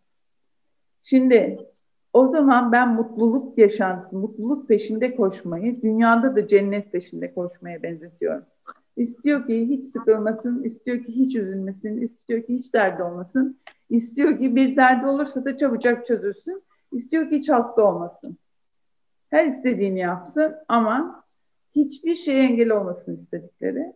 Şimdi 1.02 1.58
o 2.12 2.26
zaman 2.26 2.72
ben 2.72 2.94
mutluluk 2.94 3.58
yaşantısı, 3.58 4.16
mutluluk 4.16 4.68
peşinde 4.68 5.16
koşmayı, 5.16 5.82
dünyada 5.82 6.36
da 6.36 6.48
cennet 6.48 6.92
peşinde 6.92 7.34
koşmaya 7.34 7.82
benzetiyorum. 7.82 8.44
İstiyor 8.96 9.46
ki 9.46 9.68
hiç 9.68 9.84
sıkılmasın, 9.84 10.62
istiyor 10.62 10.98
ki 10.98 11.12
hiç 11.12 11.36
üzülmesin, 11.36 12.00
istiyor 12.00 12.42
ki 12.42 12.54
hiç 12.54 12.74
derdi 12.74 13.02
olmasın. 13.02 13.58
İstiyor 13.90 14.38
ki 14.38 14.56
bir 14.56 14.76
derdi 14.76 15.06
olursa 15.06 15.44
da 15.44 15.56
çabucak 15.56 16.06
çözülsün. 16.06 16.62
İstiyor 16.92 17.30
ki 17.30 17.38
hiç 17.38 17.48
hasta 17.48 17.82
olmasın. 17.82 18.38
Her 19.30 19.44
istediğini 19.44 19.98
yapsın 19.98 20.54
ama 20.68 21.24
hiçbir 21.74 22.14
şeye 22.14 22.44
engel 22.44 22.70
olmasın 22.70 23.14
istedikleri. 23.14 23.92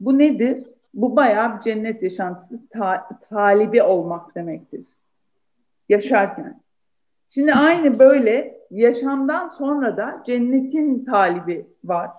Bu 0.00 0.18
nedir? 0.18 0.66
Bu 0.94 1.16
bayağı 1.16 1.56
bir 1.56 1.62
cennet 1.62 2.02
yaşantısı 2.02 2.68
ta 2.70 3.08
talibi 3.30 3.82
olmak 3.82 4.34
demektir. 4.34 4.86
Yaşarken. 5.88 6.60
Şimdi 7.30 7.54
aynı 7.54 7.98
böyle 7.98 8.60
yaşamdan 8.70 9.48
sonra 9.48 9.96
da 9.96 10.22
cennetin 10.26 11.04
talibi 11.04 11.66
var. 11.84 12.10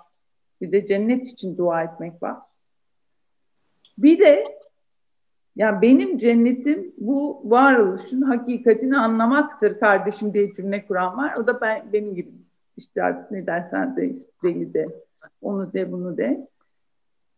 Bir 0.62 0.72
de 0.72 0.86
cennet 0.86 1.28
için 1.28 1.58
dua 1.58 1.84
etmek 1.84 2.24
var. 2.24 2.38
Bir 3.98 4.20
de 4.20 4.44
yani 5.56 5.82
benim 5.82 6.18
cennetim 6.18 6.94
bu 6.98 7.42
varoluşun 7.46 8.22
hakikatini 8.22 8.98
anlamaktır 8.98 9.80
kardeşim 9.80 10.34
diye 10.34 10.54
cümle 10.54 10.86
kuran 10.86 11.18
var. 11.18 11.36
O 11.36 11.48
da 11.48 11.62
ben 11.62 11.94
benim 11.94 12.16
gibi 12.16 12.32
işte 12.78 13.04
artık 13.04 13.32
ne 13.32 13.48
dersen 13.48 13.96
de 13.96 14.14
deli 14.44 14.74
de 14.74 14.88
onu 15.42 15.74
de 15.74 15.92
bunu 15.92 16.18
de. 16.18 16.48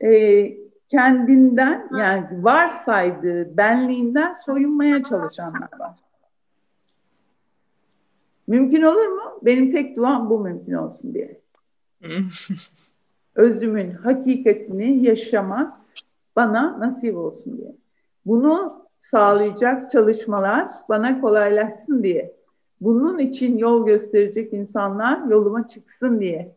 Ee, 0.04 0.58
kendinden 0.90 1.90
yani 2.00 2.44
varsaydığı 2.44 3.58
benliğinden 3.58 4.34
soyunmaya 4.34 5.04
çalışanlar 5.04 5.70
var. 5.80 5.96
Mümkün 8.48 8.82
olur 8.82 9.08
mu? 9.08 9.22
Benim 9.42 9.72
tek 9.72 9.96
duam 9.98 10.30
bu 10.30 10.40
mümkün 10.40 10.74
olsun 10.74 11.14
diye. 11.14 11.42
Özümün 13.36 13.92
hakikatini 13.92 15.04
yaşamak 15.04 15.74
bana 16.36 16.80
nasip 16.80 17.16
olsun 17.16 17.58
diye. 17.58 17.76
Bunu 18.26 18.86
sağlayacak 19.00 19.92
çalışmalar 19.92 20.72
bana 20.90 21.22
kolaylaşsın 21.22 22.04
diye. 22.04 22.36
Bunun 22.82 23.20
için 23.20 23.58
yol 23.58 23.86
gösterecek 23.86 24.54
insanlar 24.54 25.30
yoluma 25.30 25.68
çıksın 25.68 26.20
diye. 26.20 26.56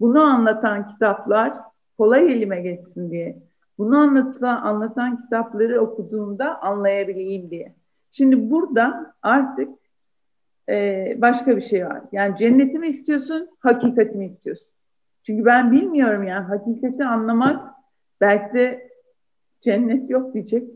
Bunu 0.00 0.22
anlatan 0.22 0.88
kitaplar 0.88 1.52
kolay 1.98 2.32
elime 2.32 2.60
geçsin 2.60 3.10
diye. 3.10 3.42
Bunu 3.78 3.98
anlatan, 3.98 4.62
anlatan 4.62 5.22
kitapları 5.22 5.80
okuduğumda 5.80 6.62
anlayabileyim 6.62 7.50
diye. 7.50 7.74
Şimdi 8.10 8.50
burada 8.50 9.14
artık 9.22 9.68
e, 10.68 11.16
başka 11.18 11.56
bir 11.56 11.62
şey 11.62 11.86
var. 11.86 12.02
Yani 12.12 12.36
cenneti 12.36 12.78
mi 12.78 12.86
istiyorsun, 12.88 13.48
hakikati 13.58 14.18
mi 14.18 14.26
istiyorsun? 14.26 14.68
Çünkü 15.22 15.44
ben 15.44 15.72
bilmiyorum 15.72 16.24
yani 16.24 16.44
hakikati 16.44 17.04
anlamak 17.04 17.74
belki 18.20 18.54
de 18.54 18.90
cennet 19.60 20.10
yok 20.10 20.34
diyecek 20.34 20.68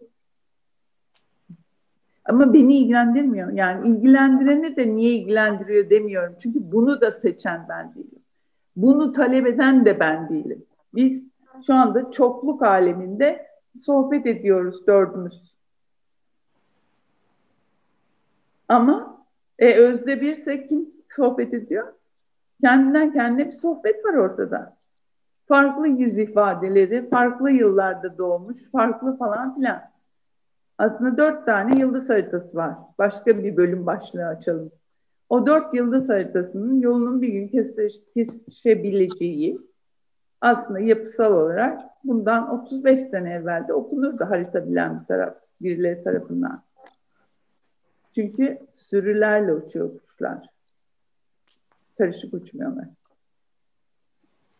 Ama 2.28 2.52
beni 2.52 2.78
ilgilendirmiyor. 2.78 3.52
Yani 3.52 3.88
ilgilendireni 3.88 4.76
de 4.76 4.96
niye 4.96 5.12
ilgilendiriyor 5.12 5.90
demiyorum. 5.90 6.34
Çünkü 6.42 6.58
bunu 6.72 7.00
da 7.00 7.12
seçen 7.12 7.66
ben 7.68 7.94
değilim. 7.94 8.22
Bunu 8.76 9.12
talep 9.12 9.46
eden 9.46 9.84
de 9.84 10.00
ben 10.00 10.28
değilim. 10.28 10.64
Biz 10.94 11.24
şu 11.66 11.74
anda 11.74 12.10
çokluk 12.10 12.62
aleminde 12.62 13.46
sohbet 13.78 14.26
ediyoruz 14.26 14.86
dördümüz. 14.86 15.54
Ama 18.68 19.24
e, 19.58 19.74
özde 19.74 20.20
birse 20.20 20.66
kim 20.66 20.90
sohbet 21.16 21.54
ediyor? 21.54 21.92
Kendinden 22.60 23.12
kendine 23.12 23.46
bir 23.46 23.52
sohbet 23.52 24.04
var 24.04 24.14
ortada. 24.14 24.76
Farklı 25.48 25.88
yüz 25.88 26.18
ifadeleri, 26.18 27.08
farklı 27.10 27.50
yıllarda 27.50 28.18
doğmuş, 28.18 28.70
farklı 28.72 29.16
falan 29.16 29.54
filan. 29.54 29.82
Aslında 30.78 31.16
dört 31.16 31.46
tane 31.46 31.80
yıldız 31.80 32.08
haritası 32.08 32.56
var. 32.56 32.74
Başka 32.98 33.44
bir 33.44 33.56
bölüm 33.56 33.86
başlığı 33.86 34.26
açalım. 34.26 34.70
O 35.28 35.46
dört 35.46 35.74
yıldız 35.74 36.08
haritasının 36.08 36.80
yolunun 36.80 37.22
bir 37.22 37.28
gün 37.28 37.48
kesişebileceği 38.14 39.58
aslında 40.40 40.80
yapısal 40.80 41.32
olarak 41.32 41.82
bundan 42.04 42.60
35 42.60 43.00
sene 43.00 43.32
evvel 43.32 43.68
de 43.68 43.72
okunurdu 43.72 44.24
harita 44.24 44.68
bilen 44.68 45.00
bir 45.00 45.06
taraf, 45.06 45.34
birileri 45.60 46.04
tarafından. 46.04 46.62
Çünkü 48.14 48.58
sürülerle 48.72 49.52
uçuyor 49.52 49.90
kuşlar. 49.98 50.38
Karışık 51.98 52.34
uçmuyorlar. 52.34 52.84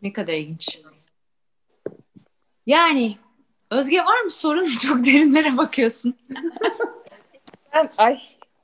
Ne 0.02 0.12
kadar 0.12 0.32
ilginç. 0.32 0.82
Yani 2.66 3.16
Özge 3.70 4.04
var 4.04 4.20
mı 4.20 4.30
sorun? 4.30 4.68
Çok 4.78 5.06
derinlere 5.06 5.56
bakıyorsun. 5.56 6.14
ben, 7.74 7.90
ay 7.98 8.18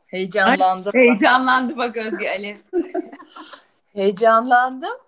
heyecanlandım. 0.07 0.93
Ay, 0.95 1.01
heyecanlandı 1.01 1.77
bak 1.77 1.97
Özge 1.97 2.31
Ali. 2.31 2.61
heyecanlandım. 3.93 4.99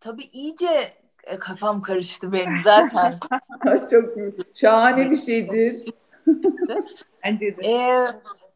Tabii 0.00 0.24
iyice 0.32 0.97
e, 1.28 1.38
kafam 1.38 1.82
karıştı 1.82 2.32
benim 2.32 2.62
zaten. 2.64 3.18
Çok 3.90 4.04
şahane 4.54 5.10
bir 5.10 5.16
şeydir. 5.16 5.94
Bence 7.24 7.56
de. 7.56 7.68
Ee, 7.68 8.06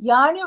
yani 0.01 0.41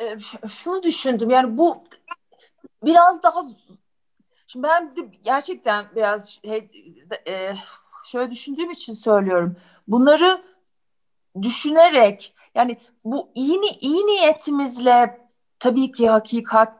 e, 0.00 0.18
şunu 0.48 0.82
düşündüm 0.82 1.30
yani 1.30 1.58
bu 1.58 1.84
biraz 2.84 3.22
daha 3.22 3.40
şimdi 4.46 4.66
ben 4.66 4.96
de 4.96 5.00
gerçekten 5.22 5.86
biraz 5.96 6.38
şey, 6.44 6.66
e, 7.28 7.54
şöyle 8.04 8.30
düşündüğüm 8.30 8.70
için 8.70 8.94
söylüyorum 8.94 9.56
bunları 9.88 10.42
düşünerek 11.42 12.34
yani 12.54 12.78
bu 13.04 13.28
iyi 13.34 13.60
iyi 13.80 14.06
niyetimizle 14.06 15.23
tabii 15.64 15.92
ki 15.92 16.08
hakikat 16.08 16.74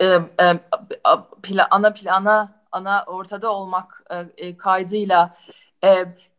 e, 0.00 0.06
e, 0.06 0.60
ana 1.70 1.92
plana 1.92 2.62
ana 2.72 3.04
ortada 3.06 3.52
olmak 3.52 4.02
e, 4.36 4.56
kaydıyla 4.56 5.36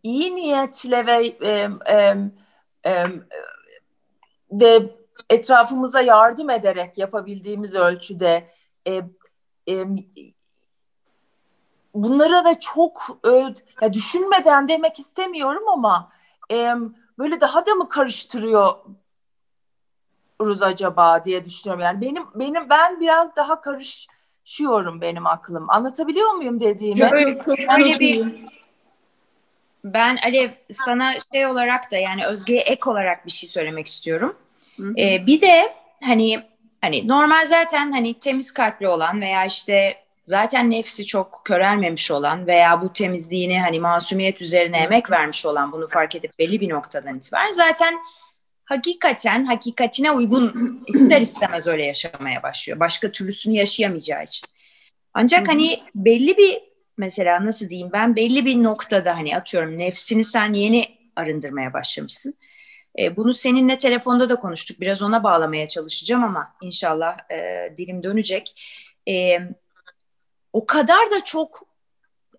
iyi 0.03 0.35
niyetle 0.35 1.05
ve 1.05 1.37
ve 4.51 4.95
etrafımıza 5.29 6.01
yardım 6.01 6.49
ederek 6.49 6.97
yapabildiğimiz 6.97 7.75
ölçüde 7.75 8.51
e, 8.87 9.01
e, 9.69 9.85
bunlara 11.93 12.45
da 12.45 12.59
çok 12.59 13.19
e, 13.27 13.55
ya 13.81 13.93
düşünmeden 13.93 14.67
demek 14.67 14.99
istemiyorum 14.99 15.69
ama 15.69 16.11
e, 16.51 16.73
böyle 17.17 17.41
daha 17.41 17.65
da 17.65 17.75
mı 17.75 17.89
karıştırıyoruz 17.89 18.81
acaba 20.61 21.25
diye 21.25 21.45
düşünüyorum. 21.45 21.83
Yani 21.83 22.01
benim 22.01 22.23
benim 22.35 22.69
ben 22.69 22.99
biraz 22.99 23.35
daha 23.35 23.61
karışıyorum 23.61 25.01
benim 25.01 25.27
aklım. 25.27 25.69
Anlatabiliyor 25.69 26.33
muyum 26.33 26.59
dediğimi? 26.59 26.99
Böyle, 27.11 27.39
böyle 27.77 27.99
bir 27.99 28.25
ben 29.83 30.17
Alev 30.23 30.49
sana 30.71 31.13
şey 31.33 31.45
olarak 31.45 31.91
da 31.91 31.97
yani 31.97 32.25
Özge'ye 32.25 32.61
ek 32.61 32.89
olarak 32.89 33.25
bir 33.25 33.31
şey 33.31 33.49
söylemek 33.49 33.87
istiyorum. 33.87 34.37
Ee, 34.97 35.25
bir 35.25 35.41
de 35.41 35.73
hani 36.03 36.43
hani 36.81 37.07
normal 37.07 37.45
zaten 37.45 37.91
hani 37.91 38.13
temiz 38.13 38.53
kalpli 38.53 38.87
olan 38.87 39.21
veya 39.21 39.45
işte 39.45 40.06
zaten 40.27 40.71
nefsi 40.71 41.05
çok 41.05 41.41
körelmemiş 41.45 42.11
olan 42.11 42.47
veya 42.47 42.81
bu 42.81 42.93
temizliğini 42.93 43.61
hani 43.61 43.79
masumiyet 43.79 44.41
üzerine 44.41 44.77
emek 44.77 45.11
vermiş 45.11 45.45
olan 45.45 45.71
bunu 45.71 45.87
fark 45.87 46.15
edip 46.15 46.31
belli 46.39 46.61
bir 46.61 46.69
noktadan 46.69 47.17
itibaren 47.17 47.51
zaten 47.51 47.95
hakikaten 48.65 49.45
hakikatine 49.45 50.11
uygun 50.11 50.83
ister 50.87 51.21
istemez 51.21 51.67
öyle 51.67 51.85
yaşamaya 51.85 52.43
başlıyor. 52.43 52.79
Başka 52.79 53.11
türlüsünü 53.11 53.55
yaşayamayacağı 53.55 54.23
için. 54.23 54.47
Ancak 55.13 55.47
hani 55.47 55.79
belli 55.95 56.37
bir 56.37 56.59
mesela 56.97 57.45
nasıl 57.45 57.69
diyeyim 57.69 57.89
ben 57.93 58.15
belli 58.15 58.45
bir 58.45 58.63
noktada 58.63 59.15
hani 59.15 59.37
atıyorum 59.37 59.77
nefsini 59.77 60.23
sen 60.23 60.53
yeni 60.53 60.85
arındırmaya 61.15 61.73
başlamışsın. 61.73 62.33
E, 62.99 63.17
bunu 63.17 63.33
seninle 63.33 63.77
telefonda 63.77 64.29
da 64.29 64.35
konuştuk. 64.35 64.81
Biraz 64.81 65.01
ona 65.01 65.23
bağlamaya 65.23 65.67
çalışacağım 65.67 66.23
ama 66.23 66.53
inşallah 66.61 67.17
e, 67.31 67.73
dilim 67.77 68.03
dönecek. 68.03 68.61
E, 69.09 69.39
o 70.53 70.65
kadar 70.65 71.11
da 71.11 71.23
çok 71.23 71.67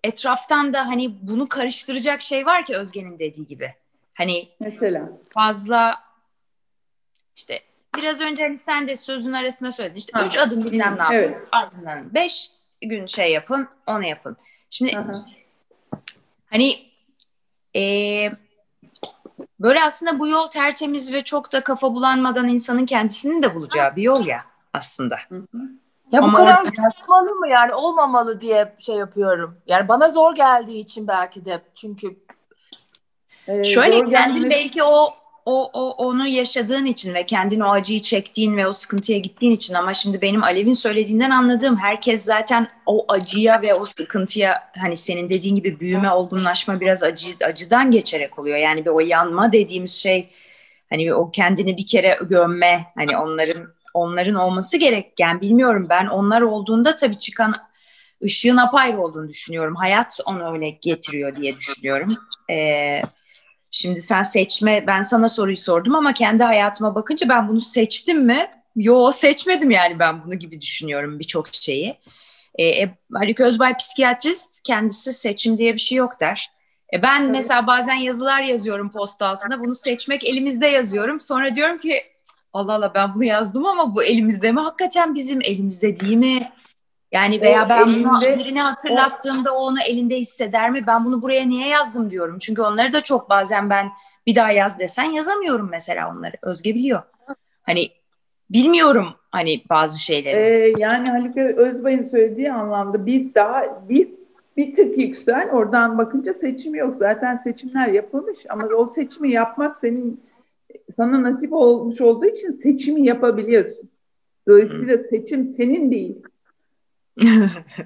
etraftan 0.03 0.73
da 0.73 0.87
hani 0.87 1.27
bunu 1.27 1.49
karıştıracak 1.49 2.21
şey 2.21 2.45
var 2.45 2.65
ki 2.65 2.75
Özge'nin 2.75 3.19
dediği 3.19 3.47
gibi. 3.47 3.73
Hani 4.13 4.49
mesela 4.59 5.09
fazla 5.29 5.95
işte 7.35 7.63
biraz 7.97 8.21
önce 8.21 8.43
hani 8.43 8.57
sen 8.57 8.87
de 8.87 8.95
sözün 8.95 9.33
arasında 9.33 9.71
söyledin. 9.71 9.97
İşte 9.97 10.11
ha. 10.13 10.25
üç 10.25 10.37
adım 10.37 10.63
bilmem 10.63 10.97
ne 10.97 11.03
yapın. 11.03 11.15
Evet. 11.15 11.37
Ardından 11.51 12.13
beş 12.13 12.51
gün 12.81 13.05
şey 13.05 13.31
yapın, 13.31 13.67
onu 13.87 14.07
yapın. 14.07 14.37
Şimdi 14.69 14.97
Aha. 14.97 15.25
hani 16.45 16.85
e, 17.75 17.83
böyle 19.59 19.83
aslında 19.83 20.19
bu 20.19 20.27
yol 20.27 20.47
tertemiz 20.47 21.13
ve 21.13 21.23
çok 21.23 21.51
da 21.51 21.63
kafa 21.63 21.93
bulanmadan 21.93 22.47
insanın 22.47 22.85
kendisinin 22.85 23.43
de 23.43 23.55
bulacağı 23.55 23.95
bir 23.95 24.03
yol 24.03 24.27
ya 24.27 24.45
aslında. 24.73 25.17
Hı 25.29 25.35
hı. 25.35 25.61
Ya 26.11 26.19
Ama 26.19 26.29
bu 26.29 26.33
kadar 26.33 26.63
olmalı 27.09 27.35
mı 27.35 27.47
yani 27.47 27.73
olmamalı 27.73 28.41
diye 28.41 28.75
şey 28.79 28.95
yapıyorum. 28.95 29.57
Yani 29.67 29.87
bana 29.87 30.09
zor 30.09 30.35
geldiği 30.35 30.79
için 30.79 31.07
belki 31.07 31.45
de 31.45 31.61
çünkü 31.75 32.17
ee, 33.47 33.63
Şöyle 33.63 34.09
kendin 34.09 34.49
belki 34.49 34.83
o 34.83 35.13
o, 35.45 35.71
o 35.73 35.89
onu 35.89 36.27
yaşadığın 36.27 36.85
için 36.85 37.13
ve 37.13 37.25
kendin 37.25 37.59
o 37.59 37.69
acıyı 37.69 38.01
çektiğin 38.01 38.57
ve 38.57 38.67
o 38.67 38.71
sıkıntıya 38.71 39.17
gittiğin 39.17 39.51
için 39.51 39.73
ama 39.73 39.93
şimdi 39.93 40.21
benim 40.21 40.43
Alev'in 40.43 40.73
söylediğinden 40.73 41.29
anladığım 41.29 41.77
herkes 41.77 42.23
zaten 42.23 42.67
o 42.85 43.05
acıya 43.09 43.61
ve 43.61 43.73
o 43.73 43.85
sıkıntıya 43.85 44.71
hani 44.81 44.97
senin 44.97 45.29
dediğin 45.29 45.55
gibi 45.55 45.79
büyüme, 45.79 46.11
olgunlaşma 46.11 46.79
biraz 46.79 47.03
acı, 47.03 47.27
acıdan 47.43 47.91
geçerek 47.91 48.39
oluyor. 48.39 48.57
Yani 48.57 48.85
bir 48.85 48.89
o 48.89 48.99
yanma 48.99 49.51
dediğimiz 49.51 49.95
şey 49.95 50.29
hani 50.89 51.13
o 51.13 51.31
kendini 51.31 51.77
bir 51.77 51.85
kere 51.85 52.19
gömme 52.21 52.85
hani 52.95 53.17
onların 53.17 53.78
onların 53.93 54.35
olması 54.35 54.77
gereken 54.77 55.41
bilmiyorum 55.41 55.87
ben 55.89 56.05
onlar 56.05 56.41
olduğunda 56.41 56.95
tabii 56.95 57.17
çıkan 57.17 57.55
ışığın 58.23 58.57
apayrı 58.57 59.01
olduğunu 59.01 59.27
düşünüyorum. 59.27 59.75
Hayat 59.75 60.19
onu 60.25 60.53
öyle 60.53 60.69
getiriyor 60.69 61.35
diye 61.35 61.55
düşünüyorum. 61.57 62.09
Ee, 62.51 63.01
Şimdi 63.71 64.01
sen 64.01 64.23
seçme, 64.23 64.87
ben 64.87 65.01
sana 65.01 65.29
soruyu 65.29 65.57
sordum 65.57 65.95
ama 65.95 66.13
kendi 66.13 66.43
hayatıma 66.43 66.95
bakınca 66.95 67.29
ben 67.29 67.47
bunu 67.47 67.59
seçtim 67.61 68.25
mi? 68.25 68.51
Yo 68.75 69.11
seçmedim 69.11 69.71
yani 69.71 69.99
ben 69.99 70.21
bunu 70.23 70.35
gibi 70.35 70.61
düşünüyorum 70.61 71.19
birçok 71.19 71.47
şeyi. 71.53 71.97
E, 72.55 72.65
e, 72.65 72.97
Haluk 73.13 73.39
Özbay 73.39 73.77
psikiyatrist 73.77 74.63
kendisi 74.63 75.13
seçim 75.13 75.57
diye 75.57 75.73
bir 75.73 75.79
şey 75.79 75.97
yok 75.97 76.19
der. 76.21 76.51
E, 76.93 77.01
ben 77.01 77.31
mesela 77.31 77.67
bazen 77.67 77.95
yazılar 77.95 78.41
yazıyorum 78.41 78.91
post 78.91 79.21
altına 79.21 79.59
bunu 79.59 79.75
seçmek 79.75 80.23
elimizde 80.23 80.67
yazıyorum. 80.67 81.19
Sonra 81.19 81.55
diyorum 81.55 81.77
ki 81.77 82.03
Allah 82.53 82.73
Allah 82.73 82.91
ben 82.95 83.15
bunu 83.15 83.23
yazdım 83.23 83.65
ama 83.65 83.95
bu 83.95 84.03
elimizde 84.03 84.51
mi? 84.51 84.59
Hakikaten 84.59 85.15
bizim 85.15 85.41
elimizde 85.41 85.97
değil 85.99 86.17
mi? 86.17 86.39
Yani 87.11 87.41
veya 87.41 87.65
o 87.65 87.69
ben 87.69 87.87
elinde, 87.87 88.09
bunu 88.09 88.21
birine 88.21 88.61
hatırlattığımda 88.61 89.53
o, 89.53 89.57
onu 89.57 89.81
elinde 89.81 90.15
hisseder 90.15 90.69
mi? 90.69 90.87
Ben 90.87 91.05
bunu 91.05 91.21
buraya 91.21 91.45
niye 91.45 91.67
yazdım 91.67 92.09
diyorum. 92.09 92.39
Çünkü 92.39 92.61
onları 92.61 92.93
da 92.93 93.01
çok 93.01 93.29
bazen 93.29 93.69
ben 93.69 93.89
bir 94.27 94.35
daha 94.35 94.51
yaz 94.51 94.79
desen 94.79 95.03
yazamıyorum 95.03 95.67
mesela 95.71 96.11
onları. 96.11 96.33
Özge 96.41 96.75
biliyor. 96.75 97.01
Hani 97.61 97.89
bilmiyorum 98.49 99.07
hani 99.31 99.63
bazı 99.69 99.99
şeyleri. 99.99 100.35
Ee, 100.35 100.73
yani 100.77 101.09
Haluk 101.09 101.37
Özbay'ın 101.37 102.03
söylediği 102.03 102.51
anlamda 102.51 103.05
bir 103.05 103.33
daha 103.33 103.89
bir 103.89 104.07
bir 104.57 104.75
tık 104.75 104.97
yüksel 104.97 105.49
oradan 105.51 105.97
bakınca 105.97 106.33
seçim 106.33 106.75
yok. 106.75 106.95
Zaten 106.95 107.37
seçimler 107.37 107.87
yapılmış 107.87 108.39
ama 108.49 108.65
o 108.65 108.85
seçimi 108.85 109.31
yapmak 109.31 109.77
senin 109.77 110.23
sana 110.99 111.23
nasip 111.23 111.53
olmuş 111.53 112.01
olduğu 112.01 112.25
için 112.25 112.51
seçimi 112.51 113.07
yapabiliyorsun. 113.07 113.89
Dolayısıyla 114.47 114.97
Hı. 114.97 115.03
seçim 115.03 115.45
senin 115.45 115.91
değil. 115.91 116.23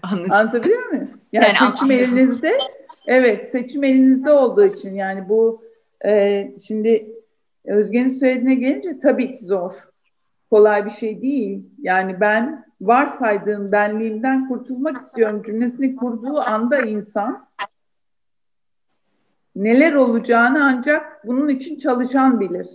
Anladım. 0.03 0.31
Anlatabiliyor 0.31 0.85
muyum? 0.85 1.09
Yani, 1.33 1.45
yani 1.45 1.71
seçim 1.71 1.91
elinizde, 1.91 2.57
evet 3.07 3.47
seçim 3.47 3.83
elinizde 3.83 4.31
olduğu 4.31 4.65
için 4.65 4.95
yani 4.95 5.29
bu 5.29 5.63
e, 6.05 6.51
şimdi 6.67 7.13
Özge'nin 7.65 8.09
söylediğine 8.09 8.55
gelince 8.55 8.99
tabii 8.99 9.37
ki 9.37 9.45
zor. 9.45 9.73
Kolay 10.49 10.85
bir 10.85 10.91
şey 10.91 11.21
değil. 11.21 11.63
Yani 11.81 12.19
ben 12.19 12.65
varsaydığım 12.81 13.71
benliğimden 13.71 14.47
kurtulmak 14.47 14.97
istiyorum 14.97 15.43
cümlesini 15.45 15.95
kurduğu 15.95 16.39
anda 16.39 16.81
insan 16.81 17.47
neler 19.55 19.93
olacağını 19.93 20.65
ancak 20.65 21.27
bunun 21.27 21.47
için 21.47 21.77
çalışan 21.77 22.39
bilir. 22.39 22.67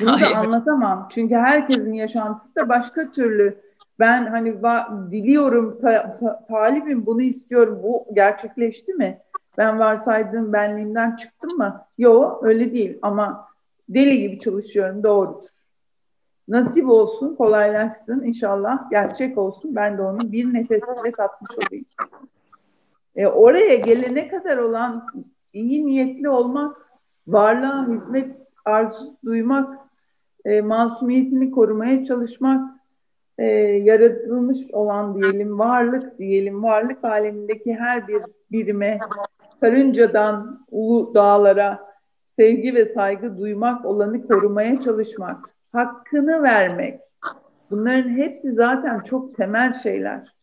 Bunu 0.00 0.20
da 0.20 0.36
anlatamam. 0.36 1.08
Çünkü 1.10 1.34
herkesin 1.34 1.92
yaşantısı 1.92 2.54
da 2.56 2.68
başka 2.68 3.10
türlü. 3.10 3.60
Ben 3.98 4.26
hani 4.26 4.50
va- 4.50 5.10
diliyorum, 5.10 5.78
ta- 5.80 6.18
ta- 6.20 6.46
talibim 6.48 7.06
bunu 7.06 7.22
istiyorum. 7.22 7.80
Bu 7.82 8.06
gerçekleşti 8.14 8.94
mi? 8.94 9.18
Ben 9.58 9.78
varsaydığım 9.78 10.52
benliğimden 10.52 11.16
çıktım 11.16 11.58
mı? 11.58 11.84
Yok 11.98 12.44
öyle 12.44 12.72
değil 12.72 12.98
ama 13.02 13.46
deli 13.88 14.20
gibi 14.20 14.38
çalışıyorum 14.38 15.02
doğrudur. 15.02 15.48
Nasip 16.48 16.88
olsun, 16.88 17.36
kolaylaşsın 17.36 18.22
inşallah, 18.22 18.90
gerçek 18.90 19.38
olsun. 19.38 19.76
Ben 19.76 19.98
de 19.98 20.02
onu 20.02 20.32
bir 20.32 20.54
nefes 20.54 20.82
bile 20.82 21.12
tatmış 21.12 21.50
olayım. 21.58 21.84
E, 23.16 23.26
oraya 23.26 23.74
gelene 23.74 24.28
kadar 24.28 24.56
olan 24.56 25.06
iyi 25.52 25.86
niyetli 25.86 26.28
olmak, 26.28 26.76
varlığa 27.26 27.88
hizmet 27.88 28.36
arzusu 28.70 29.16
duymak, 29.24 29.78
e, 30.44 30.60
masumiyetini 30.60 31.50
korumaya 31.50 32.04
çalışmak, 32.04 32.70
e, 33.38 33.44
yaratılmış 33.60 34.58
olan 34.72 35.14
diyelim 35.14 35.58
varlık 35.58 36.18
diyelim 36.18 36.62
varlık 36.62 37.04
alemindeki 37.04 37.74
her 37.74 38.08
bir 38.08 38.22
birime 38.52 38.98
karıncadan 39.60 40.66
ulu 40.70 41.14
dağlara 41.14 41.90
sevgi 42.36 42.74
ve 42.74 42.86
saygı 42.86 43.38
duymak 43.38 43.84
olanı 43.84 44.26
korumaya 44.26 44.80
çalışmak, 44.80 45.50
hakkını 45.72 46.42
vermek. 46.42 47.00
Bunların 47.70 48.10
hepsi 48.10 48.52
zaten 48.52 49.00
çok 49.00 49.36
temel 49.36 49.74
şeyler. 49.74 50.34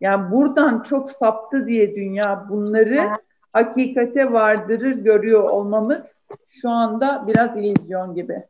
Yani 0.00 0.32
buradan 0.32 0.82
çok 0.82 1.10
saptı 1.10 1.66
diye 1.66 1.96
dünya 1.96 2.46
bunları 2.48 3.08
hakikate 3.54 4.32
vardırır 4.32 4.96
görüyor 4.96 5.42
olmamız 5.42 6.16
şu 6.48 6.70
anda 6.70 7.24
biraz 7.26 7.56
illüzyon 7.56 8.14
gibi. 8.14 8.42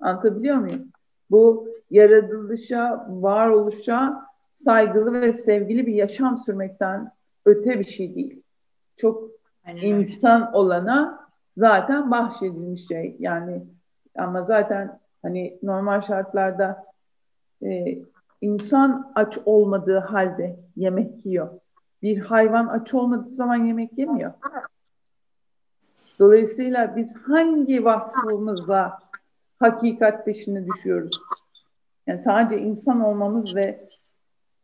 Anlatabiliyor 0.00 0.56
muyum? 0.56 0.88
Bu 1.30 1.68
yaratılışa, 1.90 3.06
varoluşa 3.08 4.26
saygılı 4.52 5.20
ve 5.20 5.32
sevgili 5.32 5.86
bir 5.86 5.94
yaşam 5.94 6.38
sürmekten 6.38 7.12
öte 7.46 7.78
bir 7.78 7.84
şey 7.84 8.14
değil. 8.14 8.42
Çok 8.96 9.30
Aynen 9.66 9.80
insan 9.82 10.46
öyle. 10.46 10.56
olana 10.56 11.28
zaten 11.56 12.10
bahşedilmiş 12.10 12.86
şey. 12.88 13.16
Yani 13.18 13.62
ama 14.18 14.44
zaten 14.44 14.98
hani 15.22 15.58
normal 15.62 16.00
şartlarda 16.00 16.84
e, 17.62 17.98
insan 18.40 19.12
aç 19.14 19.38
olmadığı 19.44 19.98
halde 19.98 20.56
yemek 20.76 21.26
yiyor. 21.26 21.48
Bir 22.02 22.18
hayvan 22.18 22.66
aç 22.66 22.94
olmadığı 22.94 23.30
zaman 23.30 23.56
yemek 23.56 23.98
yemiyor. 23.98 24.32
Dolayısıyla 26.18 26.96
biz 26.96 27.16
hangi 27.16 27.84
vasfımızla 27.84 28.98
hakikat 29.58 30.24
peşine 30.24 30.66
düşüyoruz? 30.66 31.22
Yani 32.06 32.20
sadece 32.20 32.62
insan 32.62 33.00
olmamız 33.00 33.56
ve 33.56 33.88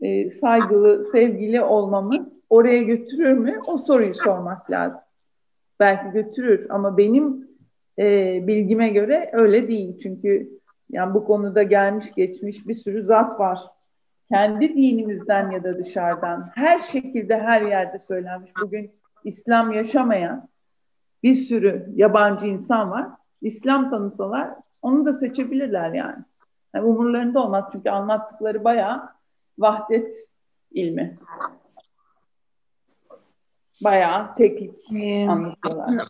e, 0.00 0.30
saygılı, 0.30 1.04
sevgili 1.12 1.62
olmamız 1.62 2.28
oraya 2.50 2.82
götürür 2.82 3.32
mü? 3.32 3.58
O 3.68 3.78
soruyu 3.78 4.14
sormak 4.14 4.70
lazım. 4.70 5.08
Belki 5.80 6.12
götürür 6.12 6.66
ama 6.70 6.96
benim 6.96 7.48
e, 7.98 8.38
bilgime 8.46 8.88
göre 8.88 9.30
öyle 9.32 9.68
değil. 9.68 9.98
Çünkü 10.02 10.50
yani 10.90 11.14
bu 11.14 11.24
konuda 11.24 11.62
gelmiş 11.62 12.14
geçmiş 12.14 12.68
bir 12.68 12.74
sürü 12.74 13.02
zat 13.02 13.40
var. 13.40 13.58
Kendi 14.30 14.74
dinimizden 14.74 15.50
ya 15.50 15.64
da 15.64 15.78
dışarıdan 15.78 16.50
her 16.54 16.78
şekilde 16.78 17.40
her 17.40 17.62
yerde 17.62 17.98
söylenmiş. 17.98 18.50
Bugün 18.62 18.92
İslam 19.24 19.72
yaşamayan 19.72 20.48
bir 21.22 21.34
sürü 21.34 21.92
yabancı 21.94 22.46
insan 22.46 22.90
var. 22.90 23.06
İslam 23.42 23.90
tanısalar 23.90 24.50
onu 24.82 25.06
da 25.06 25.12
seçebilirler 25.12 25.92
yani. 25.92 26.24
yani 26.74 26.84
umurlarında 26.84 27.42
olmaz 27.44 27.64
çünkü 27.72 27.90
anlattıkları 27.90 28.64
bayağı 28.64 29.08
vahdet 29.58 30.14
ilmi. 30.70 31.18
Bayağı 33.84 34.34
teknik 34.36 34.74
ee, 34.92 35.28
anlatıyorlar. 35.28 36.08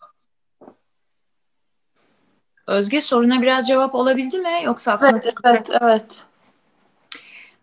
Özge 2.67 3.01
soruna 3.01 3.43
biraz 3.43 3.69
cevap 3.69 3.95
olabildi 3.95 4.39
mi? 4.39 4.61
Yoksa 4.65 4.93
aklına 4.93 5.11
evet, 5.11 5.35
evet, 5.45 5.67
evet. 5.81 6.25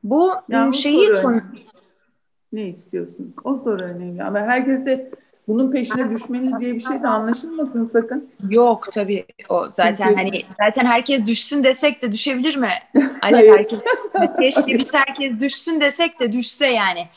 Bu 0.05 0.33
ya 0.49 0.71
şeyi 0.71 1.15
soru 1.15 1.41
ne 2.53 2.67
istiyorsun? 2.67 3.35
O 3.43 3.55
soru 3.55 3.83
önemli. 3.83 4.23
Ama 4.23 4.39
herkes 4.39 4.85
de 4.85 5.11
bunun 5.47 5.71
peşine 5.71 6.09
düşmeli 6.09 6.59
diye 6.59 6.73
bir 6.73 6.79
şey 6.79 7.03
de 7.03 7.07
anlaşılmasın 7.07 7.89
sakın. 7.93 8.29
Yok 8.49 8.91
tabii 8.91 9.25
o 9.49 9.67
zaten 9.71 10.07
Çünkü... 10.07 10.15
hani 10.15 10.41
zaten 10.59 10.85
herkes 10.85 11.27
düşsün 11.27 11.63
desek 11.63 12.01
de 12.01 12.11
düşebilir 12.11 12.55
mi? 12.55 12.69
Hani 13.21 13.37
herkes 13.37 13.79
keşke 14.39 14.79
biz 14.79 14.93
herkes 14.93 15.39
düşsün 15.39 15.81
desek 15.81 16.19
de 16.19 16.31
düşse 16.31 16.67
yani. 16.67 17.07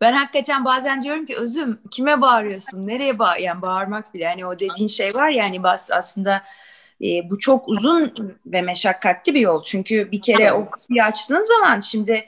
Ben 0.00 0.12
hakikaten 0.12 0.64
bazen 0.64 1.02
diyorum 1.02 1.26
ki 1.26 1.36
özüm 1.36 1.78
kime 1.90 2.20
bağırıyorsun? 2.20 2.86
Nereye 2.86 3.18
bağır? 3.18 3.38
Yani 3.38 3.62
bağırmak 3.62 4.14
bile 4.14 4.28
hani 4.28 4.46
o 4.46 4.58
dediğin 4.58 4.88
şey 4.88 5.14
var 5.14 5.28
ya 5.28 5.44
hani 5.44 5.62
bas 5.62 5.90
aslında 5.92 6.42
e, 7.00 7.30
bu 7.30 7.38
çok 7.38 7.68
uzun 7.68 8.14
ve 8.46 8.62
meşakkatli 8.62 9.34
bir 9.34 9.40
yol. 9.40 9.62
Çünkü 9.62 10.12
bir 10.12 10.22
kere 10.22 10.52
o 10.52 10.70
kapıyı 10.70 11.04
açtığın 11.04 11.42
zaman 11.42 11.80
şimdi 11.80 12.24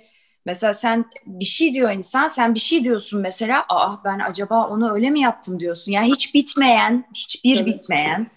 Mesela 0.47 0.72
sen 0.72 1.05
bir 1.26 1.45
şey 1.45 1.74
diyor 1.74 1.91
insan, 1.91 2.28
sen 2.28 2.55
bir 2.55 2.61
şey 2.61 2.84
diyorsun 2.84 3.20
mesela, 3.20 3.64
aa 3.68 4.05
ben 4.05 4.18
acaba 4.18 4.68
onu 4.68 4.93
öyle 4.95 5.11
mi 5.11 5.20
yaptım 5.20 5.61
diyorsun. 5.61 5.93
Yani 5.93 6.11
hiç 6.12 6.34
bitmeyen, 6.34 7.05
hiçbir 7.14 7.57
evet. 7.57 7.66
bitmeyen. 7.66 8.30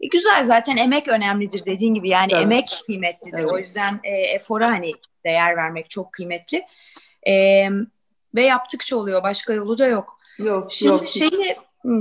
E, 0.00 0.06
güzel 0.06 0.44
zaten 0.44 0.76
emek 0.76 1.08
önemlidir 1.08 1.64
dediğin 1.64 1.94
gibi 1.94 2.08
yani 2.08 2.32
evet. 2.32 2.42
emek 2.42 2.80
kıymetlidir. 2.86 3.38
Evet. 3.38 3.52
O 3.52 3.58
yüzden 3.58 4.00
e, 4.04 4.10
efora 4.10 4.66
hani 4.66 4.92
değer 5.24 5.56
vermek 5.56 5.90
çok 5.90 6.12
kıymetli. 6.12 6.62
E, 7.28 7.66
ve 8.34 8.42
yaptıkça 8.42 8.96
oluyor, 8.96 9.22
başka 9.22 9.52
yolu 9.52 9.78
da 9.78 9.86
yok. 9.86 10.18
Yok, 10.38 10.72
Şimdi 10.72 10.92
yok. 10.92 11.06
şeyi 11.06 11.56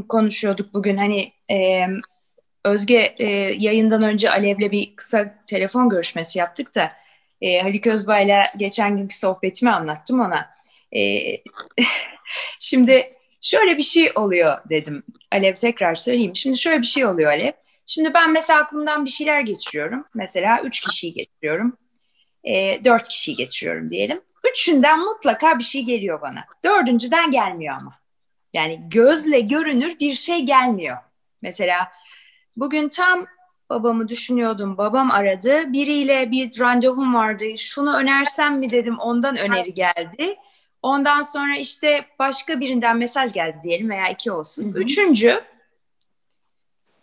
konuşuyorduk 0.09 0.73
bugün 0.73 0.97
hani 0.97 1.31
e, 1.51 1.87
Özge 2.65 3.15
e, 3.17 3.25
yayından 3.57 4.03
önce 4.03 4.31
Alev'le 4.31 4.71
bir 4.71 4.95
kısa 4.95 5.35
telefon 5.47 5.89
görüşmesi 5.89 6.39
yaptık 6.39 6.75
da 6.75 6.91
e, 7.41 7.59
Haluk 7.59 7.87
Özbay'la 7.87 8.53
geçen 8.57 8.97
günkü 8.97 9.17
sohbetimi 9.17 9.71
anlattım 9.71 10.19
ona. 10.19 10.49
E, 10.95 11.01
şimdi 12.59 13.09
şöyle 13.41 13.77
bir 13.77 13.83
şey 13.83 14.11
oluyor 14.15 14.57
dedim. 14.69 15.03
Alev 15.31 15.55
tekrar 15.55 15.95
söyleyeyim. 15.95 16.35
Şimdi 16.35 16.57
şöyle 16.57 16.81
bir 16.81 16.87
şey 16.87 17.05
oluyor 17.05 17.31
Alev. 17.31 17.51
Şimdi 17.85 18.13
ben 18.13 18.31
mesela 18.31 18.59
aklımdan 18.59 19.05
bir 19.05 19.09
şeyler 19.09 19.41
geçiriyorum. 19.41 20.05
Mesela 20.15 20.61
üç 20.61 20.81
kişiyi 20.81 21.13
geçiriyorum. 21.13 21.77
E, 22.43 22.83
dört 22.85 23.09
kişiyi 23.09 23.35
geçiriyorum 23.35 23.91
diyelim. 23.91 24.21
Üçünden 24.51 24.99
mutlaka 24.99 25.59
bir 25.59 25.63
şey 25.63 25.83
geliyor 25.83 26.21
bana. 26.21 26.45
Dördüncüden 26.65 27.31
gelmiyor 27.31 27.75
ama. 27.75 27.99
Yani 28.53 28.79
gözle 28.85 29.39
görünür 29.39 29.99
bir 29.99 30.13
şey 30.13 30.39
gelmiyor. 30.41 30.97
Mesela 31.41 31.91
bugün 32.55 32.89
tam 32.89 33.27
babamı 33.69 34.07
düşünüyordum. 34.07 34.77
Babam 34.77 35.11
aradı. 35.11 35.73
Biriyle 35.73 36.31
bir 36.31 36.59
randevum 36.59 37.15
vardı. 37.15 37.57
Şunu 37.57 37.97
önersem 37.97 38.59
mi 38.59 38.69
dedim. 38.69 38.99
Ondan 38.99 39.37
öneri 39.37 39.73
geldi. 39.73 40.35
Ondan 40.81 41.21
sonra 41.21 41.57
işte 41.57 42.05
başka 42.19 42.59
birinden 42.59 42.97
mesaj 42.97 43.33
geldi 43.33 43.57
diyelim 43.63 43.89
veya 43.89 44.09
iki 44.09 44.31
olsun. 44.31 44.63
Hı 44.63 44.77
hı. 44.77 44.79
Üçüncü 44.79 45.41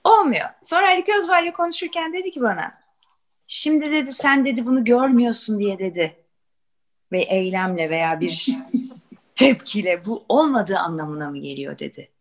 olmuyor. 0.05 0.49
Sonra 0.61 0.89
Ali 0.89 1.05
Közbay'la 1.05 1.53
konuşurken 1.53 2.13
dedi 2.13 2.31
ki 2.31 2.41
bana 2.41 2.75
şimdi 3.47 3.91
dedi 3.91 4.13
sen 4.13 4.45
dedi 4.45 4.67
bunu 4.67 4.85
görmüyorsun 4.85 5.59
diye 5.59 5.79
dedi. 5.79 6.17
Ve 7.13 7.21
eylemle 7.23 7.91
veya 7.91 8.21
bir 8.21 8.49
tepkiyle 9.35 10.05
bu 10.05 10.25
olmadığı 10.29 10.79
anlamına 10.79 11.31
mı 11.31 11.39
geliyor 11.39 11.79
dedi. 11.79 12.14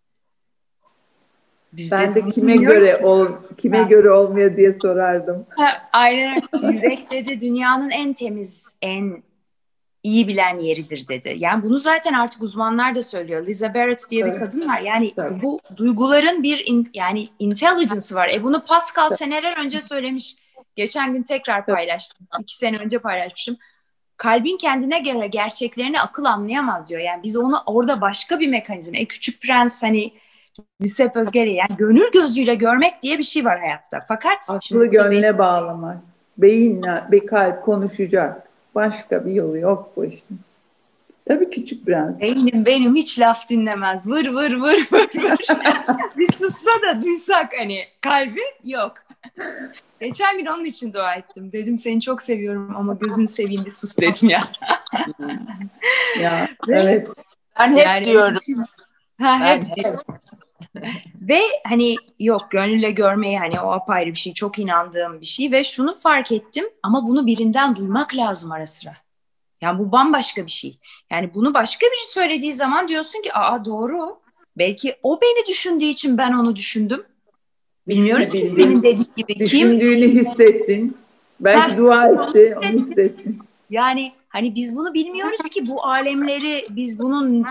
Biz 1.73 1.91
ben 1.91 2.15
de 2.15 2.29
kime 2.29 2.55
göre 2.55 2.95
ol, 2.95 3.27
kime 3.57 3.77
ha. 3.77 3.83
göre 3.83 4.11
olmuyor 4.11 4.57
diye 4.57 4.73
sorardım. 4.73 5.45
Ha, 5.57 5.69
aynen. 5.93 6.41
Yürek 6.53 7.11
dedi 7.11 7.41
dünyanın 7.41 7.89
en 7.89 8.13
temiz, 8.13 8.73
en 8.81 9.23
iyi 10.03 10.27
bilen 10.27 10.57
yeridir 10.57 11.07
dedi. 11.07 11.35
Yani 11.37 11.63
bunu 11.63 11.77
zaten 11.77 12.13
artık 12.13 12.41
uzmanlar 12.41 12.95
da 12.95 13.03
söylüyor. 13.03 13.47
Liza 13.47 13.73
Barrett 13.73 14.09
diye 14.09 14.23
evet. 14.23 14.33
bir 14.33 14.39
kadın 14.39 14.69
var. 14.69 14.81
Yani 14.81 15.13
evet. 15.17 15.31
bu 15.43 15.59
duyguların 15.77 16.43
bir 16.43 16.63
in, 16.65 16.87
yani 16.93 17.27
intelligence'ı 17.39 18.17
var. 18.17 18.31
E 18.33 18.43
bunu 18.43 18.65
Pascal 18.65 19.07
evet. 19.07 19.17
seneler 19.17 19.57
önce 19.65 19.81
söylemiş. 19.81 20.35
Geçen 20.75 21.13
gün 21.13 21.23
tekrar 21.23 21.65
paylaştım. 21.65 22.27
İki 22.39 22.55
sene 22.55 22.77
önce 22.77 22.99
paylaşmışım. 22.99 23.57
kalbin 24.17 24.57
kendine 24.57 24.99
göre 24.99 25.27
gerçeklerini 25.27 26.01
akıl 26.01 26.25
anlayamaz 26.25 26.89
diyor. 26.89 27.01
Yani 27.01 27.23
biz 27.23 27.37
onu 27.37 27.63
orada 27.65 28.01
başka 28.01 28.39
bir 28.39 28.47
mekanizma. 28.47 28.97
E, 28.97 29.05
Küçük 29.05 29.41
Prens 29.41 29.83
hani 29.83 30.11
Lisep 30.81 31.15
Özger'i 31.15 31.53
yani 31.53 31.77
gönül 31.77 32.11
gözüyle 32.13 32.55
görmek 32.55 33.01
diye 33.01 33.17
bir 33.17 33.23
şey 33.23 33.45
var 33.45 33.59
hayatta. 33.59 33.99
Fakat 34.07 34.49
aklı 34.49 34.85
gönle 34.85 35.23
benim... 35.23 35.37
bağlamak. 35.37 35.97
Beyinle 36.37 37.03
bir 37.11 37.27
kalp 37.27 37.65
konuşacak. 37.65 38.47
Başka 38.75 39.25
bir 39.25 39.31
yolu 39.31 39.57
yok 39.57 39.91
bu 39.95 40.05
işin. 40.05 40.39
Tabii 41.27 41.49
küçük 41.49 41.85
prens. 41.85 42.19
Beynim 42.19 42.65
benim 42.65 42.95
hiç 42.95 43.19
laf 43.19 43.49
dinlemez. 43.49 44.07
Vır 44.07 44.27
vır 44.27 44.51
vır 44.51 44.87
vır 44.91 45.21
vır. 45.23 45.37
bir 46.17 46.33
sussa 46.33 46.71
da 46.81 47.01
duysak 47.01 47.53
hani 47.59 47.83
kalbi 48.01 48.41
yok. 48.63 48.93
Geçen 49.99 50.37
gün 50.37 50.45
onun 50.45 50.65
için 50.65 50.93
dua 50.93 51.13
ettim. 51.13 51.51
Dedim 51.51 51.77
seni 51.77 52.01
çok 52.01 52.21
seviyorum 52.21 52.75
ama 52.75 52.93
gözünü 52.93 53.27
seveyim 53.27 53.65
bir 53.65 53.69
sus 53.69 53.97
dedim 53.97 54.29
ya. 54.29 54.43
ya 56.21 56.49
evet. 56.69 57.07
Ben 57.59 57.71
hep 57.71 57.85
yani, 57.85 58.05
diyorum. 58.05 58.37
Ha, 59.21 59.39
hep 59.39 59.75
diyorum. 59.75 59.99
ve 61.21 61.39
hani 61.67 61.95
yok 62.19 62.51
gönülle 62.51 62.91
görmeyi 62.91 63.39
hani 63.39 63.59
o 63.59 63.71
apayrı 63.71 64.11
bir 64.11 64.15
şey 64.15 64.33
çok 64.33 64.59
inandığım 64.59 65.21
bir 65.21 65.25
şey 65.25 65.51
ve 65.51 65.63
şunu 65.63 65.95
fark 65.95 66.31
ettim 66.31 66.65
ama 66.83 67.07
bunu 67.07 67.25
birinden 67.25 67.75
duymak 67.75 68.15
lazım 68.15 68.51
ara 68.51 68.67
sıra. 68.67 68.93
Yani 69.61 69.79
bu 69.79 69.91
bambaşka 69.91 70.45
bir 70.45 70.51
şey. 70.51 70.77
Yani 71.11 71.33
bunu 71.33 71.53
başka 71.53 71.85
biri 71.85 72.07
söylediği 72.07 72.53
zaman 72.53 72.87
diyorsun 72.87 73.21
ki 73.21 73.33
aa 73.33 73.65
doğru. 73.65 74.19
Belki 74.57 74.95
o 75.03 75.19
beni 75.21 75.47
düşündüğü 75.47 75.85
için 75.85 76.17
ben 76.17 76.33
onu 76.33 76.55
düşündüm. 76.55 77.03
Bilmiyoruz 77.87 78.31
ki 78.31 78.47
senin 78.47 78.75
dediğin 78.75 79.09
gibi. 79.17 79.39
Düşündüğünü 79.39 80.13
kim? 80.13 80.25
hissettin. 80.25 80.97
Belki 81.39 81.71
ha, 81.71 81.77
dua 81.77 82.07
etti, 82.07 82.55
onu 82.57 82.79
hissettin. 82.79 83.39
Yani 83.69 84.13
hani 84.27 84.55
biz 84.55 84.75
bunu 84.75 84.93
bilmiyoruz 84.93 85.49
ki 85.49 85.67
bu 85.67 85.85
alemleri 85.85 86.65
biz 86.69 86.99
bunun 86.99 87.43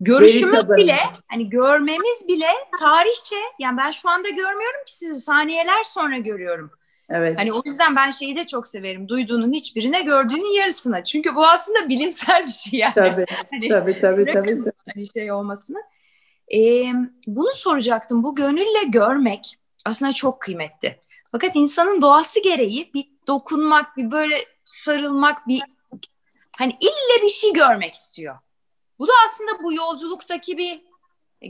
görüşümüz 0.00 0.68
bile 0.68 0.98
hani 1.26 1.50
görmemiz 1.50 2.28
bile 2.28 2.48
tarihçe 2.80 3.36
yani 3.58 3.78
ben 3.78 3.90
şu 3.90 4.10
anda 4.10 4.28
görmüyorum 4.28 4.84
ki 4.86 4.92
sizi 4.92 5.20
saniyeler 5.20 5.82
sonra 5.82 6.18
görüyorum. 6.18 6.70
Evet. 7.10 7.38
Hani 7.38 7.52
o 7.52 7.62
yüzden 7.64 7.96
ben 7.96 8.10
şeyi 8.10 8.36
de 8.36 8.46
çok 8.46 8.66
severim. 8.66 9.08
Duyduğunun 9.08 9.52
hiçbirine 9.52 10.02
gördüğünün 10.02 10.58
yarısına. 10.60 11.04
Çünkü 11.04 11.34
bu 11.34 11.46
aslında 11.46 11.88
bilimsel 11.88 12.46
bir 12.46 12.50
şey 12.50 12.80
yani. 12.80 12.94
Tabii 12.94 13.26
hani, 13.50 13.68
tabii 13.68 14.00
tabii. 14.00 14.24
tabii. 14.32 14.62
Hani 14.94 15.12
şey 15.14 15.32
olmasını. 15.32 15.78
Ee, 16.54 16.92
bunu 17.26 17.52
soracaktım. 17.52 18.22
Bu 18.22 18.34
gönülle 18.34 18.84
görmek 18.86 19.56
aslında 19.86 20.12
çok 20.12 20.40
kıymetli. 20.40 21.00
Fakat 21.32 21.56
insanın 21.56 22.00
doğası 22.00 22.42
gereği 22.42 22.90
bir 22.94 23.04
dokunmak, 23.26 23.96
bir 23.96 24.10
böyle 24.10 24.44
sarılmak, 24.64 25.48
bir 25.48 25.62
hani 26.58 26.72
ille 26.80 27.22
bir 27.22 27.28
şey 27.28 27.52
görmek 27.52 27.94
istiyor. 27.94 28.38
Bu 28.98 29.08
da 29.08 29.12
aslında 29.26 29.62
bu 29.62 29.72
yolculuktaki 29.72 30.58
bir 30.58 30.82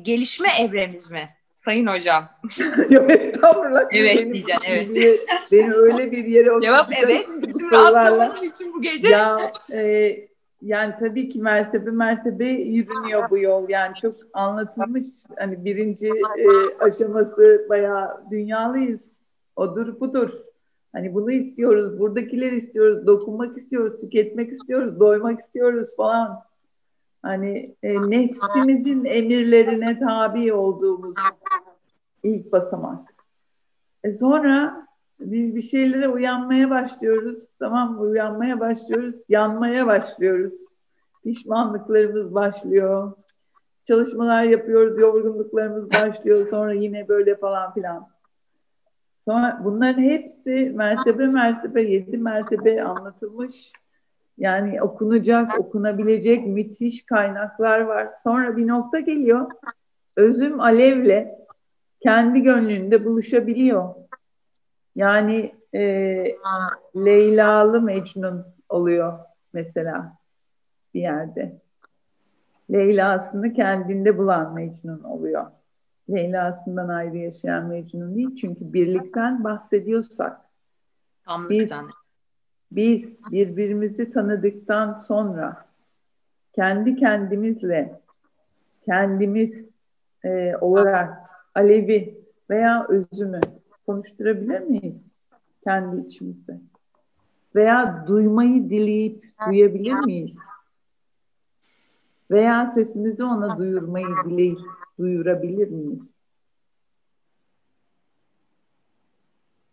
gelişme 0.02 0.48
evremiz 0.60 1.10
mi? 1.10 1.28
Sayın 1.54 1.86
hocam. 1.86 2.28
Yok 2.90 3.10
estağfurullah. 3.10 3.82
Evet 3.90 4.18
beni, 4.18 4.32
diyeceğim 4.32 4.60
evet. 4.66 4.88
Beni, 4.90 5.18
beni 5.52 5.74
öyle 5.74 6.12
bir 6.12 6.24
yere 6.24 6.48
Cevap 6.62 6.90
evet. 7.04 7.26
Bizim 7.46 7.70
rahatlamamız 7.70 8.42
için 8.42 8.74
bu 8.74 8.82
gece. 8.82 9.08
Ya 9.08 9.52
e, 9.72 10.16
yani 10.62 10.94
tabii 11.00 11.28
ki 11.28 11.40
mertebe 11.40 11.90
mertebe 11.90 12.48
yürünüyor 12.48 13.30
bu 13.30 13.38
yol. 13.38 13.68
Yani 13.68 13.94
çok 13.94 14.16
anlatılmış 14.32 15.04
hani 15.38 15.64
birinci 15.64 16.08
e, 16.08 16.78
aşaması 16.78 17.66
bayağı 17.68 18.24
dünyalıyız. 18.30 19.12
Odur 19.56 20.00
budur. 20.00 20.30
Hani 20.92 21.14
bunu 21.14 21.32
istiyoruz, 21.32 21.98
buradakiler 21.98 22.52
istiyoruz, 22.52 23.06
dokunmak 23.06 23.56
istiyoruz, 23.56 24.00
tüketmek 24.00 24.52
istiyoruz, 24.52 25.00
doymak 25.00 25.40
istiyoruz 25.40 25.96
falan. 25.96 26.40
Hani 27.24 27.74
e, 27.82 27.94
nefsimizin 28.10 29.04
emirlerine 29.04 29.98
tabi 29.98 30.52
olduğumuz 30.52 31.14
ilk 32.22 32.52
basamak. 32.52 33.14
E 34.04 34.12
sonra 34.12 34.86
biz 35.20 35.54
bir 35.54 35.62
şeylere 35.62 36.08
uyanmaya 36.08 36.70
başlıyoruz. 36.70 37.48
Tamam? 37.58 38.00
Uyanmaya 38.00 38.60
başlıyoruz. 38.60 39.14
Yanmaya 39.28 39.86
başlıyoruz. 39.86 40.54
Pişmanlıklarımız 41.22 42.34
başlıyor. 42.34 43.12
Çalışmalar 43.84 44.42
yapıyoruz. 44.42 44.98
Yorgunluklarımız 44.98 45.88
başlıyor. 45.90 46.48
Sonra 46.50 46.72
yine 46.72 47.08
böyle 47.08 47.36
falan 47.36 47.74
filan. 47.74 48.08
Sonra 49.20 49.60
bunların 49.64 50.02
hepsi 50.02 50.72
mertebe 50.74 51.26
mertebe, 51.26 51.82
yedi 51.82 52.16
mertebe 52.16 52.82
anlatılmış. 52.82 53.72
Yani 54.38 54.82
okunacak, 54.82 55.58
okunabilecek 55.58 56.46
müthiş 56.46 57.06
kaynaklar 57.06 57.80
var. 57.80 58.08
Sonra 58.24 58.56
bir 58.56 58.66
nokta 58.66 59.00
geliyor. 59.00 59.50
Özüm 60.16 60.60
alevle 60.60 61.38
kendi 62.00 62.42
gönlünde 62.42 63.04
buluşabiliyor. 63.04 63.94
Yani 64.96 65.54
e, 65.74 65.80
Leyla'lı 66.96 67.80
Mecnun 67.80 68.44
oluyor 68.68 69.18
mesela 69.52 70.18
bir 70.94 71.00
yerde. 71.00 71.60
Leyla'sını 72.70 73.52
kendinde 73.52 74.18
bulan 74.18 74.54
Mecnun 74.54 75.02
oluyor. 75.02 75.46
Leyla'sından 76.10 76.88
ayrı 76.88 77.16
yaşayan 77.16 77.66
Mecnun 77.66 78.14
değil. 78.14 78.36
Çünkü 78.36 78.72
birlikten 78.72 79.44
bahsediyorsak 79.44 80.40
Tamlıktan. 81.24 81.86
Biz, 81.88 81.94
biz 82.72 83.14
birbirimizi 83.32 84.12
tanıdıktan 84.12 84.98
sonra 84.98 85.66
kendi 86.52 86.96
kendimizle 86.96 88.00
kendimiz 88.84 89.68
e, 90.24 90.56
olarak 90.56 91.24
Alevi 91.54 92.18
veya 92.50 92.86
özümü 92.88 93.40
konuşturabilir 93.86 94.60
miyiz 94.60 95.06
kendi 95.64 96.06
içimizde? 96.06 96.60
Veya 97.54 98.04
duymayı 98.08 98.70
dileyip 98.70 99.24
duyabilir 99.48 100.06
miyiz? 100.06 100.36
Veya 102.30 102.72
sesimizi 102.74 103.24
ona 103.24 103.58
duyurmayı 103.58 104.06
dileyip 104.24 104.58
duyurabilir 104.98 105.68
miyiz? 105.68 106.02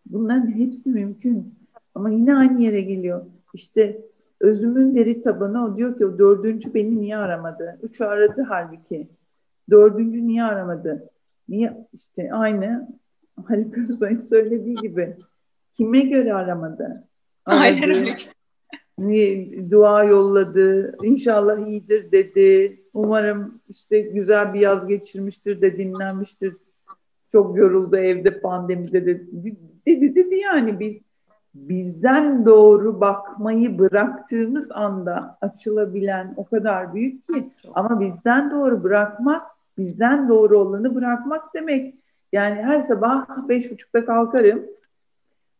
Bunların 0.05 0.51
hepsi 0.51 0.89
mümkün. 0.89 1.60
Ama 1.95 2.09
yine 2.09 2.35
aynı 2.35 2.61
yere 2.61 2.81
geliyor. 2.81 3.25
İşte 3.53 4.01
özümün 4.39 4.95
veri 4.95 5.21
tabanı 5.21 5.65
o 5.65 5.77
diyor 5.77 5.97
ki 5.97 6.05
o 6.05 6.19
dördüncü 6.19 6.73
beni 6.73 7.01
niye 7.01 7.17
aramadı? 7.17 7.79
Üç 7.83 8.01
aradı 8.01 8.45
halbuki. 8.49 9.07
Dördüncü 9.69 10.27
niye 10.27 10.43
aramadı? 10.43 11.09
Niye? 11.49 11.87
işte 11.93 12.33
aynı 12.33 12.87
Haluk 13.45 13.77
Özbay'ın 13.77 14.19
söylediği 14.19 14.75
gibi. 14.75 15.15
Kime 15.73 16.01
göre 16.01 16.33
aramadı? 16.33 17.07
Aynen 17.45 17.89
öyle. 17.89 18.11
Dua 19.71 20.03
yolladı. 20.03 20.97
İnşallah 21.03 21.67
iyidir 21.67 22.11
dedi. 22.11 22.81
Umarım 22.93 23.61
işte 23.69 23.99
güzel 23.99 24.53
bir 24.53 24.59
yaz 24.59 24.87
geçirmiştir 24.87 25.61
de 25.61 25.77
dinlenmiştir. 25.77 26.55
Çok 27.31 27.57
yoruldu 27.57 27.97
evde 27.97 28.41
pandemide 28.41 29.05
de 29.05 29.21
dedi 29.87 30.15
dedi 30.15 30.35
yani 30.35 30.79
biz 30.79 31.01
bizden 31.55 32.45
doğru 32.45 33.01
bakmayı 33.01 33.79
bıraktığımız 33.79 34.71
anda 34.71 35.37
açılabilen 35.41 36.33
o 36.37 36.45
kadar 36.45 36.93
büyük 36.93 37.27
ki 37.27 37.49
ama 37.73 37.99
bizden 37.99 38.51
doğru 38.51 38.83
bırakmak 38.83 39.41
bizden 39.77 40.29
doğru 40.29 40.59
olanı 40.59 40.95
bırakmak 40.95 41.53
demek. 41.53 41.95
Yani 42.31 42.55
her 42.55 42.81
sabah 42.81 43.47
beş 43.49 43.71
buçukta 43.71 44.05
kalkarım. 44.05 44.65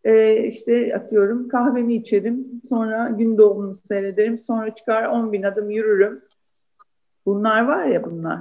Ee, 0.03 0.43
işte 0.43 0.95
atıyorum 0.95 1.47
kahvemi 1.47 1.95
içerim. 1.95 2.61
Sonra 2.69 3.09
gün 3.09 3.37
doğumunu 3.37 3.75
seyrederim. 3.75 4.39
Sonra 4.39 4.75
çıkar 4.75 5.03
on 5.05 5.31
bin 5.33 5.43
adım 5.43 5.69
yürürüm. 5.69 6.21
Bunlar 7.25 7.67
var 7.67 7.85
ya 7.85 8.03
bunlar. 8.03 8.39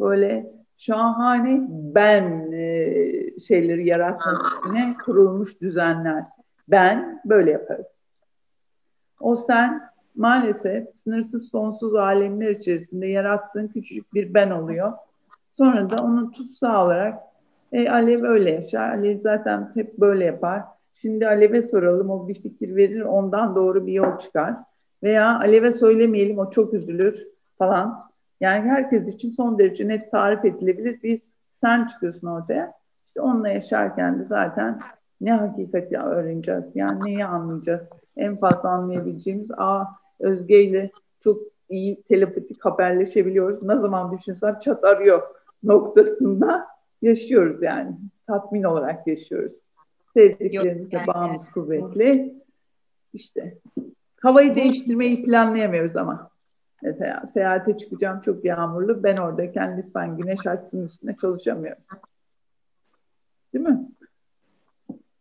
Böyle 0.00 0.52
şahane 0.76 1.66
ben 1.70 2.52
e, 2.52 3.40
şeyleri 3.40 3.86
yaratmak 3.86 4.44
üstüne 4.44 4.96
kurulmuş 5.04 5.60
düzenler. 5.60 6.24
Ben 6.68 7.20
böyle 7.24 7.50
yaparım. 7.50 7.84
O 9.20 9.36
sen 9.36 9.82
maalesef 10.16 10.88
sınırsız 10.94 11.48
sonsuz 11.48 11.94
alemler 11.94 12.50
içerisinde 12.50 13.06
yarattığın 13.06 13.68
küçücük 13.68 14.14
bir 14.14 14.34
ben 14.34 14.50
oluyor. 14.50 14.92
Sonra 15.54 15.90
da 15.90 16.04
onu 16.04 16.32
tutsağı 16.32 16.84
olarak 16.84 17.18
e, 17.72 17.90
Alev 17.90 18.24
öyle 18.24 18.50
yaşar. 18.50 18.88
Alev 18.90 19.20
zaten 19.20 19.70
hep 19.74 19.98
böyle 19.98 20.24
yapar. 20.24 20.62
Şimdi 20.94 21.28
Alev'e 21.28 21.62
soralım 21.62 22.10
o 22.10 22.28
bir 22.28 22.42
fikir 22.42 22.76
verir 22.76 23.00
ondan 23.00 23.56
doğru 23.56 23.86
bir 23.86 23.92
yol 23.92 24.18
çıkar. 24.18 24.54
Veya 25.02 25.38
Alev'e 25.38 25.72
söylemeyelim 25.72 26.38
o 26.38 26.50
çok 26.50 26.74
üzülür 26.74 27.26
falan. 27.58 28.02
Yani 28.40 28.70
herkes 28.70 29.14
için 29.14 29.30
son 29.30 29.58
derece 29.58 29.88
net 29.88 30.10
tarif 30.10 30.44
edilebilir 30.44 31.02
bir 31.02 31.20
sen 31.60 31.86
çıkıyorsun 31.86 32.26
ortaya. 32.26 32.72
İşte 33.06 33.20
onunla 33.20 33.48
yaşarken 33.48 34.20
de 34.20 34.24
zaten 34.24 34.80
ne 35.20 35.32
hakikati 35.32 35.98
öğreneceğiz? 35.98 36.64
Yani 36.74 37.04
neyi 37.04 37.24
anlayacağız? 37.24 37.82
En 38.16 38.36
fazla 38.36 38.68
anlayabileceğimiz 38.68 39.50
a 39.56 39.84
Özge 40.20 40.62
ile 40.62 40.90
çok 41.20 41.42
iyi 41.68 42.02
telepatik 42.02 42.64
haberleşebiliyoruz. 42.64 43.62
Ne 43.62 43.76
zaman 43.76 44.18
düşünsem 44.18 44.58
çat 44.58 44.84
arıyor 44.84 45.22
noktasında 45.62 46.66
yaşıyoruz 47.02 47.62
yani. 47.62 47.96
Tatmin 48.26 48.62
olarak 48.62 49.06
yaşıyoruz. 49.06 49.62
Sevdiklerimizle 50.14 50.96
yani. 50.96 51.06
bağımız 51.06 51.50
kuvvetli. 51.50 52.34
İşte 53.14 53.58
havayı 54.20 54.54
değiştirmeyi 54.54 55.24
planlayamıyoruz 55.24 55.96
ama. 55.96 56.30
Mesela 56.82 57.22
seyahate 57.34 57.76
çıkacağım 57.76 58.20
çok 58.20 58.44
yağmurlu. 58.44 59.02
Ben 59.02 59.16
oradayken 59.16 59.78
lütfen 59.78 60.16
güneş 60.16 60.46
açsın 60.46 60.86
üstüne 60.86 61.16
çalışamıyorum. 61.16 61.82
Değil 63.54 63.64
mi? 63.64 63.88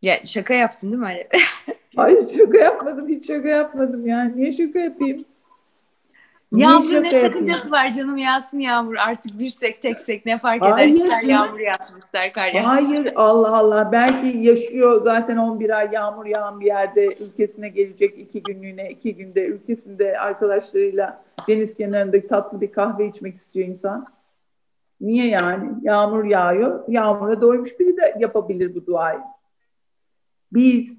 Ya 0.07 0.23
şaka 0.23 0.53
yaptın 0.53 0.87
değil 0.87 0.99
mi 0.99 1.05
Ali? 1.05 1.27
Hayır 1.95 2.25
şaka 2.37 2.57
yapmadım. 2.57 3.07
Hiç 3.07 3.27
şaka 3.27 3.47
yapmadım 3.47 4.07
yani. 4.07 4.37
Niye 4.37 4.51
şaka 4.51 4.79
yapayım? 4.79 5.25
Yağmurun 6.51 7.03
ne 7.03 7.21
sakıncası 7.21 7.71
var 7.71 7.91
canım 7.91 8.17
yağsın 8.17 8.59
yağmur. 8.59 8.95
Artık 8.95 9.39
birsek 9.39 9.81
teksek 9.81 10.25
ne 10.25 10.39
fark 10.39 10.61
eder? 10.61 10.71
Hayır, 10.71 10.89
ister 10.89 11.23
yağmur 11.23 11.59
yağsın 11.59 11.99
ister 11.99 12.33
kar 12.33 12.47
yağsın. 12.47 12.69
Hayır 12.69 13.11
Allah 13.15 13.57
Allah. 13.57 13.91
Belki 13.91 14.37
yaşıyor 14.37 15.01
zaten 15.03 15.37
11 15.37 15.69
ay 15.69 15.89
yağmur 15.91 16.25
yağan 16.25 16.59
bir 16.59 16.65
yerde 16.65 17.05
ülkesine 17.05 17.69
gelecek 17.69 18.19
iki 18.19 18.43
günlüğüne 18.43 18.89
iki 18.89 19.15
günde 19.15 19.45
ülkesinde 19.45 20.19
arkadaşlarıyla 20.19 21.23
deniz 21.47 21.77
kenarında 21.77 22.27
tatlı 22.27 22.61
bir 22.61 22.71
kahve 22.71 23.07
içmek 23.07 23.35
istiyor 23.35 23.67
insan. 23.67 24.07
Niye 25.01 25.27
yani? 25.27 25.69
Yağmur 25.81 26.23
yağıyor. 26.23 26.83
Yağmura 26.87 27.41
doymuş 27.41 27.79
biri 27.79 27.97
de 27.97 28.15
yapabilir 28.19 28.75
bu 28.75 28.85
duayı. 28.85 29.19
Biz 30.53 30.97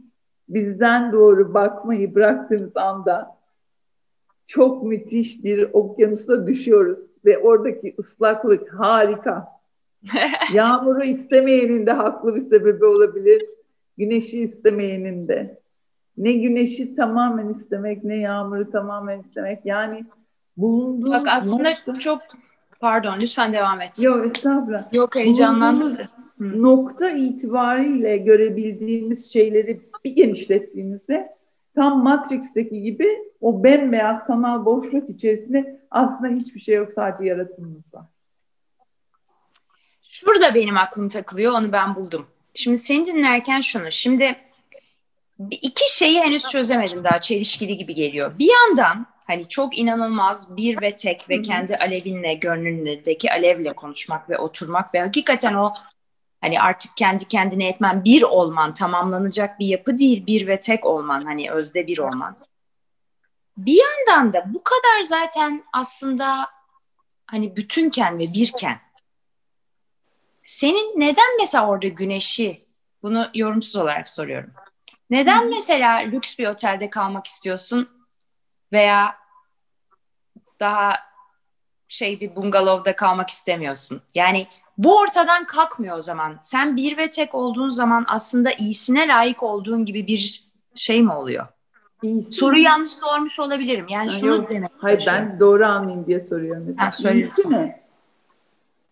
bizden 0.49 1.13
doğru 1.13 1.55
bakmayı 1.55 2.15
bıraktığımız 2.15 2.77
anda 2.77 3.39
çok 4.47 4.83
müthiş 4.83 5.45
bir 5.45 5.69
okyanusa 5.73 6.47
düşüyoruz 6.47 6.99
ve 7.25 7.39
oradaki 7.39 7.95
ıslaklık 7.99 8.75
harika. 8.75 9.49
Yağmuru 10.53 11.05
istemeyenin 11.05 11.87
de 11.87 11.93
haklı 11.93 12.35
bir 12.35 12.49
sebebi 12.49 12.85
olabilir. 12.85 13.43
Güneşi 13.99 14.43
istemeyenin 14.43 15.29
de. 15.29 15.59
Ne 16.17 16.33
güneşi 16.33 16.97
tamamen 16.97 17.49
istemek 17.49 18.05
ne 18.05 18.17
yağmuru 18.17 18.71
tamamen 18.71 19.21
istemek. 19.21 19.59
Yani 19.65 20.05
bulunduğu 20.57 21.11
Bak 21.11 21.27
aslında 21.29 21.71
nokta... 21.71 21.95
çok 21.95 22.21
pardon 22.81 23.19
lütfen 23.23 23.53
devam 23.53 23.81
et. 23.81 24.03
Yok 24.03 24.27
estağfurullah. 24.27 24.93
Yok 24.93 25.17
heyecanlandım. 25.17 25.97
Nokta 26.41 27.11
itibariyle 27.11 28.17
görebildiğimiz 28.17 29.33
şeyleri 29.33 29.81
bir 30.05 30.11
genişlettiğimizde 30.11 31.37
tam 31.75 32.03
Matrix'teki 32.03 32.83
gibi 32.83 33.09
o 33.41 33.65
bembeyaz 33.65 34.27
sanal 34.27 34.65
boşluk 34.65 35.11
içerisinde 35.11 35.81
aslında 35.91 36.35
hiçbir 36.35 36.61
şey 36.61 36.75
yok 36.75 36.93
sadece 36.93 37.25
yaratımımız 37.25 37.95
var. 37.95 38.05
Şurada 40.03 40.55
benim 40.55 40.77
aklım 40.77 41.09
takılıyor 41.09 41.53
onu 41.53 41.73
ben 41.73 41.95
buldum. 41.95 42.27
Şimdi 42.55 42.79
seni 42.79 43.07
dinlerken 43.07 43.61
şunu 43.61 43.93
şimdi 43.93 44.37
iki 45.51 45.97
şeyi 45.97 46.21
henüz 46.21 46.49
çözemedim 46.49 47.05
daha 47.05 47.21
çelişkili 47.21 47.77
gibi 47.77 47.95
geliyor. 47.95 48.39
Bir 48.39 48.51
yandan 48.53 49.07
hani 49.27 49.49
çok 49.49 49.79
inanılmaz 49.79 50.57
bir 50.57 50.81
ve 50.83 50.97
tek 50.97 51.31
ve 51.31 51.43
kendi 51.43 51.77
alevinle 51.77 52.35
gönlündeki 52.35 53.33
alevle 53.33 53.73
konuşmak 53.73 54.31
ve 54.31 54.39
oturmak 54.39 54.95
ve 54.95 55.01
hakikaten 55.01 55.55
o 55.55 55.73
Hani 56.41 56.61
artık 56.61 56.97
kendi 56.97 57.29
kendine 57.29 57.69
etmen 57.69 58.05
bir 58.05 58.23
olman, 58.23 58.75
tamamlanacak 58.75 59.59
bir 59.59 59.67
yapı 59.67 59.99
değil, 59.99 60.27
bir 60.27 60.47
ve 60.47 60.61
tek 60.61 60.87
olman, 60.87 61.25
hani 61.25 61.51
özde 61.51 61.87
bir 61.87 61.99
olman. 61.99 62.37
Bir 63.57 63.81
yandan 63.83 64.33
da 64.33 64.45
bu 64.55 64.63
kadar 64.65 65.03
zaten 65.03 65.65
aslında 65.73 66.49
hani 67.27 67.57
bütünken 67.57 68.19
ve 68.19 68.33
birken 68.33 68.81
senin 70.43 71.01
neden 71.01 71.37
mesela 71.41 71.69
orada 71.69 71.89
güneşi 71.89 72.67
bunu 73.03 73.31
yorumsuz 73.35 73.77
olarak 73.77 74.09
soruyorum. 74.09 74.51
Neden 75.11 75.51
mesela 75.51 75.97
lüks 75.97 76.39
bir 76.39 76.47
otelde 76.47 76.91
kalmak 76.91 77.27
istiyorsun 77.27 78.07
veya 78.73 79.17
daha 80.61 80.97
şey 81.89 82.21
bir 82.21 82.37
bungalovda 82.37 82.97
kalmak 82.97 83.31
istemiyorsun? 83.31 84.03
Yani 84.15 84.47
bu 84.79 84.99
ortadan 84.99 85.45
kalkmıyor 85.45 85.97
o 85.97 86.01
zaman. 86.01 86.37
Sen 86.39 86.77
bir 86.77 86.97
ve 86.97 87.11
tek 87.11 87.35
olduğun 87.35 87.69
zaman 87.69 88.05
aslında 88.09 88.51
iyisine 88.53 89.09
layık 89.09 89.43
olduğun 89.43 89.85
gibi 89.85 90.07
bir 90.07 90.49
şey 90.75 91.03
mi 91.03 91.13
oluyor? 91.13 91.47
İyisi. 92.03 92.33
Soru 92.33 92.59
yanlış 92.59 92.91
sormuş 92.91 93.39
olabilirim. 93.39 93.87
Yani 93.89 94.11
şunu 94.11 94.31
yok, 94.31 94.51
demek 94.51 94.71
Hayır 94.79 95.05
ben 95.07 95.41
doğru 95.41 95.67
anlayayım 95.67 96.07
diye 96.07 96.21
soruyorum. 96.21 96.77
Ha, 96.77 96.91
İyisi 97.13 97.51
ne? 97.51 97.89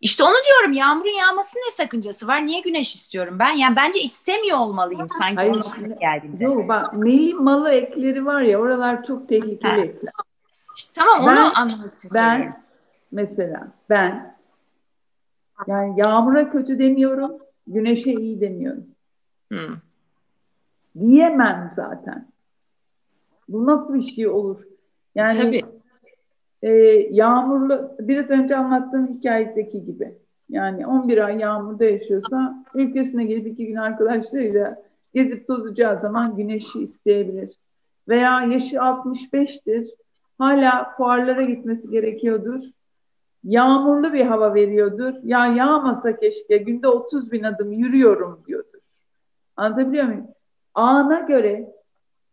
İşte 0.01 0.25
onu 0.25 0.35
diyorum. 0.47 0.73
Yağmurun 0.73 1.19
yağması 1.19 1.59
ne 1.59 1.71
sakıncası 1.71 2.27
var? 2.27 2.47
Niye 2.47 2.61
güneş 2.61 2.95
istiyorum 2.95 3.39
ben? 3.39 3.51
Yani 3.51 3.77
bence 3.77 4.01
istemiyor 4.01 4.59
olmalıyım 4.59 5.07
sanki 5.19 5.37
Hayır, 5.37 5.55
o 5.55 5.59
noktaya 5.59 5.95
geldiğimde. 6.01 6.45
Yok 6.45 6.69
bak 6.69 6.93
meli 6.93 7.35
malı 7.35 7.71
ekleri 7.71 8.27
var 8.27 8.41
ya 8.41 8.59
oralar 8.59 9.05
çok 9.05 9.29
tehlikeli 9.29 9.99
ha. 10.05 10.13
İşte 10.77 10.93
tamam 10.95 11.27
ben, 11.27 11.37
onu 11.37 11.59
anlamak 11.59 11.95
için 11.95 12.11
Ben 12.15 12.63
mesela 13.13 13.69
ben 13.91 14.36
yani 15.67 16.01
yağmura 16.01 16.51
kötü 16.51 16.79
demiyorum, 16.79 17.39
güneşe 17.67 18.13
iyi 18.13 18.41
demiyorum. 18.41 18.87
Hmm. 19.49 19.77
Diyemem 21.01 21.71
zaten. 21.75 22.27
Bu 23.49 23.67
nasıl 23.67 23.95
bir 23.95 24.03
şey 24.03 24.29
olur? 24.29 24.63
Yani 25.15 25.37
Tabii. 25.37 25.63
E, 26.63 26.71
yağmurlu, 27.11 27.91
biraz 28.01 28.31
önce 28.31 28.57
anlattığım 28.57 29.07
hikayedeki 29.07 29.85
gibi. 29.85 30.15
Yani 30.49 30.87
11 30.87 31.19
ay 31.19 31.39
yağmurda 31.39 31.85
yaşıyorsa 31.85 32.65
ülkesine 32.75 33.25
gelip 33.25 33.47
iki 33.47 33.67
gün 33.67 33.77
arkadaşlarıyla 33.77 34.83
gezip 35.15 35.47
tozacağı 35.47 36.01
zaman 36.01 36.37
güneşi 36.37 36.83
isteyebilir. 36.83 37.57
Veya 38.09 38.43
yaşı 38.43 38.77
65'tir. 38.77 39.89
Hala 40.39 40.95
fuarlara 40.97 41.43
gitmesi 41.43 41.91
gerekiyordur 41.91 42.63
yağmurlu 43.47 44.13
bir 44.13 44.25
hava 44.25 44.55
veriyordur. 44.55 45.15
Ya 45.25 45.47
yağmasa 45.47 46.17
keşke 46.17 46.57
günde 46.57 46.89
30 46.89 47.33
bin 47.33 47.43
adım 47.43 47.73
yürüyorum 47.73 48.43
diyordur. 48.47 48.79
Anlatabiliyor 49.57 50.05
muyum? 50.05 50.27
Ana 50.75 51.21
göre 51.21 51.73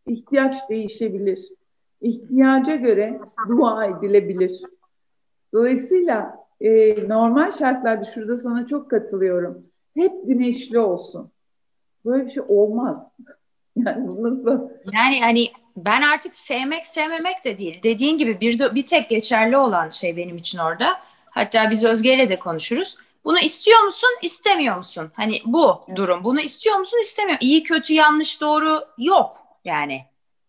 ihtiyaç 0.07 0.69
değişebilir. 0.69 1.49
İhtiyaca 2.01 2.75
göre 2.75 3.19
dua 3.49 3.85
edilebilir. 3.85 4.61
Dolayısıyla 5.53 6.35
e, 6.61 6.95
normal 7.09 7.51
şartlarda 7.51 8.05
şurada 8.05 8.39
sana 8.39 8.67
çok 8.67 8.89
katılıyorum. 8.89 9.63
Hep 9.95 10.11
güneşli 10.23 10.79
olsun. 10.79 11.31
Böyle 12.05 12.25
bir 12.25 12.31
şey 12.31 12.43
olmaz. 12.47 12.97
Yani 13.75 14.23
nasıl? 14.23 14.69
Yani 14.93 15.21
hani 15.21 15.47
ben 15.77 16.01
artık 16.01 16.35
sevmek 16.35 16.85
sevmemek 16.85 17.45
de 17.45 17.57
değil. 17.57 17.83
Dediğin 17.83 18.17
gibi 18.17 18.41
bir, 18.41 18.75
bir 18.75 18.85
tek 18.85 19.09
geçerli 19.09 19.57
olan 19.57 19.89
şey 19.89 20.17
benim 20.17 20.37
için 20.37 20.57
orada. 20.57 21.01
Hatta 21.29 21.69
biz 21.69 21.85
Özge 21.85 22.13
ile 22.13 22.29
de 22.29 22.39
konuşuruz. 22.39 22.97
Bunu 23.25 23.39
istiyor 23.39 23.79
musun, 23.79 24.09
istemiyor 24.21 24.77
musun? 24.77 25.11
Hani 25.13 25.41
bu 25.45 25.81
evet. 25.87 25.97
durum. 25.97 26.23
Bunu 26.23 26.41
istiyor 26.41 26.75
musun, 26.75 26.99
istemiyor. 27.01 27.37
İyi, 27.41 27.63
kötü, 27.63 27.93
yanlış, 27.93 28.41
doğru 28.41 28.83
yok 28.97 29.33
yani. 29.65 30.01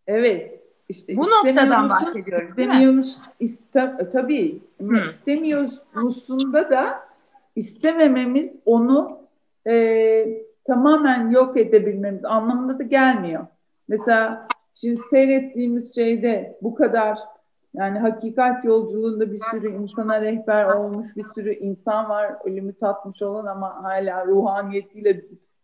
Evet. 0.06 0.60
İşte 0.88 1.16
bu 1.16 1.30
noktadan 1.30 1.88
bahsediyoruz 1.88 2.56
değil 2.56 2.68
mi? 2.68 3.06
Iste, 3.40 3.92
tabii. 4.12 4.58
Hmm. 4.78 5.04
İstemiyor 5.04 5.70
musun'da 5.94 6.70
da 6.70 7.08
istemememiz 7.56 8.56
onu 8.64 9.18
e, 9.66 10.26
tamamen 10.64 11.30
yok 11.30 11.56
edebilmemiz 11.56 12.24
anlamında 12.24 12.78
da 12.78 12.82
gelmiyor. 12.82 13.46
Mesela 13.88 14.48
Şimdi 14.74 15.00
seyrettiğimiz 15.10 15.94
şeyde 15.94 16.58
bu 16.62 16.74
kadar 16.74 17.18
yani 17.74 17.98
hakikat 17.98 18.64
yolculuğunda 18.64 19.32
bir 19.32 19.40
sürü 19.50 19.82
insana 19.82 20.20
rehber 20.20 20.64
olmuş 20.64 21.16
bir 21.16 21.24
sürü 21.34 21.54
insan 21.54 22.08
var 22.08 22.32
ölümü 22.44 22.74
tatmış 22.74 23.22
olan 23.22 23.46
ama 23.46 23.84
hala 23.84 24.26
ruhaniyetiyle 24.26 25.22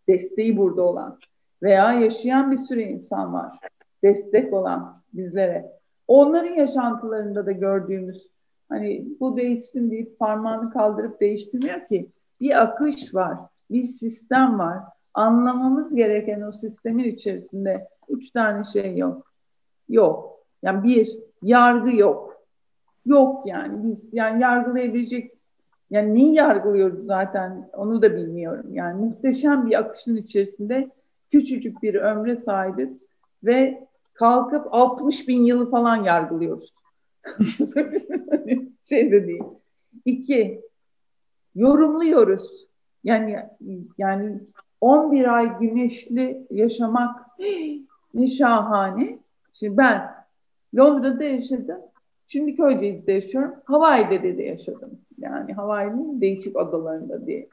desteği 0.09 0.57
burada 0.57 0.83
olan 0.83 1.19
veya 1.63 1.93
yaşayan 1.93 2.53
bir 2.53 2.59
sürü 2.59 2.81
insan 2.81 3.33
var 3.33 3.59
destek 4.03 4.53
olan 4.53 5.03
bizlere. 5.13 5.73
Onların 6.09 6.55
yaşantılarında 6.55 7.47
da 7.47 7.53
gördüğümüz 7.53 8.29
hani 8.69 9.05
bu 9.21 9.37
değiştim 9.37 9.91
deyip 9.91 10.19
parmağını 10.19 10.73
kaldırıp 10.73 11.21
değiştirmiyor 11.21 11.87
ki 11.89 12.11
bir 12.41 12.63
akış 12.63 13.15
var, 13.15 13.39
bir 13.71 13.83
sistem 13.83 14.59
var. 14.59 14.79
Anlamamız 15.15 15.95
gereken 15.95 16.41
o 16.41 16.53
sistemin 16.53 17.05
içerisinde 17.05 17.89
üç 18.11 18.31
tane 18.31 18.65
şey 18.65 18.97
yok. 18.97 19.33
Yok. 19.89 20.41
Yani 20.63 20.83
bir, 20.85 21.19
yargı 21.43 21.97
yok. 21.97 22.37
Yok 23.07 23.47
yani 23.47 23.91
biz 23.91 24.09
yani 24.13 24.43
yargılayabilecek 24.43 25.33
yani 25.91 26.15
neyi 26.15 26.35
yargılıyoruz 26.35 27.07
zaten 27.07 27.71
onu 27.73 28.03
da 28.03 28.17
bilmiyorum. 28.17 28.67
Yani 28.75 29.05
muhteşem 29.05 29.67
bir 29.67 29.79
akışın 29.79 30.17
içerisinde 30.17 30.91
küçücük 31.31 31.83
bir 31.83 31.95
ömre 31.95 32.37
sahibiz 32.37 33.03
ve 33.45 33.89
kalkıp 34.15 34.67
60 34.71 35.29
bin 35.29 35.43
yılı 35.43 35.71
falan 35.71 35.97
yargılıyoruz. 35.97 36.75
şey 38.83 39.13
de 39.13 39.27
değil. 39.27 39.43
İki, 40.05 40.63
yorumluyoruz. 41.55 42.67
Yani 43.05 43.39
yani 43.99 44.41
11 44.81 45.37
ay 45.37 45.59
güneşli 45.59 46.47
yaşamak 46.51 47.27
ne 48.15 48.27
şahane. 48.27 49.19
Şimdi 49.53 49.77
ben 49.77 50.15
Londra'da 50.77 51.25
yaşadım. 51.25 51.81
Şimdi 52.27 52.57
Köyceğiz'de 52.57 53.13
yaşıyorum. 53.13 53.55
Hawaii'de 53.65 54.39
de 54.39 54.43
yaşadım. 54.43 54.91
Yani 55.19 55.53
Hawaii'nin 55.53 56.21
değişik 56.21 56.57
adalarında 56.57 57.27
diye. 57.27 57.49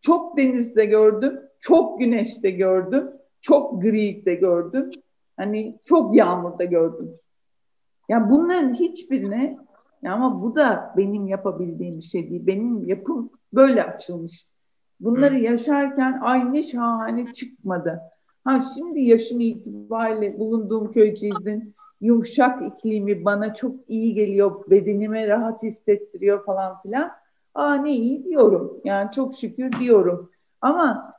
Çok 0.00 0.36
denizde 0.36 0.84
gördüm. 0.84 1.40
Çok 1.60 1.98
güneşte 1.98 2.50
gördüm. 2.50 3.10
Çok 3.40 3.82
gri'de 3.82 4.34
gördüm. 4.34 4.90
Hani 5.36 5.78
çok 5.84 6.16
yağmurda 6.16 6.64
gördüm. 6.64 7.14
Yani 8.08 8.30
bunların 8.30 8.74
hiçbirine 8.74 9.58
ya 10.02 10.12
ama 10.12 10.42
bu 10.42 10.54
da 10.54 10.94
benim 10.96 11.26
yapabildiğim 11.26 11.98
bir 11.98 12.02
şey 12.02 12.30
değil. 12.30 12.46
Benim 12.46 12.88
yapım 12.88 13.30
böyle 13.52 13.84
açılmış. 13.84 14.46
Bunları 15.00 15.34
Hı. 15.34 15.38
yaşarken 15.38 16.18
aynı 16.22 16.64
şahane 16.64 17.32
çıkmadı. 17.32 18.00
Ha 18.48 18.60
şimdi 18.74 19.00
yaşım 19.00 19.40
itibariyle 19.40 20.38
bulunduğum 20.38 20.92
köyceğizin 20.92 21.74
yumuşak 22.00 22.62
iklimi 22.62 23.24
bana 23.24 23.54
çok 23.54 23.74
iyi 23.88 24.14
geliyor, 24.14 24.70
bedenime 24.70 25.28
rahat 25.28 25.62
hissettiriyor 25.62 26.44
falan 26.44 26.82
filan. 26.82 27.10
Aa 27.54 27.74
ne 27.74 27.92
iyi 27.92 28.24
diyorum. 28.24 28.80
Yani 28.84 29.10
çok 29.12 29.34
şükür 29.34 29.72
diyorum. 29.72 30.30
Ama 30.60 31.14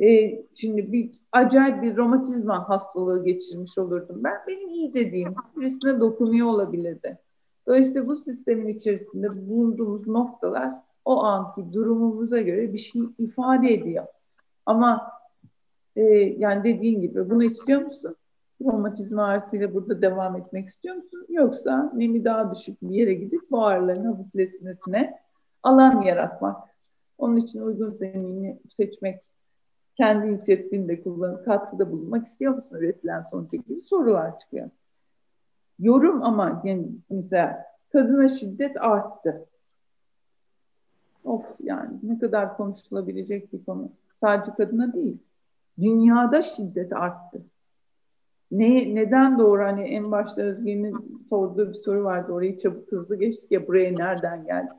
e, 0.00 0.38
şimdi 0.54 0.92
bir 0.92 1.10
acayip 1.32 1.82
bir 1.82 1.96
romatizma 1.96 2.68
hastalığı 2.68 3.24
geçirmiş 3.24 3.78
olurdum 3.78 4.24
ben. 4.24 4.36
Benim 4.48 4.68
iyi 4.68 4.94
dediğim 4.94 5.34
birisine 5.56 6.00
dokunuyor 6.00 6.46
olabilirdi. 6.46 7.18
Dolayısıyla 7.66 8.08
bu 8.08 8.16
sistemin 8.16 8.68
içerisinde 8.68 9.48
bulunduğumuz 9.48 10.06
noktalar 10.06 10.74
o 11.04 11.22
anki 11.22 11.72
durumumuza 11.72 12.40
göre 12.40 12.72
bir 12.72 12.78
şey 12.78 13.02
ifade 13.18 13.74
ediyor. 13.74 14.04
Ama 14.66 15.17
e, 15.98 16.02
yani 16.38 16.64
dediğin 16.64 17.00
gibi 17.00 17.30
bunu 17.30 17.44
istiyor 17.44 17.80
musun? 17.80 18.16
Romatizma 18.64 19.24
ağrısıyla 19.24 19.74
burada 19.74 20.02
devam 20.02 20.36
etmek 20.36 20.66
istiyor 20.66 20.94
musun? 20.96 21.26
Yoksa 21.28 21.92
nemi 21.94 22.24
daha 22.24 22.54
düşük 22.54 22.82
bir 22.82 22.94
yere 22.94 23.14
gidip 23.14 23.50
bu 23.50 23.64
ağrıların 23.64 24.04
hafifletmesine 24.04 25.18
alan 25.62 26.02
yaratmak. 26.02 26.56
Onun 27.18 27.36
için 27.36 27.60
uygun 27.60 27.90
zemini 27.90 28.58
seçmek, 28.76 29.20
kendi 29.96 30.26
inisiyatifini 30.26 30.88
de 30.88 31.02
kullanıp 31.02 31.44
katkıda 31.44 31.92
bulunmak 31.92 32.26
istiyor 32.26 32.54
musun 32.54 32.76
üretilen 32.76 33.24
sonuca 33.30 33.58
gibi 33.58 33.80
sorular 33.80 34.38
çıkıyor. 34.38 34.70
Yorum 35.78 36.22
ama 36.22 36.62
yani 36.64 36.88
mesela 37.10 37.64
kadına 37.92 38.28
şiddet 38.28 38.76
arttı. 38.82 39.46
Of 41.24 41.44
yani 41.62 41.98
ne 42.02 42.18
kadar 42.18 42.56
konuşulabilecek 42.56 43.52
bir 43.52 43.64
konu. 43.64 43.92
Sadece 44.20 44.54
kadına 44.54 44.92
değil. 44.92 45.18
Dünyada 45.80 46.42
şiddet 46.42 46.92
arttı. 46.92 47.42
Ne, 48.50 48.94
neden 48.94 49.38
doğru 49.38 49.62
hani 49.62 49.88
en 49.88 50.10
başta 50.10 50.42
Özge'nin 50.42 51.24
sorduğu 51.30 51.68
bir 51.68 51.74
soru 51.74 52.04
vardı. 52.04 52.32
Orayı 52.32 52.58
çabuk 52.58 52.92
hızlı 52.92 53.16
geçtik 53.16 53.50
ya 53.52 53.66
buraya 53.66 53.94
nereden 53.98 54.44
geldik? 54.46 54.72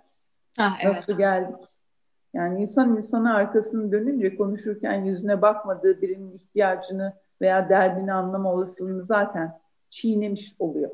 Ha, 0.58 0.74
evet. 0.82 0.96
Nasıl 0.96 1.18
geldik? 1.18 1.60
Yani 2.34 2.62
insan 2.62 2.98
insana 2.98 3.36
arkasını 3.36 3.92
dönünce 3.92 4.36
konuşurken 4.36 5.06
yüzüne 5.06 5.42
bakmadığı 5.42 6.02
birinin 6.02 6.32
ihtiyacını 6.32 7.14
veya 7.42 7.70
derdini 7.70 8.14
anlama 8.14 8.54
olasılığını 8.54 9.06
zaten 9.06 9.60
çiğnemiş 9.90 10.56
oluyor. 10.60 10.90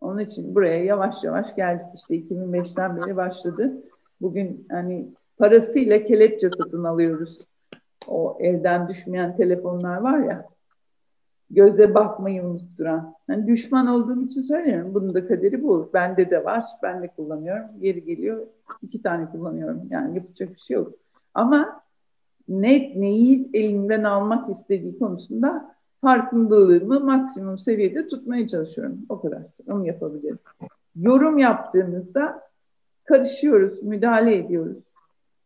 Onun 0.00 0.18
için 0.18 0.54
buraya 0.54 0.84
yavaş 0.84 1.24
yavaş 1.24 1.54
geldik 1.54 1.86
işte 1.94 2.14
2005'ten 2.14 2.96
beri 2.96 3.16
başladı. 3.16 3.82
Bugün 4.20 4.66
hani 4.70 5.08
parasıyla 5.38 6.04
kelepçe 6.04 6.50
satın 6.50 6.84
alıyoruz. 6.84 7.38
O 8.08 8.38
elden 8.40 8.88
düşmeyen 8.88 9.36
telefonlar 9.36 9.96
var 9.96 10.18
ya 10.18 10.48
göze 11.50 11.94
bakmayı 11.94 12.44
unutturan. 12.44 13.14
Yani 13.28 13.46
düşman 13.46 13.86
olduğum 13.86 14.22
için 14.22 14.42
söylüyorum. 14.42 14.94
Bunun 14.94 15.14
da 15.14 15.28
kaderi 15.28 15.62
bu. 15.62 15.90
Bende 15.94 16.30
de 16.30 16.44
var. 16.44 16.64
Ben 16.82 17.02
de 17.02 17.08
kullanıyorum. 17.08 17.66
Yeri 17.80 18.04
geliyor 18.04 18.46
iki 18.82 19.02
tane 19.02 19.26
kullanıyorum. 19.26 19.82
Yani 19.90 20.16
yapacak 20.16 20.54
bir 20.54 20.60
şey 20.60 20.74
yok. 20.74 20.92
Ama 21.34 21.80
ne, 22.48 23.00
neyi 23.00 23.50
elimden 23.52 24.04
almak 24.04 24.50
istediği 24.50 24.98
konusunda 24.98 25.74
farkındalığımı 26.00 27.00
maksimum 27.00 27.58
seviyede 27.58 28.06
tutmaya 28.06 28.48
çalışıyorum. 28.48 28.98
O 29.08 29.20
kadar. 29.20 29.42
Onu 29.68 29.86
yapabilirim. 29.86 30.38
Yorum 30.96 31.38
yaptığımızda 31.38 32.42
karışıyoruz, 33.04 33.82
müdahale 33.82 34.36
ediyoruz. 34.36 34.78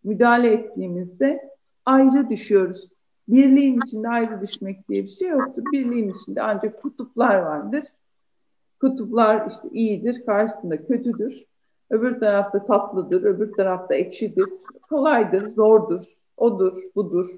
Müdahale 0.04 0.52
ettiğimizde 0.52 1.51
ayrı 1.86 2.30
düşüyoruz. 2.30 2.88
Birliğin 3.28 3.80
içinde 3.86 4.08
ayrı 4.08 4.40
düşmek 4.40 4.88
diye 4.88 5.02
bir 5.04 5.08
şey 5.08 5.28
yoktur. 5.28 5.62
Birliğin 5.72 6.08
içinde 6.08 6.42
ancak 6.42 6.82
kutuplar 6.82 7.38
vardır. 7.38 7.84
Kutuplar 8.80 9.50
işte 9.50 9.68
iyidir, 9.72 10.26
karşısında 10.26 10.86
kötüdür. 10.86 11.44
Öbür 11.90 12.20
tarafta 12.20 12.64
tatlıdır, 12.64 13.22
öbür 13.22 13.52
tarafta 13.52 13.94
ekşidir. 13.94 14.44
Kolaydır, 14.88 15.54
zordur, 15.54 16.04
odur, 16.36 16.82
budur. 16.94 17.30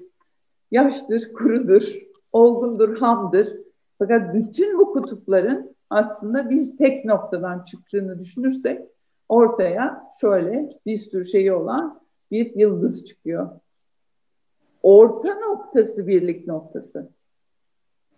Yaştır, 0.71 1.33
kurudur, 1.33 1.83
olgundur, 2.31 2.97
hamdır. 2.97 3.57
Fakat 3.97 4.33
bütün 4.33 4.79
bu 4.79 4.93
kutupların 4.93 5.75
aslında 5.89 6.49
bir 6.49 6.77
tek 6.77 7.05
noktadan 7.05 7.63
çıktığını 7.63 8.19
düşünürsek 8.19 8.81
ortaya 9.29 10.03
şöyle 10.21 10.69
bir 10.85 10.97
sürü 10.97 11.25
şeyi 11.25 11.53
olan 11.53 11.99
bir 12.31 12.55
yıldız 12.55 13.05
çıkıyor 13.05 13.49
orta 14.85 15.35
noktası 15.35 16.07
birlik 16.07 16.47
noktası. 16.47 17.09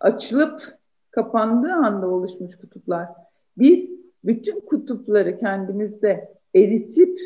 Açılıp 0.00 0.62
kapandığı 1.10 1.72
anda 1.72 2.08
oluşmuş 2.08 2.56
kutuplar. 2.56 3.08
Biz 3.58 3.90
bütün 4.24 4.60
kutupları 4.60 5.38
kendimizde 5.38 6.34
eritip 6.54 7.18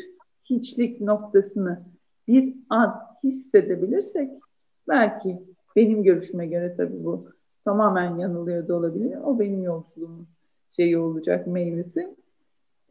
hiçlik 0.45 1.01
noktasını 1.01 1.81
bir 2.27 2.55
an 2.69 3.01
hissedebilirsek 3.23 4.31
belki 4.87 5.43
benim 5.75 6.03
görüşüme 6.03 6.47
göre 6.47 6.75
tabii 6.77 7.03
bu 7.03 7.27
tamamen 7.65 8.17
yanılıyor 8.17 8.67
da 8.67 8.75
olabilir. 8.75 9.17
O 9.23 9.39
benim 9.39 9.63
yolculuğumun 9.63 10.27
şeyi 10.71 10.97
olacak 10.97 11.47
meyvesi. 11.47 12.15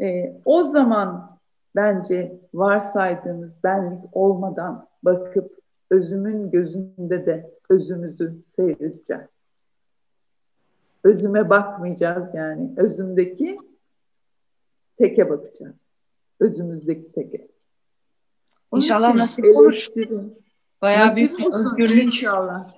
Ee, 0.01 0.37
o 0.45 0.65
zaman 0.65 1.39
bence 1.77 2.41
varsaydığımız 2.55 3.51
benlik 3.65 4.01
olmadan 4.13 4.87
bakıp 5.03 5.62
özümün 5.93 6.51
gözünde 6.51 7.27
de 7.27 7.51
özümüzü 7.69 8.35
seyredeceğiz. 8.57 9.29
Özüme 11.05 11.51
bakmayacağız 11.51 12.35
yani. 12.35 12.71
Özümdeki 12.77 13.59
teke 14.99 15.31
bakacağız. 15.31 15.75
Özümüzdeki 16.41 17.13
teke. 17.13 17.49
Onun 18.71 18.83
İnşallah 18.83 19.15
nasip 19.15 19.57
olur. 19.57 19.87
Bayağı 20.83 21.07
nasip 21.07 21.17
büyük 21.17 21.39
bir 21.39 21.47
özgürlük 21.47 22.05
inşallah. 22.05 22.69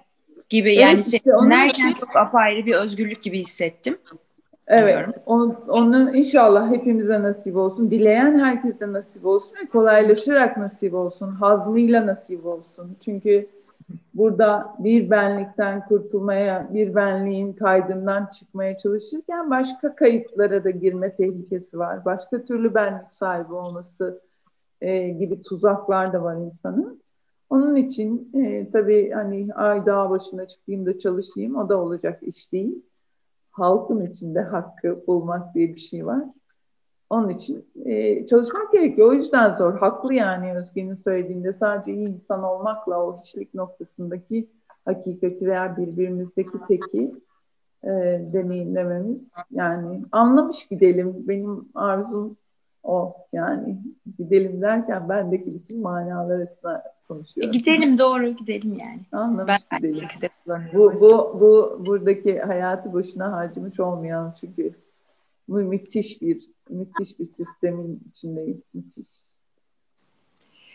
gibi. 0.48 0.74
Yani 0.74 0.94
evet, 0.94 1.06
işte 1.06 1.30
için... 1.66 1.92
çok 1.92 2.16
apayrı 2.16 2.66
bir 2.66 2.74
özgürlük 2.74 3.22
gibi 3.22 3.38
hissettim. 3.38 3.98
Evet, 4.66 5.06
onu, 5.26 5.56
onu 5.68 6.16
inşallah 6.16 6.70
hepimize 6.70 7.22
nasip 7.22 7.56
olsun. 7.56 7.90
Dileyen 7.90 8.38
herkese 8.38 8.92
nasip 8.92 9.26
olsun 9.26 9.50
ve 9.62 9.68
kolaylaşarak 9.68 10.56
nasip 10.56 10.94
olsun. 10.94 11.30
Hazmıyla 11.30 12.06
nasip 12.06 12.46
olsun. 12.46 12.96
Çünkü 13.00 13.48
burada 14.14 14.74
bir 14.78 15.10
benlikten 15.10 15.86
kurtulmaya, 15.88 16.68
bir 16.74 16.94
benliğin 16.94 17.52
kaydından 17.52 18.26
çıkmaya 18.26 18.78
çalışırken 18.78 19.50
başka 19.50 19.94
kayıplara 19.94 20.64
da 20.64 20.70
girme 20.70 21.16
tehlikesi 21.16 21.78
var. 21.78 22.04
Başka 22.04 22.44
türlü 22.44 22.74
benlik 22.74 23.14
sahibi 23.14 23.52
olması 23.52 24.20
e, 24.80 25.08
gibi 25.08 25.42
tuzaklar 25.42 26.12
da 26.12 26.22
var 26.22 26.36
insanın. 26.36 27.02
Onun 27.50 27.76
için 27.76 28.30
e, 28.34 28.70
tabii 28.70 29.10
hani 29.10 29.54
ay 29.54 29.86
dağ 29.86 30.10
başına 30.10 30.46
çıkayım 30.46 30.86
da 30.86 30.98
çalışayım 30.98 31.56
o 31.56 31.68
da 31.68 31.80
olacak 31.80 32.22
iş 32.22 32.52
değil 32.52 32.82
halkın 33.54 34.06
içinde 34.06 34.40
hakkı 34.40 35.06
bulmak 35.06 35.54
diye 35.54 35.68
bir 35.68 35.80
şey 35.80 36.06
var. 36.06 36.24
Onun 37.10 37.28
için 37.28 37.64
e, 37.84 38.26
çalışmak 38.26 38.72
gerekiyor. 38.72 39.08
O 39.08 39.12
yüzden 39.12 39.56
zor. 39.56 39.78
Haklı 39.78 40.14
yani 40.14 40.56
Özge'nin 40.56 40.94
söylediğinde 40.94 41.52
sadece 41.52 41.92
iyi 41.92 42.08
insan 42.08 42.42
olmakla 42.42 43.04
o 43.04 43.20
hiçlik 43.20 43.54
noktasındaki 43.54 44.48
hakikati 44.84 45.46
veya 45.46 45.76
birbirimizdeki 45.76 46.58
teki 46.68 47.14
e, 47.84 47.90
deneyimlememiz. 48.32 49.32
Yani 49.50 50.02
anlamış 50.12 50.66
gidelim. 50.66 51.14
Benim 51.28 51.68
arzum 51.74 52.36
o. 52.82 53.16
Yani 53.32 53.78
gidelim 54.18 54.62
derken 54.62 55.08
bendeki 55.08 55.54
bütün 55.54 55.80
manalar 55.80 56.40
açısından 56.40 56.82
konuşuyorum. 57.08 57.54
E 57.54 57.58
gidelim 57.58 57.98
doğru 57.98 58.28
gidelim 58.28 58.78
yani. 58.78 59.00
Anlamış 59.12 59.62
ben 59.72 59.80
gidelim. 59.82 60.08
Bu, 60.72 60.92
bu, 61.00 61.36
bu 61.40 61.82
buradaki 61.86 62.38
hayatı 62.38 62.92
boşuna 62.92 63.32
harcamış 63.32 63.80
olmayan 63.80 64.34
çünkü 64.40 64.74
bu 65.48 65.54
müthiş 65.54 66.22
bir 66.22 66.50
müthiş 66.68 67.18
bir 67.18 67.26
sistemin 67.26 68.02
içindeyiz. 68.10 68.60
Müthiş. 68.74 69.08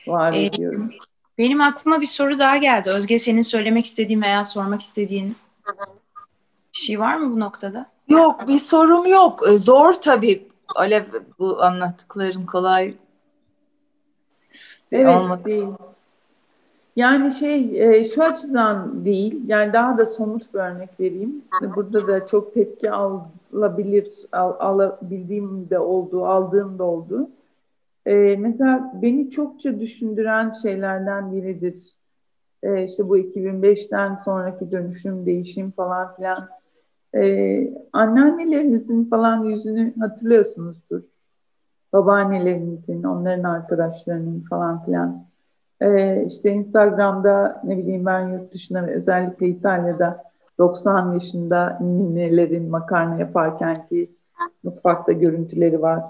Var 0.08 0.34
ee, 0.34 0.46
ediyorum. 0.46 0.92
Benim 1.38 1.62
aklıma 1.62 2.02
bir 2.02 2.06
soru 2.06 2.40
daha 2.40 2.58
geldi. 2.58 2.90
Özge 2.90 3.20
senin 3.20 3.42
söylemek 3.42 3.86
istediğin 3.86 4.22
veya 4.22 4.46
sormak 4.46 4.82
istediğin 4.82 5.36
bir 6.74 6.80
şey 6.80 7.00
var 7.00 7.18
mı 7.18 7.36
bu 7.36 7.40
noktada? 7.40 7.92
Yok 8.08 8.48
bir 8.48 8.60
sorum 8.60 9.08
yok. 9.08 9.44
Zor 9.56 9.94
tabii. 9.94 10.48
Alev 10.76 11.04
bu 11.40 11.62
anlattıkların 11.62 12.46
kolay 12.46 12.96
evet, 14.92 15.16
olmadı. 15.16 15.46
Değil. 15.46 15.68
Yani 17.00 17.32
şey 17.32 17.84
e, 17.84 18.04
şu 18.04 18.24
açıdan 18.24 19.06
değil, 19.06 19.42
yani 19.48 19.74
daha 19.74 19.98
da 19.98 20.06
somut 20.06 20.54
bir 20.54 20.60
örnek 20.60 21.00
vereyim. 21.00 21.42
Burada 21.76 22.08
da 22.08 22.28
çok 22.28 22.54
tepki 22.54 22.92
alabilir, 22.92 24.10
al, 24.32 24.54
alabildiğim 24.60 25.70
de 25.70 25.80
oldu, 25.80 26.26
aldığım 26.26 26.80
da 26.80 26.84
oldu. 26.84 27.30
E, 28.06 28.36
mesela 28.36 28.92
beni 29.02 29.32
çokça 29.32 29.80
düşündüren 29.80 30.52
şeylerden 30.52 31.34
biridir. 31.34 31.96
E, 32.64 32.84
işte 32.84 33.10
bu 33.10 33.18
2005'ten 33.18 34.16
sonraki 34.16 34.72
dönüşüm, 34.72 35.26
değişim 35.26 35.72
falan 35.72 36.16
filan. 36.16 36.50
E, 37.16 37.74
anneannelerinizin 37.94 39.06
falan 39.06 39.44
yüzünü 39.44 39.94
hatırlıyorsunuzdur. 40.00 41.02
Babaannelerinizin, 41.94 43.04
onların 43.04 43.44
arkadaşlarının 43.44 44.46
falan 44.50 44.86
filan 44.86 45.29
ee, 45.82 46.26
işte 46.28 46.52
Instagram'da 46.52 47.62
ne 47.64 47.78
bileyim 47.78 48.06
ben 48.06 48.28
yurt 48.28 48.54
dışında 48.54 48.88
özellikle 48.88 49.48
İtalya'da 49.48 50.24
90 50.58 51.14
yaşında 51.14 51.78
ninelerin 51.82 52.70
makarna 52.70 53.20
yaparken 53.20 53.88
ki 53.88 54.12
mutfakta 54.64 55.12
görüntüleri 55.12 55.82
var. 55.82 56.04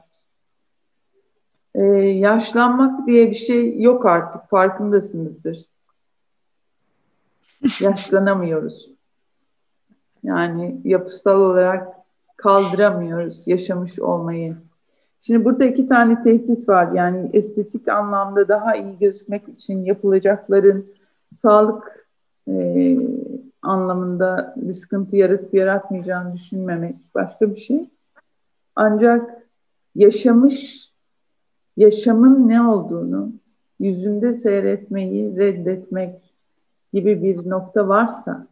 Ee, 1.75 1.83
yaşlanmak 1.99 3.07
diye 3.07 3.31
bir 3.31 3.35
şey 3.35 3.81
yok 3.81 4.05
artık 4.05 4.49
farkındasınızdır. 4.49 5.65
Yaşlanamıyoruz. 7.81 8.89
Yani 10.23 10.81
yapısal 10.83 11.41
olarak 11.41 11.87
kaldıramıyoruz 12.37 13.47
yaşamış 13.47 13.99
olmayı. 13.99 14.57
Şimdi 15.21 15.45
burada 15.45 15.65
iki 15.65 15.87
tane 15.87 16.21
tehdit 16.21 16.69
var. 16.69 16.91
Yani 16.91 17.29
estetik 17.33 17.87
anlamda 17.87 18.47
daha 18.47 18.75
iyi 18.75 18.97
gözükmek 18.99 19.49
için 19.49 19.85
yapılacakların 19.85 20.85
sağlık 21.37 22.07
e, 22.47 22.97
anlamında 23.61 24.53
bir 24.57 24.73
sıkıntı 24.73 25.17
yaratıp 25.17 25.53
yaratmayacağını 25.53 26.33
düşünmemek 26.33 26.95
başka 27.15 27.51
bir 27.51 27.59
şey. 27.59 27.89
Ancak 28.75 29.47
yaşamış, 29.95 30.89
yaşamın 31.77 32.49
ne 32.49 32.61
olduğunu 32.61 33.31
yüzünde 33.79 34.33
seyretmeyi 34.33 35.37
reddetmek 35.37 36.35
gibi 36.93 37.23
bir 37.23 37.49
nokta 37.49 37.87
varsa 37.87 38.47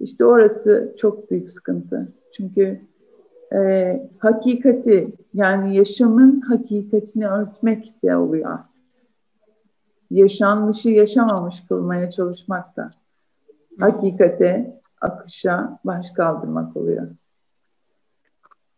işte 0.00 0.24
orası 0.24 0.94
çok 0.98 1.30
büyük 1.30 1.48
sıkıntı. 1.48 2.12
Çünkü 2.32 2.80
e, 3.54 4.10
hakikati 4.18 5.12
yani 5.34 5.76
yaşamın 5.76 6.40
hakikatini 6.40 7.28
örtmek 7.28 8.02
de 8.04 8.16
oluyor. 8.16 8.58
Yaşanmışı 10.10 10.90
yaşamamış 10.90 11.64
kılmaya 11.68 12.10
çalışmak 12.10 12.76
da 12.76 12.90
hakikate, 13.78 14.80
akışa 15.00 15.78
baş 15.84 16.10
kaldırmak 16.10 16.76
oluyor. 16.76 17.08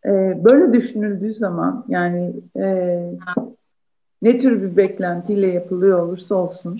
Ee, 0.06 0.44
böyle 0.44 0.72
düşünüldüğü 0.72 1.34
zaman 1.34 1.84
yani 1.88 2.34
e, 2.56 2.98
ne 4.22 4.38
tür 4.38 4.62
bir 4.62 4.76
beklentiyle 4.76 5.46
yapılıyor 5.46 5.98
olursa 5.98 6.34
olsun 6.34 6.78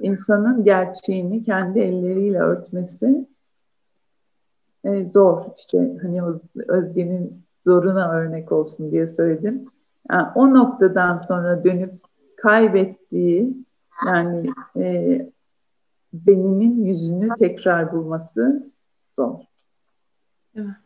insanın 0.00 0.64
gerçeğini 0.64 1.44
kendi 1.44 1.80
elleriyle 1.80 2.38
örtmesi 2.38 3.26
e, 4.84 5.04
zor. 5.14 5.42
İşte 5.58 5.78
hani 6.02 6.22
Özge'nin 6.68 7.44
zoruna 7.64 8.12
örnek 8.12 8.52
olsun 8.52 8.90
diye 8.90 9.08
söyledim. 9.08 9.64
Yani 10.10 10.26
o 10.34 10.54
noktadan 10.54 11.24
sonra 11.28 11.64
dönüp 11.64 11.92
kaybettiği 12.36 13.54
yani 14.06 14.50
e, 14.76 15.20
beninin 16.12 16.84
yüzünü 16.84 17.28
tekrar 17.38 17.92
bulması 17.92 18.70
zor. 19.18 19.34
Değil 20.54 20.66
mi? 20.66 20.76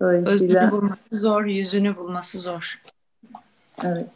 Özünü 0.00 0.70
bulması 0.70 0.98
zor, 1.12 1.44
yüzünü 1.44 1.96
bulması 1.96 2.40
zor. 2.40 2.82
Evet. 3.82 4.06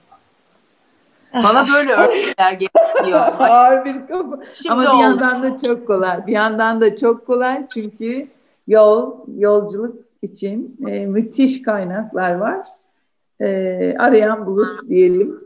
Bana 1.35 1.67
böyle 1.69 1.93
örnekler 1.93 2.53
geliyor. 2.53 3.21
Ağır 3.39 3.85
bir 3.85 4.07
kafa. 4.07 4.39
Ama 4.71 4.83
bir 4.83 4.89
oldu. 4.89 5.01
yandan 5.03 5.43
da 5.43 5.59
çok 5.59 5.87
kolay. 5.87 6.27
Bir 6.27 6.33
yandan 6.33 6.81
da 6.81 6.97
çok 6.97 7.27
kolay 7.27 7.67
çünkü 7.75 8.29
yol, 8.69 9.17
yolculuk 9.37 9.97
için 10.23 10.77
e, 10.89 11.07
müthiş 11.07 11.63
kaynaklar 11.63 12.35
var. 12.35 12.67
E, 13.41 13.47
arayan 13.99 14.47
bulur 14.47 14.89
diyelim. 14.89 15.41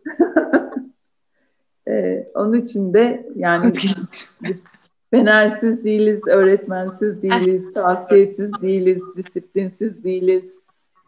e, 1.88 2.26
onun 2.34 2.52
için 2.52 2.94
de 2.94 3.26
yani 3.36 3.68
fenersiz 5.10 5.84
değiliz, 5.84 6.20
öğretmensiz 6.26 7.22
değiliz, 7.22 7.72
tavsiyesiz 7.72 8.50
değiliz, 8.62 9.02
disiplinsiz 9.16 10.04
değiliz. 10.04 10.44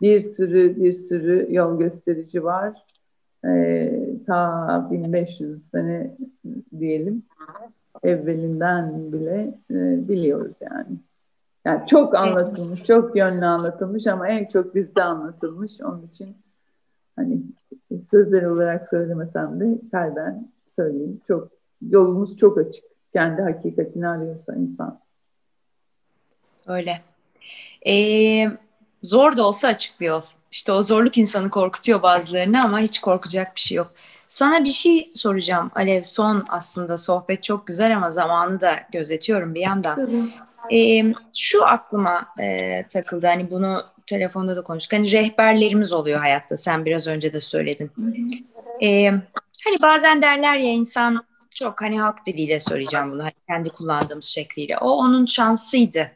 Bir 0.00 0.20
sürü 0.20 0.76
bir 0.76 0.92
sürü 0.92 1.46
yol 1.50 1.78
gösterici 1.78 2.44
var. 2.44 2.84
E, 3.46 3.90
ta 4.26 4.88
1500 4.90 5.70
sene 5.70 6.16
diyelim 6.78 7.22
evvelinden 8.02 9.12
bile 9.12 9.54
e, 9.70 10.08
biliyoruz 10.08 10.52
yani. 10.60 10.96
Yani 11.64 11.86
çok 11.86 12.14
anlatılmış, 12.14 12.84
çok 12.84 13.16
yönlü 13.16 13.46
anlatılmış 13.46 14.06
ama 14.06 14.28
en 14.28 14.44
çok 14.44 14.74
bizde 14.74 15.02
anlatılmış. 15.02 15.80
Onun 15.80 16.06
için 16.06 16.36
hani 17.16 17.38
sözler 18.10 18.42
olarak 18.42 18.88
söylemesem 18.88 19.60
de 19.60 19.78
kalben 19.92 20.48
söyleyeyim. 20.76 21.20
Çok 21.28 21.48
yolumuz 21.90 22.36
çok 22.36 22.58
açık. 22.58 22.84
Kendi 23.12 23.42
hakikatini 23.42 24.08
arıyorsa 24.08 24.54
insan. 24.54 25.00
Öyle. 26.66 27.02
Ee, 27.86 28.50
zor 29.02 29.36
da 29.36 29.46
olsa 29.46 29.68
açık 29.68 30.00
bir 30.00 30.06
yol. 30.06 30.22
İşte 30.50 30.72
o 30.72 30.82
zorluk 30.82 31.18
insanı 31.18 31.50
korkutuyor 31.50 32.02
bazılarını 32.02 32.64
ama 32.64 32.78
hiç 32.78 33.00
korkacak 33.00 33.56
bir 33.56 33.60
şey 33.60 33.76
yok. 33.76 33.90
Sana 34.26 34.64
bir 34.64 34.70
şey 34.70 35.10
soracağım 35.14 35.70
Alev. 35.74 36.02
Son 36.02 36.44
aslında 36.48 36.96
sohbet 36.96 37.42
çok 37.42 37.66
güzel 37.66 37.96
ama 37.96 38.10
zamanı 38.10 38.60
da 38.60 38.76
gözetiyorum 38.92 39.54
bir 39.54 39.60
yandan. 39.60 39.94
Tabii. 39.94 40.30
E, 40.72 41.02
şu 41.34 41.66
aklıma 41.66 42.26
e, 42.40 42.82
takıldı 42.88 43.26
hani 43.26 43.50
bunu 43.50 43.82
telefonda 44.06 44.56
da 44.56 44.62
konuştuk. 44.62 44.92
Hani 44.92 45.12
rehberlerimiz 45.12 45.92
oluyor 45.92 46.20
hayatta 46.20 46.56
sen 46.56 46.84
biraz 46.84 47.06
önce 47.06 47.32
de 47.32 47.40
söyledin. 47.40 47.90
E, 48.82 49.10
hani 49.64 49.82
bazen 49.82 50.22
derler 50.22 50.56
ya 50.56 50.70
insan 50.70 51.26
çok 51.54 51.82
hani 51.82 52.00
halk 52.00 52.26
diliyle 52.26 52.60
söyleyeceğim 52.60 53.12
bunu 53.12 53.22
hani 53.22 53.32
kendi 53.48 53.70
kullandığımız 53.70 54.24
şekliyle. 54.24 54.78
O 54.78 54.90
onun 54.90 55.26
şansıydı. 55.26 56.10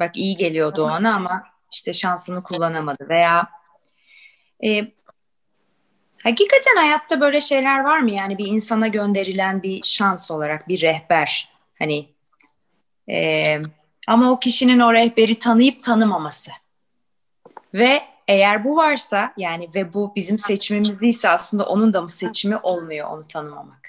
Bak 0.00 0.16
iyi 0.16 0.36
geliyordu 0.36 0.82
ona 0.82 1.14
ama 1.14 1.42
işte 1.72 1.92
şansını 1.92 2.42
kullanamadı 2.42 3.08
veya 3.08 3.48
e, 4.64 4.92
hakikaten 6.22 6.76
hayatta 6.76 7.20
böyle 7.20 7.40
şeyler 7.40 7.80
var 7.80 7.98
mı? 7.98 8.10
Yani 8.10 8.38
bir 8.38 8.46
insana 8.46 8.88
gönderilen 8.88 9.62
bir 9.62 9.82
şans 9.82 10.30
olarak 10.30 10.68
bir 10.68 10.80
rehber 10.80 11.48
hani 11.78 12.08
ee, 13.10 13.62
ama 14.08 14.32
o 14.32 14.38
kişinin 14.38 14.80
o 14.80 14.92
rehberi 14.92 15.38
tanıyıp 15.38 15.82
tanımaması. 15.82 16.50
Ve 17.74 18.00
eğer 18.28 18.64
bu 18.64 18.76
varsa 18.76 19.32
yani 19.36 19.68
ve 19.74 19.92
bu 19.94 20.12
bizim 20.16 20.38
seçimimiz 20.38 21.02
ise 21.02 21.28
aslında 21.28 21.64
onun 21.64 21.94
da 21.94 22.02
mı 22.02 22.08
seçimi 22.08 22.56
olmuyor 22.56 23.10
onu 23.10 23.22
tanımamak. 23.22 23.88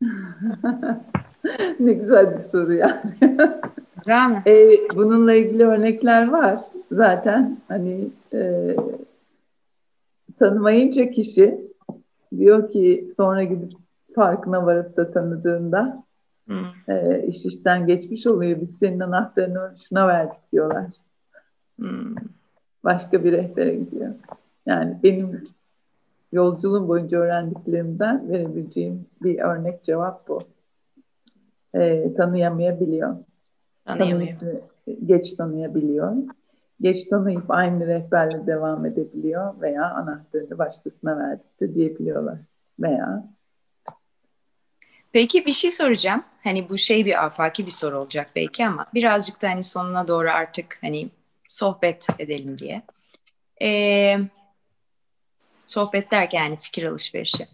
ne 1.80 1.92
güzel 1.92 2.36
bir 2.36 2.42
soru 2.42 2.72
yani. 2.72 3.00
Güzel 3.96 4.30
mi? 4.30 4.42
Ee, 4.46 4.78
bununla 4.94 5.34
ilgili 5.34 5.64
örnekler 5.64 6.28
var 6.28 6.60
zaten. 6.92 7.58
Hani 7.68 8.08
e, 8.32 8.76
tanımayınca 10.38 11.10
kişi 11.10 11.60
diyor 12.38 12.72
ki 12.72 13.10
sonra 13.16 13.44
gidip 13.44 13.72
farkına 14.14 14.66
varıp 14.66 14.96
da 14.96 15.10
tanıdığında 15.10 16.07
Hmm. 16.48 16.94
E, 16.94 17.24
iş 17.26 17.46
işten 17.46 17.86
geçmiş 17.86 18.26
oluyor. 18.26 18.60
Biz 18.60 18.78
senin 18.78 19.00
anahtarını 19.00 19.74
şuna 19.88 20.08
verdik 20.08 20.52
diyorlar. 20.52 20.86
Hmm. 21.78 22.14
Başka 22.84 23.24
bir 23.24 23.32
rehbere 23.32 23.74
gidiyor. 23.74 24.14
Yani 24.66 24.98
benim 25.02 25.48
yolculuğum 26.32 26.88
boyunca 26.88 27.18
öğrendiklerimden 27.18 28.28
verebileceğim 28.30 29.06
bir 29.22 29.38
örnek 29.38 29.84
cevap 29.84 30.28
bu. 30.28 30.42
e, 31.74 32.14
tanıyamayabiliyor. 32.14 33.16
Tanıyamıyor. 33.84 34.38
Tanıyıp, 34.38 34.62
geç 35.06 35.34
tanıyabiliyor. 35.34 36.12
Geç 36.80 37.04
tanıyıp 37.04 37.44
aynı 37.48 37.86
rehberle 37.86 38.46
devam 38.46 38.86
edebiliyor 38.86 39.60
veya 39.60 39.90
anahtarını 39.90 40.58
başkasına 40.58 41.18
verdi 41.18 41.74
diyebiliyorlar. 41.74 42.38
Veya 42.80 43.28
Peki 45.18 45.46
bir 45.46 45.52
şey 45.52 45.70
soracağım. 45.70 46.24
Hani 46.44 46.68
bu 46.68 46.78
şey 46.78 47.06
bir 47.06 47.24
afaki 47.24 47.66
bir 47.66 47.70
soru 47.70 47.98
olacak 47.98 48.30
belki 48.36 48.66
ama 48.66 48.86
birazcık 48.94 49.42
da 49.42 49.48
hani 49.48 49.62
sonuna 49.62 50.08
doğru 50.08 50.30
artık 50.30 50.78
hani 50.80 51.08
sohbet 51.48 52.06
edelim 52.18 52.58
diye. 52.58 52.82
Ee, 53.62 54.18
sohbet 55.64 56.10
derken 56.10 56.44
yani 56.44 56.56
fikir 56.56 56.84
alışverişi. 56.84 57.48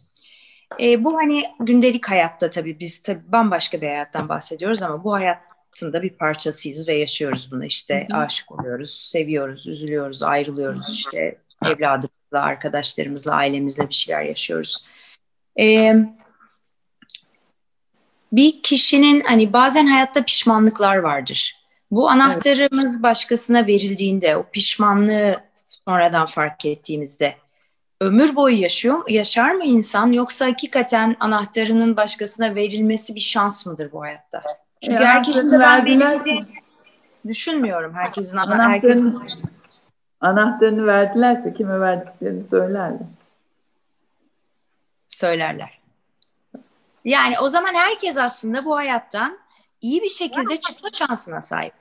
Ee, 0.80 1.04
bu 1.04 1.16
hani 1.16 1.44
gündelik 1.60 2.10
hayatta 2.10 2.50
tabii 2.50 2.80
biz 2.80 3.02
tabii 3.02 3.32
bambaşka 3.32 3.80
bir 3.80 3.86
hayattan 3.86 4.28
bahsediyoruz 4.28 4.82
ama 4.82 5.04
bu 5.04 5.12
hayatın 5.12 5.92
da 5.92 6.02
bir 6.02 6.10
parçasıyız 6.10 6.88
ve 6.88 6.94
yaşıyoruz 6.94 7.52
bunu 7.52 7.64
işte 7.64 8.06
Hı-hı. 8.10 8.20
aşık 8.20 8.52
oluyoruz, 8.52 8.90
seviyoruz, 8.90 9.66
üzülüyoruz, 9.66 10.22
ayrılıyoruz 10.22 10.92
işte 10.92 11.38
evladımızla, 11.66 12.42
arkadaşlarımızla, 12.42 13.34
ailemizle 13.34 13.88
bir 13.88 13.94
şeyler 13.94 14.22
yaşıyoruz. 14.22 14.86
Ee, 15.60 15.94
bir 18.36 18.62
kişinin 18.62 19.22
hani 19.26 19.52
bazen 19.52 19.86
hayatta 19.86 20.22
pişmanlıklar 20.22 20.96
vardır. 20.96 21.64
Bu 21.90 22.10
anahtarımız 22.10 22.94
evet. 22.94 23.02
başkasına 23.02 23.66
verildiğinde, 23.66 24.36
o 24.36 24.46
pişmanlığı 24.52 25.40
sonradan 25.66 26.26
fark 26.26 26.64
ettiğimizde 26.64 27.34
ömür 28.00 28.36
boyu 28.36 28.60
yaşıyor 28.60 29.08
yaşar 29.08 29.54
mı 29.54 29.64
insan 29.64 30.12
yoksa 30.12 30.46
hakikaten 30.46 31.16
anahtarının 31.20 31.96
başkasına 31.96 32.54
verilmesi 32.54 33.14
bir 33.14 33.20
şans 33.20 33.66
mıdır 33.66 33.92
bu 33.92 34.02
hayatta? 34.02 34.42
Çünkü 34.82 35.02
e, 35.02 35.06
herkesin 35.06 35.60
verildiğini 35.60 36.44
düşünmüyorum. 37.26 37.94
Herkesin 37.94 38.36
anahtarını, 38.36 38.68
herkesin... 38.68 39.42
anahtarını 40.20 40.86
verdilerse 40.86 41.54
kime 41.54 41.80
verdiklerini 41.80 42.44
söylerler. 42.44 42.98
Söylerler. 45.08 45.83
Yani 47.04 47.34
o 47.42 47.48
zaman 47.48 47.74
herkes 47.74 48.18
aslında 48.18 48.64
bu 48.64 48.76
hayattan 48.76 49.38
iyi 49.80 50.02
bir 50.02 50.08
şekilde 50.08 50.56
çıkma 50.56 50.88
şansına 50.92 51.40
sahip. 51.40 51.72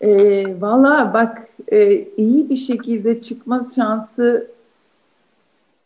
E, 0.00 0.60
Valla 0.60 1.14
bak 1.14 1.48
e, 1.68 2.08
iyi 2.16 2.50
bir 2.50 2.56
şekilde 2.56 3.22
çıkma 3.22 3.64
şansı 3.74 4.50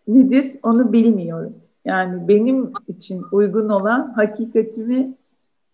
nedir 0.08 0.56
onu 0.62 0.92
bilmiyorum. 0.92 1.54
Yani 1.84 2.28
benim 2.28 2.72
için 2.88 3.22
uygun 3.32 3.68
olan 3.68 4.12
hakikatimi, 4.16 5.14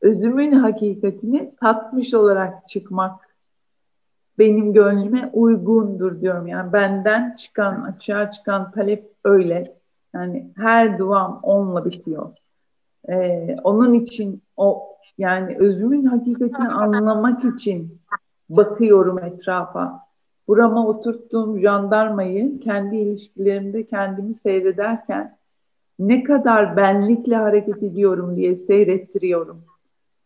özümün 0.01 0.53
hakikatini 0.53 1.53
tatmış 1.61 2.15
olarak 2.15 2.69
çıkmak 2.69 3.29
benim 4.39 4.73
gönlüme 4.73 5.31
uygundur 5.33 6.21
diyorum. 6.21 6.47
Yani 6.47 6.73
benden 6.73 7.37
çıkan, 7.37 7.83
açığa 7.83 8.31
çıkan 8.31 8.71
talep 8.71 9.13
öyle. 9.25 9.78
Yani 10.15 10.53
her 10.57 10.99
duam 10.99 11.41
onunla 11.43 11.85
bitiyor. 11.85 12.33
Ee, 13.09 13.57
onun 13.65 13.95
için 13.95 14.43
o 14.57 14.89
yani 15.19 15.57
özümün 15.59 16.05
hakikatini 16.05 16.69
anlamak 16.69 17.45
için 17.45 17.99
bakıyorum 18.49 19.19
etrafa. 19.19 20.01
Burama 20.49 20.87
oturttuğum 20.87 21.59
jandarmayı 21.59 22.61
kendi 22.61 22.97
ilişkilerimde 22.97 23.87
kendimi 23.87 24.35
seyrederken 24.35 25.39
ne 25.99 26.23
kadar 26.23 26.77
benlikle 26.77 27.37
hareket 27.37 27.83
ediyorum 27.83 28.37
diye 28.37 28.57
seyrettiriyorum. 28.57 29.65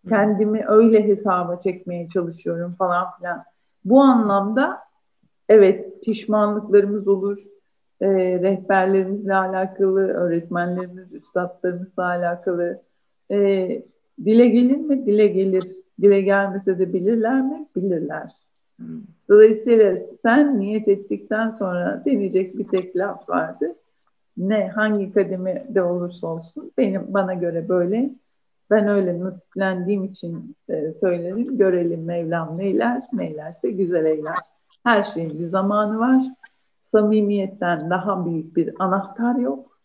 Kendimi 0.08 0.64
öyle 0.68 1.04
hesaba 1.04 1.60
çekmeye 1.60 2.08
çalışıyorum 2.08 2.74
falan 2.78 3.06
filan. 3.18 3.44
Bu 3.84 4.00
anlamda 4.00 4.78
evet 5.48 6.02
pişmanlıklarımız 6.02 7.08
olur, 7.08 7.38
e, 8.02 8.08
rehberlerimizle 8.42 9.34
alakalı, 9.34 10.08
öğretmenlerimiz, 10.08 11.12
üstadlarımızla 11.12 12.04
alakalı. 12.04 12.80
E, 13.30 13.36
dile 14.24 14.48
gelir 14.48 14.76
mi? 14.76 15.06
Dile 15.06 15.26
gelir. 15.26 15.64
Dile 16.00 16.20
gelmese 16.20 16.78
de 16.78 16.92
bilirler 16.92 17.42
mi? 17.42 17.66
Bilirler. 17.76 18.32
Dolayısıyla 19.28 19.96
sen 20.22 20.60
niyet 20.60 20.88
ettikten 20.88 21.50
sonra 21.50 22.02
deneyecek 22.06 22.58
bir 22.58 22.68
tek 22.68 22.96
laf 22.96 23.28
vardı. 23.28 23.74
Ne, 24.36 24.68
hangi 24.68 25.12
kademede 25.12 25.82
olursa 25.82 26.26
olsun 26.26 26.72
benim 26.78 27.02
bana 27.08 27.34
göre 27.34 27.68
böyle. 27.68 28.10
Ben 28.70 28.88
öyle 28.88 29.20
nasiplendiğim 29.20 30.04
için 30.04 30.56
e, 30.68 30.92
söylerim. 30.92 31.58
Görelim 31.58 32.04
Mevlam 32.04 32.58
neyler, 32.58 33.02
neylerse 33.12 33.70
güzel 33.70 34.04
eyler. 34.04 34.36
Her 34.84 35.02
şeyin 35.02 35.38
bir 35.38 35.46
zamanı 35.46 35.98
var 35.98 36.22
samimiyetten 36.92 37.90
daha 37.90 38.26
büyük 38.26 38.56
bir 38.56 38.72
anahtar 38.78 39.38
yok. 39.38 39.78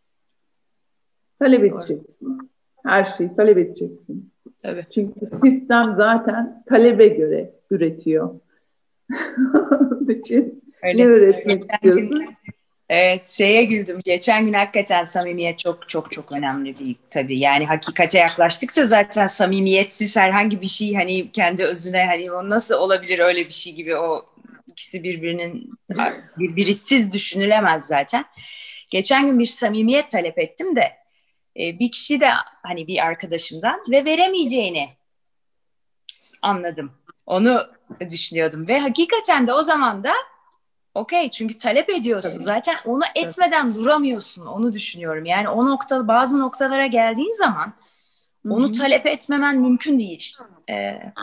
Talep 1.40 1.64
edeceksin. 1.64 2.52
Her 2.86 3.06
şeyi 3.06 3.36
talep 3.36 3.58
edeceksin. 3.58 4.32
Evet. 4.64 4.86
Çünkü 4.92 5.26
sistem 5.26 5.94
zaten 5.98 6.64
talebe 6.70 7.08
göre 7.08 7.52
üretiyor. 7.72 8.40
Onun 9.82 10.10
için 10.10 10.64
Öyle. 10.84 10.98
ne 10.98 11.06
üretmek 11.06 11.62
istiyorsun? 11.62 12.10
Gün, 12.10 12.30
evet 12.90 13.28
şeye 13.28 13.64
güldüm. 13.64 14.00
Geçen 14.06 14.46
gün 14.46 14.54
hakikaten 14.54 15.06
samimiyet 15.06 15.60
çok 15.60 15.90
çok 15.90 16.12
çok 16.12 16.32
önemli 16.32 16.80
bir 16.80 16.96
tabii. 17.10 17.40
Yani 17.40 17.66
hakikate 17.66 18.18
yaklaştıkça 18.18 18.86
zaten 18.86 19.28
samimiyetsiz 19.28 20.16
herhangi 20.16 20.62
bir 20.62 20.68
şey 20.68 20.94
hani 20.94 21.32
kendi 21.32 21.64
özüne 21.64 22.06
hani 22.06 22.32
o 22.32 22.50
nasıl 22.50 22.76
olabilir 22.76 23.20
öyle 23.20 23.46
bir 23.46 23.54
şey 23.54 23.74
gibi 23.74 23.96
o 23.96 24.26
ikisi 24.68 25.04
birbirinin 25.04 25.72
birbirisiz 26.38 27.14
düşünülemez 27.14 27.88
zaten. 27.88 28.26
Geçen 28.90 29.26
gün 29.26 29.40
bir 29.40 29.46
samimiyet 29.46 30.12
talep 30.12 30.40
ettim 30.40 30.76
de 30.76 30.98
e, 31.60 31.80
bir 31.80 31.92
kişi 31.92 32.20
de 32.20 32.30
hani 32.64 32.88
bir 32.88 33.06
arkadaşımdan 33.06 33.80
ve 33.92 34.06
veremeyeceğini 34.06 34.90
anladım. 36.42 36.92
Onu 37.26 37.68
düşünüyordum 38.10 38.68
ve 38.68 38.80
hakikaten 38.80 39.48
de 39.48 39.54
o 39.54 39.62
zaman 39.62 40.04
da 40.04 40.14
okey 40.94 41.32
çünkü 41.32 41.58
talep 41.58 41.90
ediyorsun. 41.90 42.34
Tabii. 42.34 42.44
Zaten 42.44 42.76
onu 42.86 43.04
etmeden 43.16 43.64
Tabii. 43.64 43.76
duramıyorsun. 43.76 44.46
Onu 44.46 44.74
düşünüyorum. 44.74 45.26
Yani 45.26 45.50
o 45.50 45.66
nokta 45.66 46.08
bazı 46.08 46.40
noktalara 46.40 46.86
geldiğin 46.86 47.38
zaman 47.38 47.74
Hı-hı. 48.46 48.54
onu 48.54 48.72
talep 48.72 49.06
etmemen 49.06 49.58
mümkün 49.58 50.00
değil. 50.00 50.36
Ee, 50.70 51.14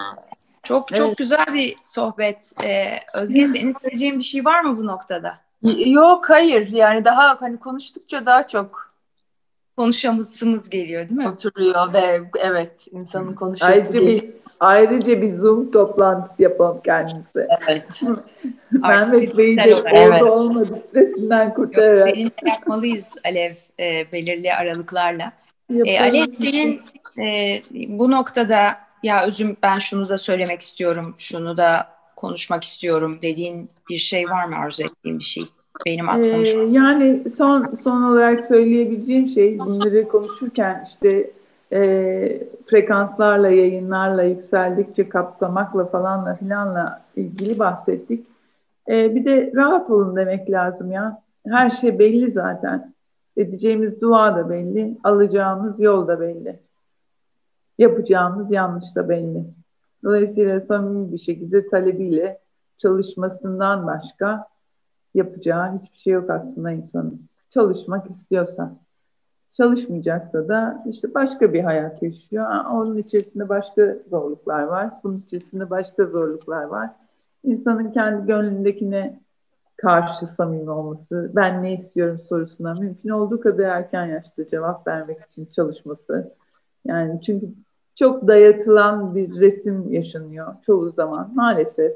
çok 0.65 0.93
evet. 0.93 1.03
çok 1.03 1.17
güzel 1.17 1.47
bir 1.55 1.77
sohbet. 1.85 2.53
Ee, 2.65 2.99
Özge 3.15 3.47
senin 3.47 3.71
söyleyeceğin 3.71 4.19
bir 4.19 4.25
şey 4.25 4.45
var 4.45 4.61
mı 4.61 4.77
bu 4.79 4.87
noktada? 4.87 5.39
Yok 5.87 6.31
hayır 6.31 6.69
yani 6.73 7.05
daha 7.05 7.41
hani 7.41 7.57
konuştukça 7.57 8.27
daha 8.27 8.49
çok 8.49 8.95
konuşamasımız 9.77 10.71
geliyor 10.71 11.09
değil 11.09 11.21
mi? 11.21 11.29
Oturuyor 11.29 11.93
ve 11.93 12.21
evet 12.39 12.87
insanın 12.91 13.35
konuşması 13.35 13.73
ayrıca 13.73 14.01
geliyor. 14.01 14.23
Bir, 14.23 14.31
ayrıca 14.61 15.23
bir 15.23 15.35
Zoom 15.35 15.71
toplantısı 15.71 16.43
yapalım 16.43 16.81
kendimize. 16.85 17.49
Evet. 17.69 18.03
Mehmet 18.71 19.37
Bey'i 19.37 19.57
de 19.57 19.75
orada 19.75 19.91
evet. 19.91 20.23
olmadı 20.23 20.77
stresinden 20.77 21.55
kurtararak. 21.55 22.09
Seninle 22.09 22.31
yapmalıyız 22.47 23.15
Alev 23.25 23.51
e, 23.81 24.13
belirli 24.13 24.55
aralıklarla. 24.55 25.33
E, 25.85 26.01
Alev 26.01 26.25
senin 26.39 26.83
e, 27.19 27.63
bu 27.89 28.11
noktada 28.11 28.84
ya 29.05 29.27
özüm 29.27 29.57
ben 29.63 29.79
şunu 29.79 30.09
da 30.09 30.19
söylemek 30.19 30.61
istiyorum, 30.61 31.15
şunu 31.19 31.57
da 31.57 31.87
konuşmak 32.17 32.65
istiyorum 32.65 33.19
dediğin 33.23 33.71
bir 33.89 33.97
şey 33.97 34.31
var 34.31 34.45
mı 34.45 34.57
arzu 34.57 34.85
ettiğin 34.85 35.19
bir 35.19 35.25
şey? 35.25 35.45
Benim 35.87 36.09
aklım 36.09 36.43
ee, 36.43 36.79
Yani 36.79 37.31
son 37.37 37.75
son 37.75 38.03
olarak 38.03 38.43
söyleyebileceğim 38.43 39.29
şey 39.29 39.59
bunları 39.59 40.09
konuşurken 40.09 40.87
işte 40.89 41.31
e, 41.73 41.81
frekanslarla, 42.67 43.51
yayınlarla 43.51 44.23
yükseldikçe 44.23 45.09
kapsamakla 45.09 45.87
falanla 45.87 46.35
filanla 46.35 47.03
ilgili 47.17 47.59
bahsettik. 47.59 48.27
E, 48.89 49.15
bir 49.15 49.25
de 49.25 49.53
rahat 49.55 49.91
olun 49.91 50.17
demek 50.17 50.51
lazım 50.51 50.93
ya. 50.93 51.23
Her 51.47 51.71
şey 51.71 51.99
belli 51.99 52.31
zaten. 52.31 52.95
Edeceğimiz 53.37 54.01
dua 54.01 54.37
da 54.37 54.51
belli, 54.51 54.99
alacağımız 55.05 55.81
yol 55.81 56.09
da 56.09 56.21
belli 56.21 56.59
yapacağımız 57.79 58.51
yanlış 58.51 58.97
da 58.97 59.09
belli. 59.09 59.45
Dolayısıyla 60.05 60.61
samimi 60.61 61.13
bir 61.13 61.19
şekilde 61.19 61.69
talebiyle 61.69 62.41
çalışmasından 62.79 63.87
başka 63.87 64.49
yapacağı 65.15 65.79
hiçbir 65.79 65.99
şey 65.99 66.13
yok 66.13 66.31
aslında 66.31 66.71
insanın. 66.71 67.21
Çalışmak 67.51 68.11
istiyorsa. 68.11 68.77
Çalışmayacaksa 69.53 70.49
da 70.49 70.85
işte 70.87 71.15
başka 71.15 71.53
bir 71.53 71.61
hayat 71.61 72.03
yaşıyor. 72.03 72.65
Onun 72.73 72.97
içerisinde 72.97 73.49
başka 73.49 73.97
zorluklar 74.11 74.63
var. 74.63 74.91
Bunun 75.05 75.23
içerisinde 75.27 75.71
başka 75.71 76.07
zorluklar 76.07 76.65
var. 76.65 76.91
İnsanın 77.45 77.93
kendi 77.93 78.27
gönlündekine 78.27 79.21
karşı 79.77 80.27
samimi 80.27 80.71
olması, 80.71 81.31
ben 81.35 81.63
ne 81.63 81.75
istiyorum 81.75 82.21
sorusuna 82.29 82.75
mümkün 82.75 83.09
olduğu 83.09 83.41
kadar 83.41 83.65
erken 83.65 84.07
yaşta 84.07 84.49
cevap 84.49 84.87
vermek 84.87 85.21
için 85.21 85.47
çalışması. 85.47 86.35
Yani 86.85 87.21
çünkü 87.21 87.47
çok 87.95 88.27
dayatılan 88.29 89.15
bir 89.15 89.41
resim 89.41 89.93
yaşanıyor 89.93 90.55
çoğu 90.67 90.91
zaman 90.91 91.31
maalesef. 91.35 91.93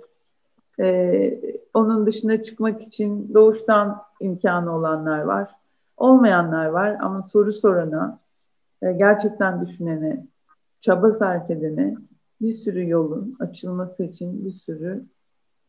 Ee, 0.81 1.40
onun 1.74 2.06
dışına 2.06 2.43
çıkmak 2.43 2.82
için 2.82 3.35
doğuştan 3.35 4.02
imkanı 4.20 4.77
olanlar 4.77 5.20
var. 5.20 5.51
Olmayanlar 5.97 6.66
var 6.66 6.97
ama 7.01 7.23
soru 7.23 7.52
sorana, 7.52 8.19
e, 8.82 8.93
gerçekten 8.93 9.66
düşünene, 9.66 10.27
çaba 10.81 11.12
sarf 11.12 11.51
edene 11.51 11.94
bir 12.40 12.52
sürü 12.52 12.89
yolun 12.89 13.36
açılması 13.40 14.02
için 14.02 14.44
bir 14.44 14.52
sürü 14.52 15.05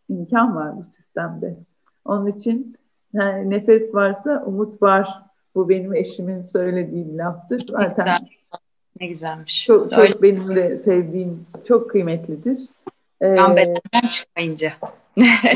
imkan 0.09 0.55
var 0.55 0.77
bu 0.77 0.83
sistemde. 0.83 1.57
Onun 2.05 2.27
için 2.27 2.75
yani 3.13 3.49
nefes 3.49 3.93
varsa 3.93 4.43
umut 4.45 4.81
var. 4.81 5.23
Bu 5.55 5.69
benim 5.69 5.93
eşimin 5.93 6.41
söylediği 6.41 7.09
bir 7.09 7.17
laftır. 7.17 7.65
Zaten 7.67 8.17
ne 8.99 9.07
güzelmiş. 9.07 9.65
Çok, 9.65 9.91
çok 9.91 10.21
benim 10.21 10.55
de 10.55 10.79
sevdiğim, 10.79 11.45
çok 11.67 11.89
kıymetlidir. 11.89 12.59
Ee, 13.21 13.35
çıkmayınca. 14.09 14.71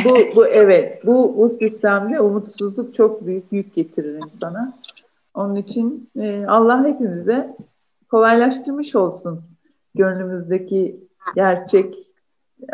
bu, 0.06 0.18
bu 0.36 0.48
evet, 0.48 1.06
bu, 1.06 1.36
bu 1.38 1.49
sistemde 1.49 2.22
umutsuzluk 2.22 2.95
çok 2.95 3.26
büyük 3.26 3.44
yük 3.52 3.76
getirir 3.76 4.15
insana. 4.15 4.74
Onun 5.34 5.56
için 5.56 6.10
e, 6.20 6.45
Allah 6.48 6.86
hepimize 6.86 7.56
kolaylaştırmış 8.10 8.95
olsun. 8.95 9.41
Gönlümüzdeki 9.95 10.99
gerçek 11.36 11.95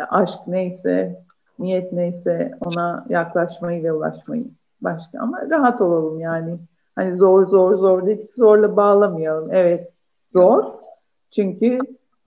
aşk 0.08 0.38
neyse, 0.46 1.22
niyet 1.58 1.92
neyse 1.92 2.52
ona 2.60 3.06
yaklaşmayı 3.08 3.84
ve 3.84 3.92
ulaşmayı 3.92 4.44
başka. 4.80 5.20
Ama 5.20 5.50
rahat 5.50 5.80
olalım 5.80 6.20
yani. 6.20 6.58
Hani 6.96 7.16
zor 7.16 7.46
zor 7.46 7.76
zor 7.76 8.06
dedik 8.06 8.34
zorla 8.34 8.76
bağlamayalım. 8.76 9.52
Evet 9.52 9.92
zor. 10.32 10.64
Çünkü 11.30 11.78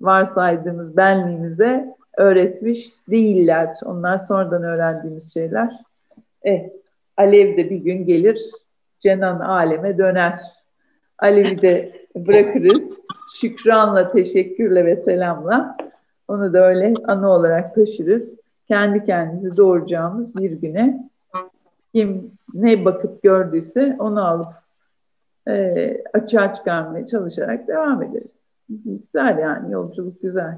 varsaydığımız 0.01 0.97
benliğimize 0.97 1.95
öğretmiş 2.17 2.93
değiller. 3.09 3.75
Onlar 3.85 4.17
sonradan 4.17 4.63
öğrendiğimiz 4.63 5.33
şeyler. 5.33 5.69
Eh, 6.43 6.69
Alev 7.17 7.57
de 7.57 7.69
bir 7.69 7.77
gün 7.77 8.05
gelir, 8.05 8.39
Cenan 8.99 9.39
aleme 9.39 9.97
döner. 9.97 10.39
Alev'i 11.19 11.61
de 11.61 11.91
bırakırız. 12.15 12.81
Şükranla, 13.35 14.11
teşekkürle 14.11 14.85
ve 14.85 14.95
selamla 14.95 15.77
onu 16.27 16.53
da 16.53 16.67
öyle 16.67 16.93
anı 17.07 17.29
olarak 17.29 17.75
taşırız. 17.75 18.35
Kendi 18.67 19.05
kendimizi 19.05 19.57
doğuracağımız 19.57 20.35
bir 20.35 20.51
güne 20.51 21.09
kim 21.93 22.31
ne 22.53 22.85
bakıp 22.85 23.23
gördüyse 23.23 23.95
onu 23.99 24.27
alıp 24.27 24.62
e, 25.47 25.97
açığa 26.13 26.53
çıkarmaya 26.53 27.07
çalışarak 27.07 27.67
devam 27.67 28.03
ederiz. 28.03 28.31
Güzel 28.69 29.37
yani 29.37 29.71
yolculuk 29.71 30.21
güzel. 30.21 30.57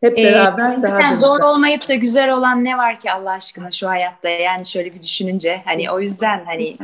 Hep 0.00 0.18
ee, 0.18 0.24
beraber 0.24 0.78
ee, 0.78 0.82
daha 0.82 1.14
zor 1.14 1.36
güzel. 1.36 1.50
olmayıp 1.50 1.88
da 1.88 1.94
güzel 1.94 2.32
olan 2.32 2.64
ne 2.64 2.78
var 2.78 3.00
ki 3.00 3.12
Allah 3.12 3.30
aşkına 3.30 3.70
şu 3.70 3.88
hayatta 3.88 4.28
yani 4.28 4.66
şöyle 4.66 4.94
bir 4.94 5.02
düşününce 5.02 5.62
hani 5.64 5.90
o 5.90 6.00
yüzden 6.00 6.44
hani 6.44 6.78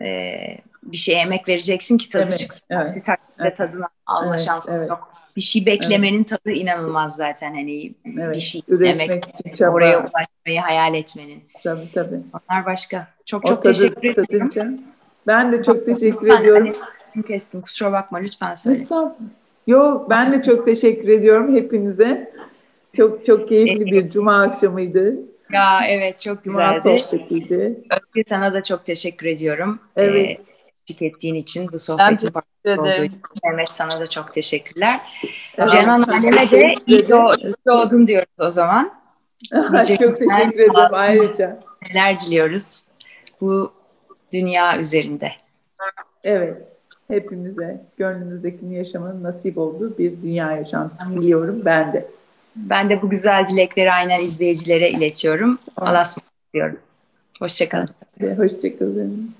e, 0.00 0.34
bir 0.82 0.96
şeye 0.96 1.20
emek 1.20 1.48
vereceksin 1.48 1.98
ki 1.98 2.08
tadı 2.08 2.24
evet, 2.28 2.38
çıksın. 2.38 2.66
Evet, 2.70 2.82
Aksi 2.82 3.02
takdirde 3.02 3.42
evet, 3.42 3.56
tadını 3.56 3.84
alma 4.06 4.30
evet, 4.30 4.40
şansın 4.40 4.72
evet. 4.72 4.88
yok. 4.88 5.12
Bir 5.36 5.40
şey 5.40 5.66
beklemenin 5.66 6.18
evet. 6.18 6.28
tadı 6.28 6.50
inanılmaz 6.50 7.16
zaten 7.16 7.54
hani 7.54 7.94
evet, 8.06 8.34
bir 8.34 8.40
şey 8.40 8.62
demek 8.68 9.24
oraya 9.60 9.98
ulaşmayı 9.98 10.60
hayal 10.60 10.94
etmenin. 10.94 11.44
Tabii 11.64 11.92
tabii. 11.94 12.20
Onlar 12.50 12.66
başka. 12.66 13.06
Çok 13.26 13.46
çok 13.46 13.58
o 13.58 13.62
teşekkür 13.62 14.08
ederim. 14.08 14.84
Ben 15.26 15.52
de 15.52 15.62
çok 15.62 15.86
teşekkür 15.86 16.26
lütfen, 16.26 16.42
ediyorum. 16.42 16.72
Hani, 17.14 17.24
kestim 17.24 17.60
kusura 17.60 17.92
bakma 17.92 18.18
lütfen 18.18 18.54
söyle. 18.54 18.86
Yok 19.66 20.10
ben 20.10 20.32
de 20.32 20.42
çok 20.42 20.64
teşekkür 20.64 21.08
ediyorum 21.08 21.56
hepinize. 21.56 22.32
Çok 22.96 23.24
çok 23.24 23.48
keyifli 23.48 23.86
bir 23.86 24.10
cuma 24.10 24.42
akşamıydı. 24.42 25.14
Ya 25.52 25.80
evet 25.88 26.20
çok 26.20 26.44
güzeldi. 26.44 26.80
Cuma 26.82 26.98
sohbetiydi. 26.98 27.84
Özge 27.90 28.24
sana 28.26 28.54
da 28.54 28.62
çok 28.62 28.84
teşekkür 28.84 29.26
ediyorum. 29.26 29.78
Evet. 29.96 30.40
Ee, 31.00 31.04
ettiğin 31.06 31.34
için 31.34 31.72
bu 31.72 31.78
sohbetin 31.78 32.28
olduğu 32.66 33.04
için. 33.04 33.22
Mehmet 33.44 33.74
sana 33.74 34.00
da 34.00 34.06
çok 34.06 34.32
teşekkürler. 34.32 35.00
Cenan 35.70 36.02
anneme 36.02 36.50
de 36.50 36.74
iyi 36.86 37.08
doğdun 37.66 38.06
diyoruz 38.06 38.40
o 38.40 38.50
zaman. 38.50 38.92
çok 39.50 39.72
teşekkür 39.72 40.60
ederim 40.60 40.74
ayrıca. 40.92 41.60
Neler 41.82 42.20
diliyoruz 42.20 42.82
bu 43.40 43.79
dünya 44.32 44.78
üzerinde. 44.78 45.32
Evet. 46.24 46.56
Hepimize 47.08 47.80
gönlümüzdekini 47.96 48.74
yaşamanın 48.74 49.22
nasip 49.22 49.58
olduğu 49.58 49.98
bir 49.98 50.22
dünya 50.22 50.52
yaşantısı 50.52 51.12
diliyorum 51.12 51.62
ben 51.64 51.92
de. 51.92 52.06
Ben 52.56 52.90
de 52.90 53.02
bu 53.02 53.10
güzel 53.10 53.46
dilekleri 53.46 53.92
aynen 53.92 54.20
izleyicilere 54.20 54.90
iletiyorum. 54.90 55.58
Allah'a 55.76 56.02
ısmarladık 56.02 56.54
diyorum. 56.54 56.76
Hoşçakalın. 57.38 57.88
Hoşçakalın. 58.36 59.34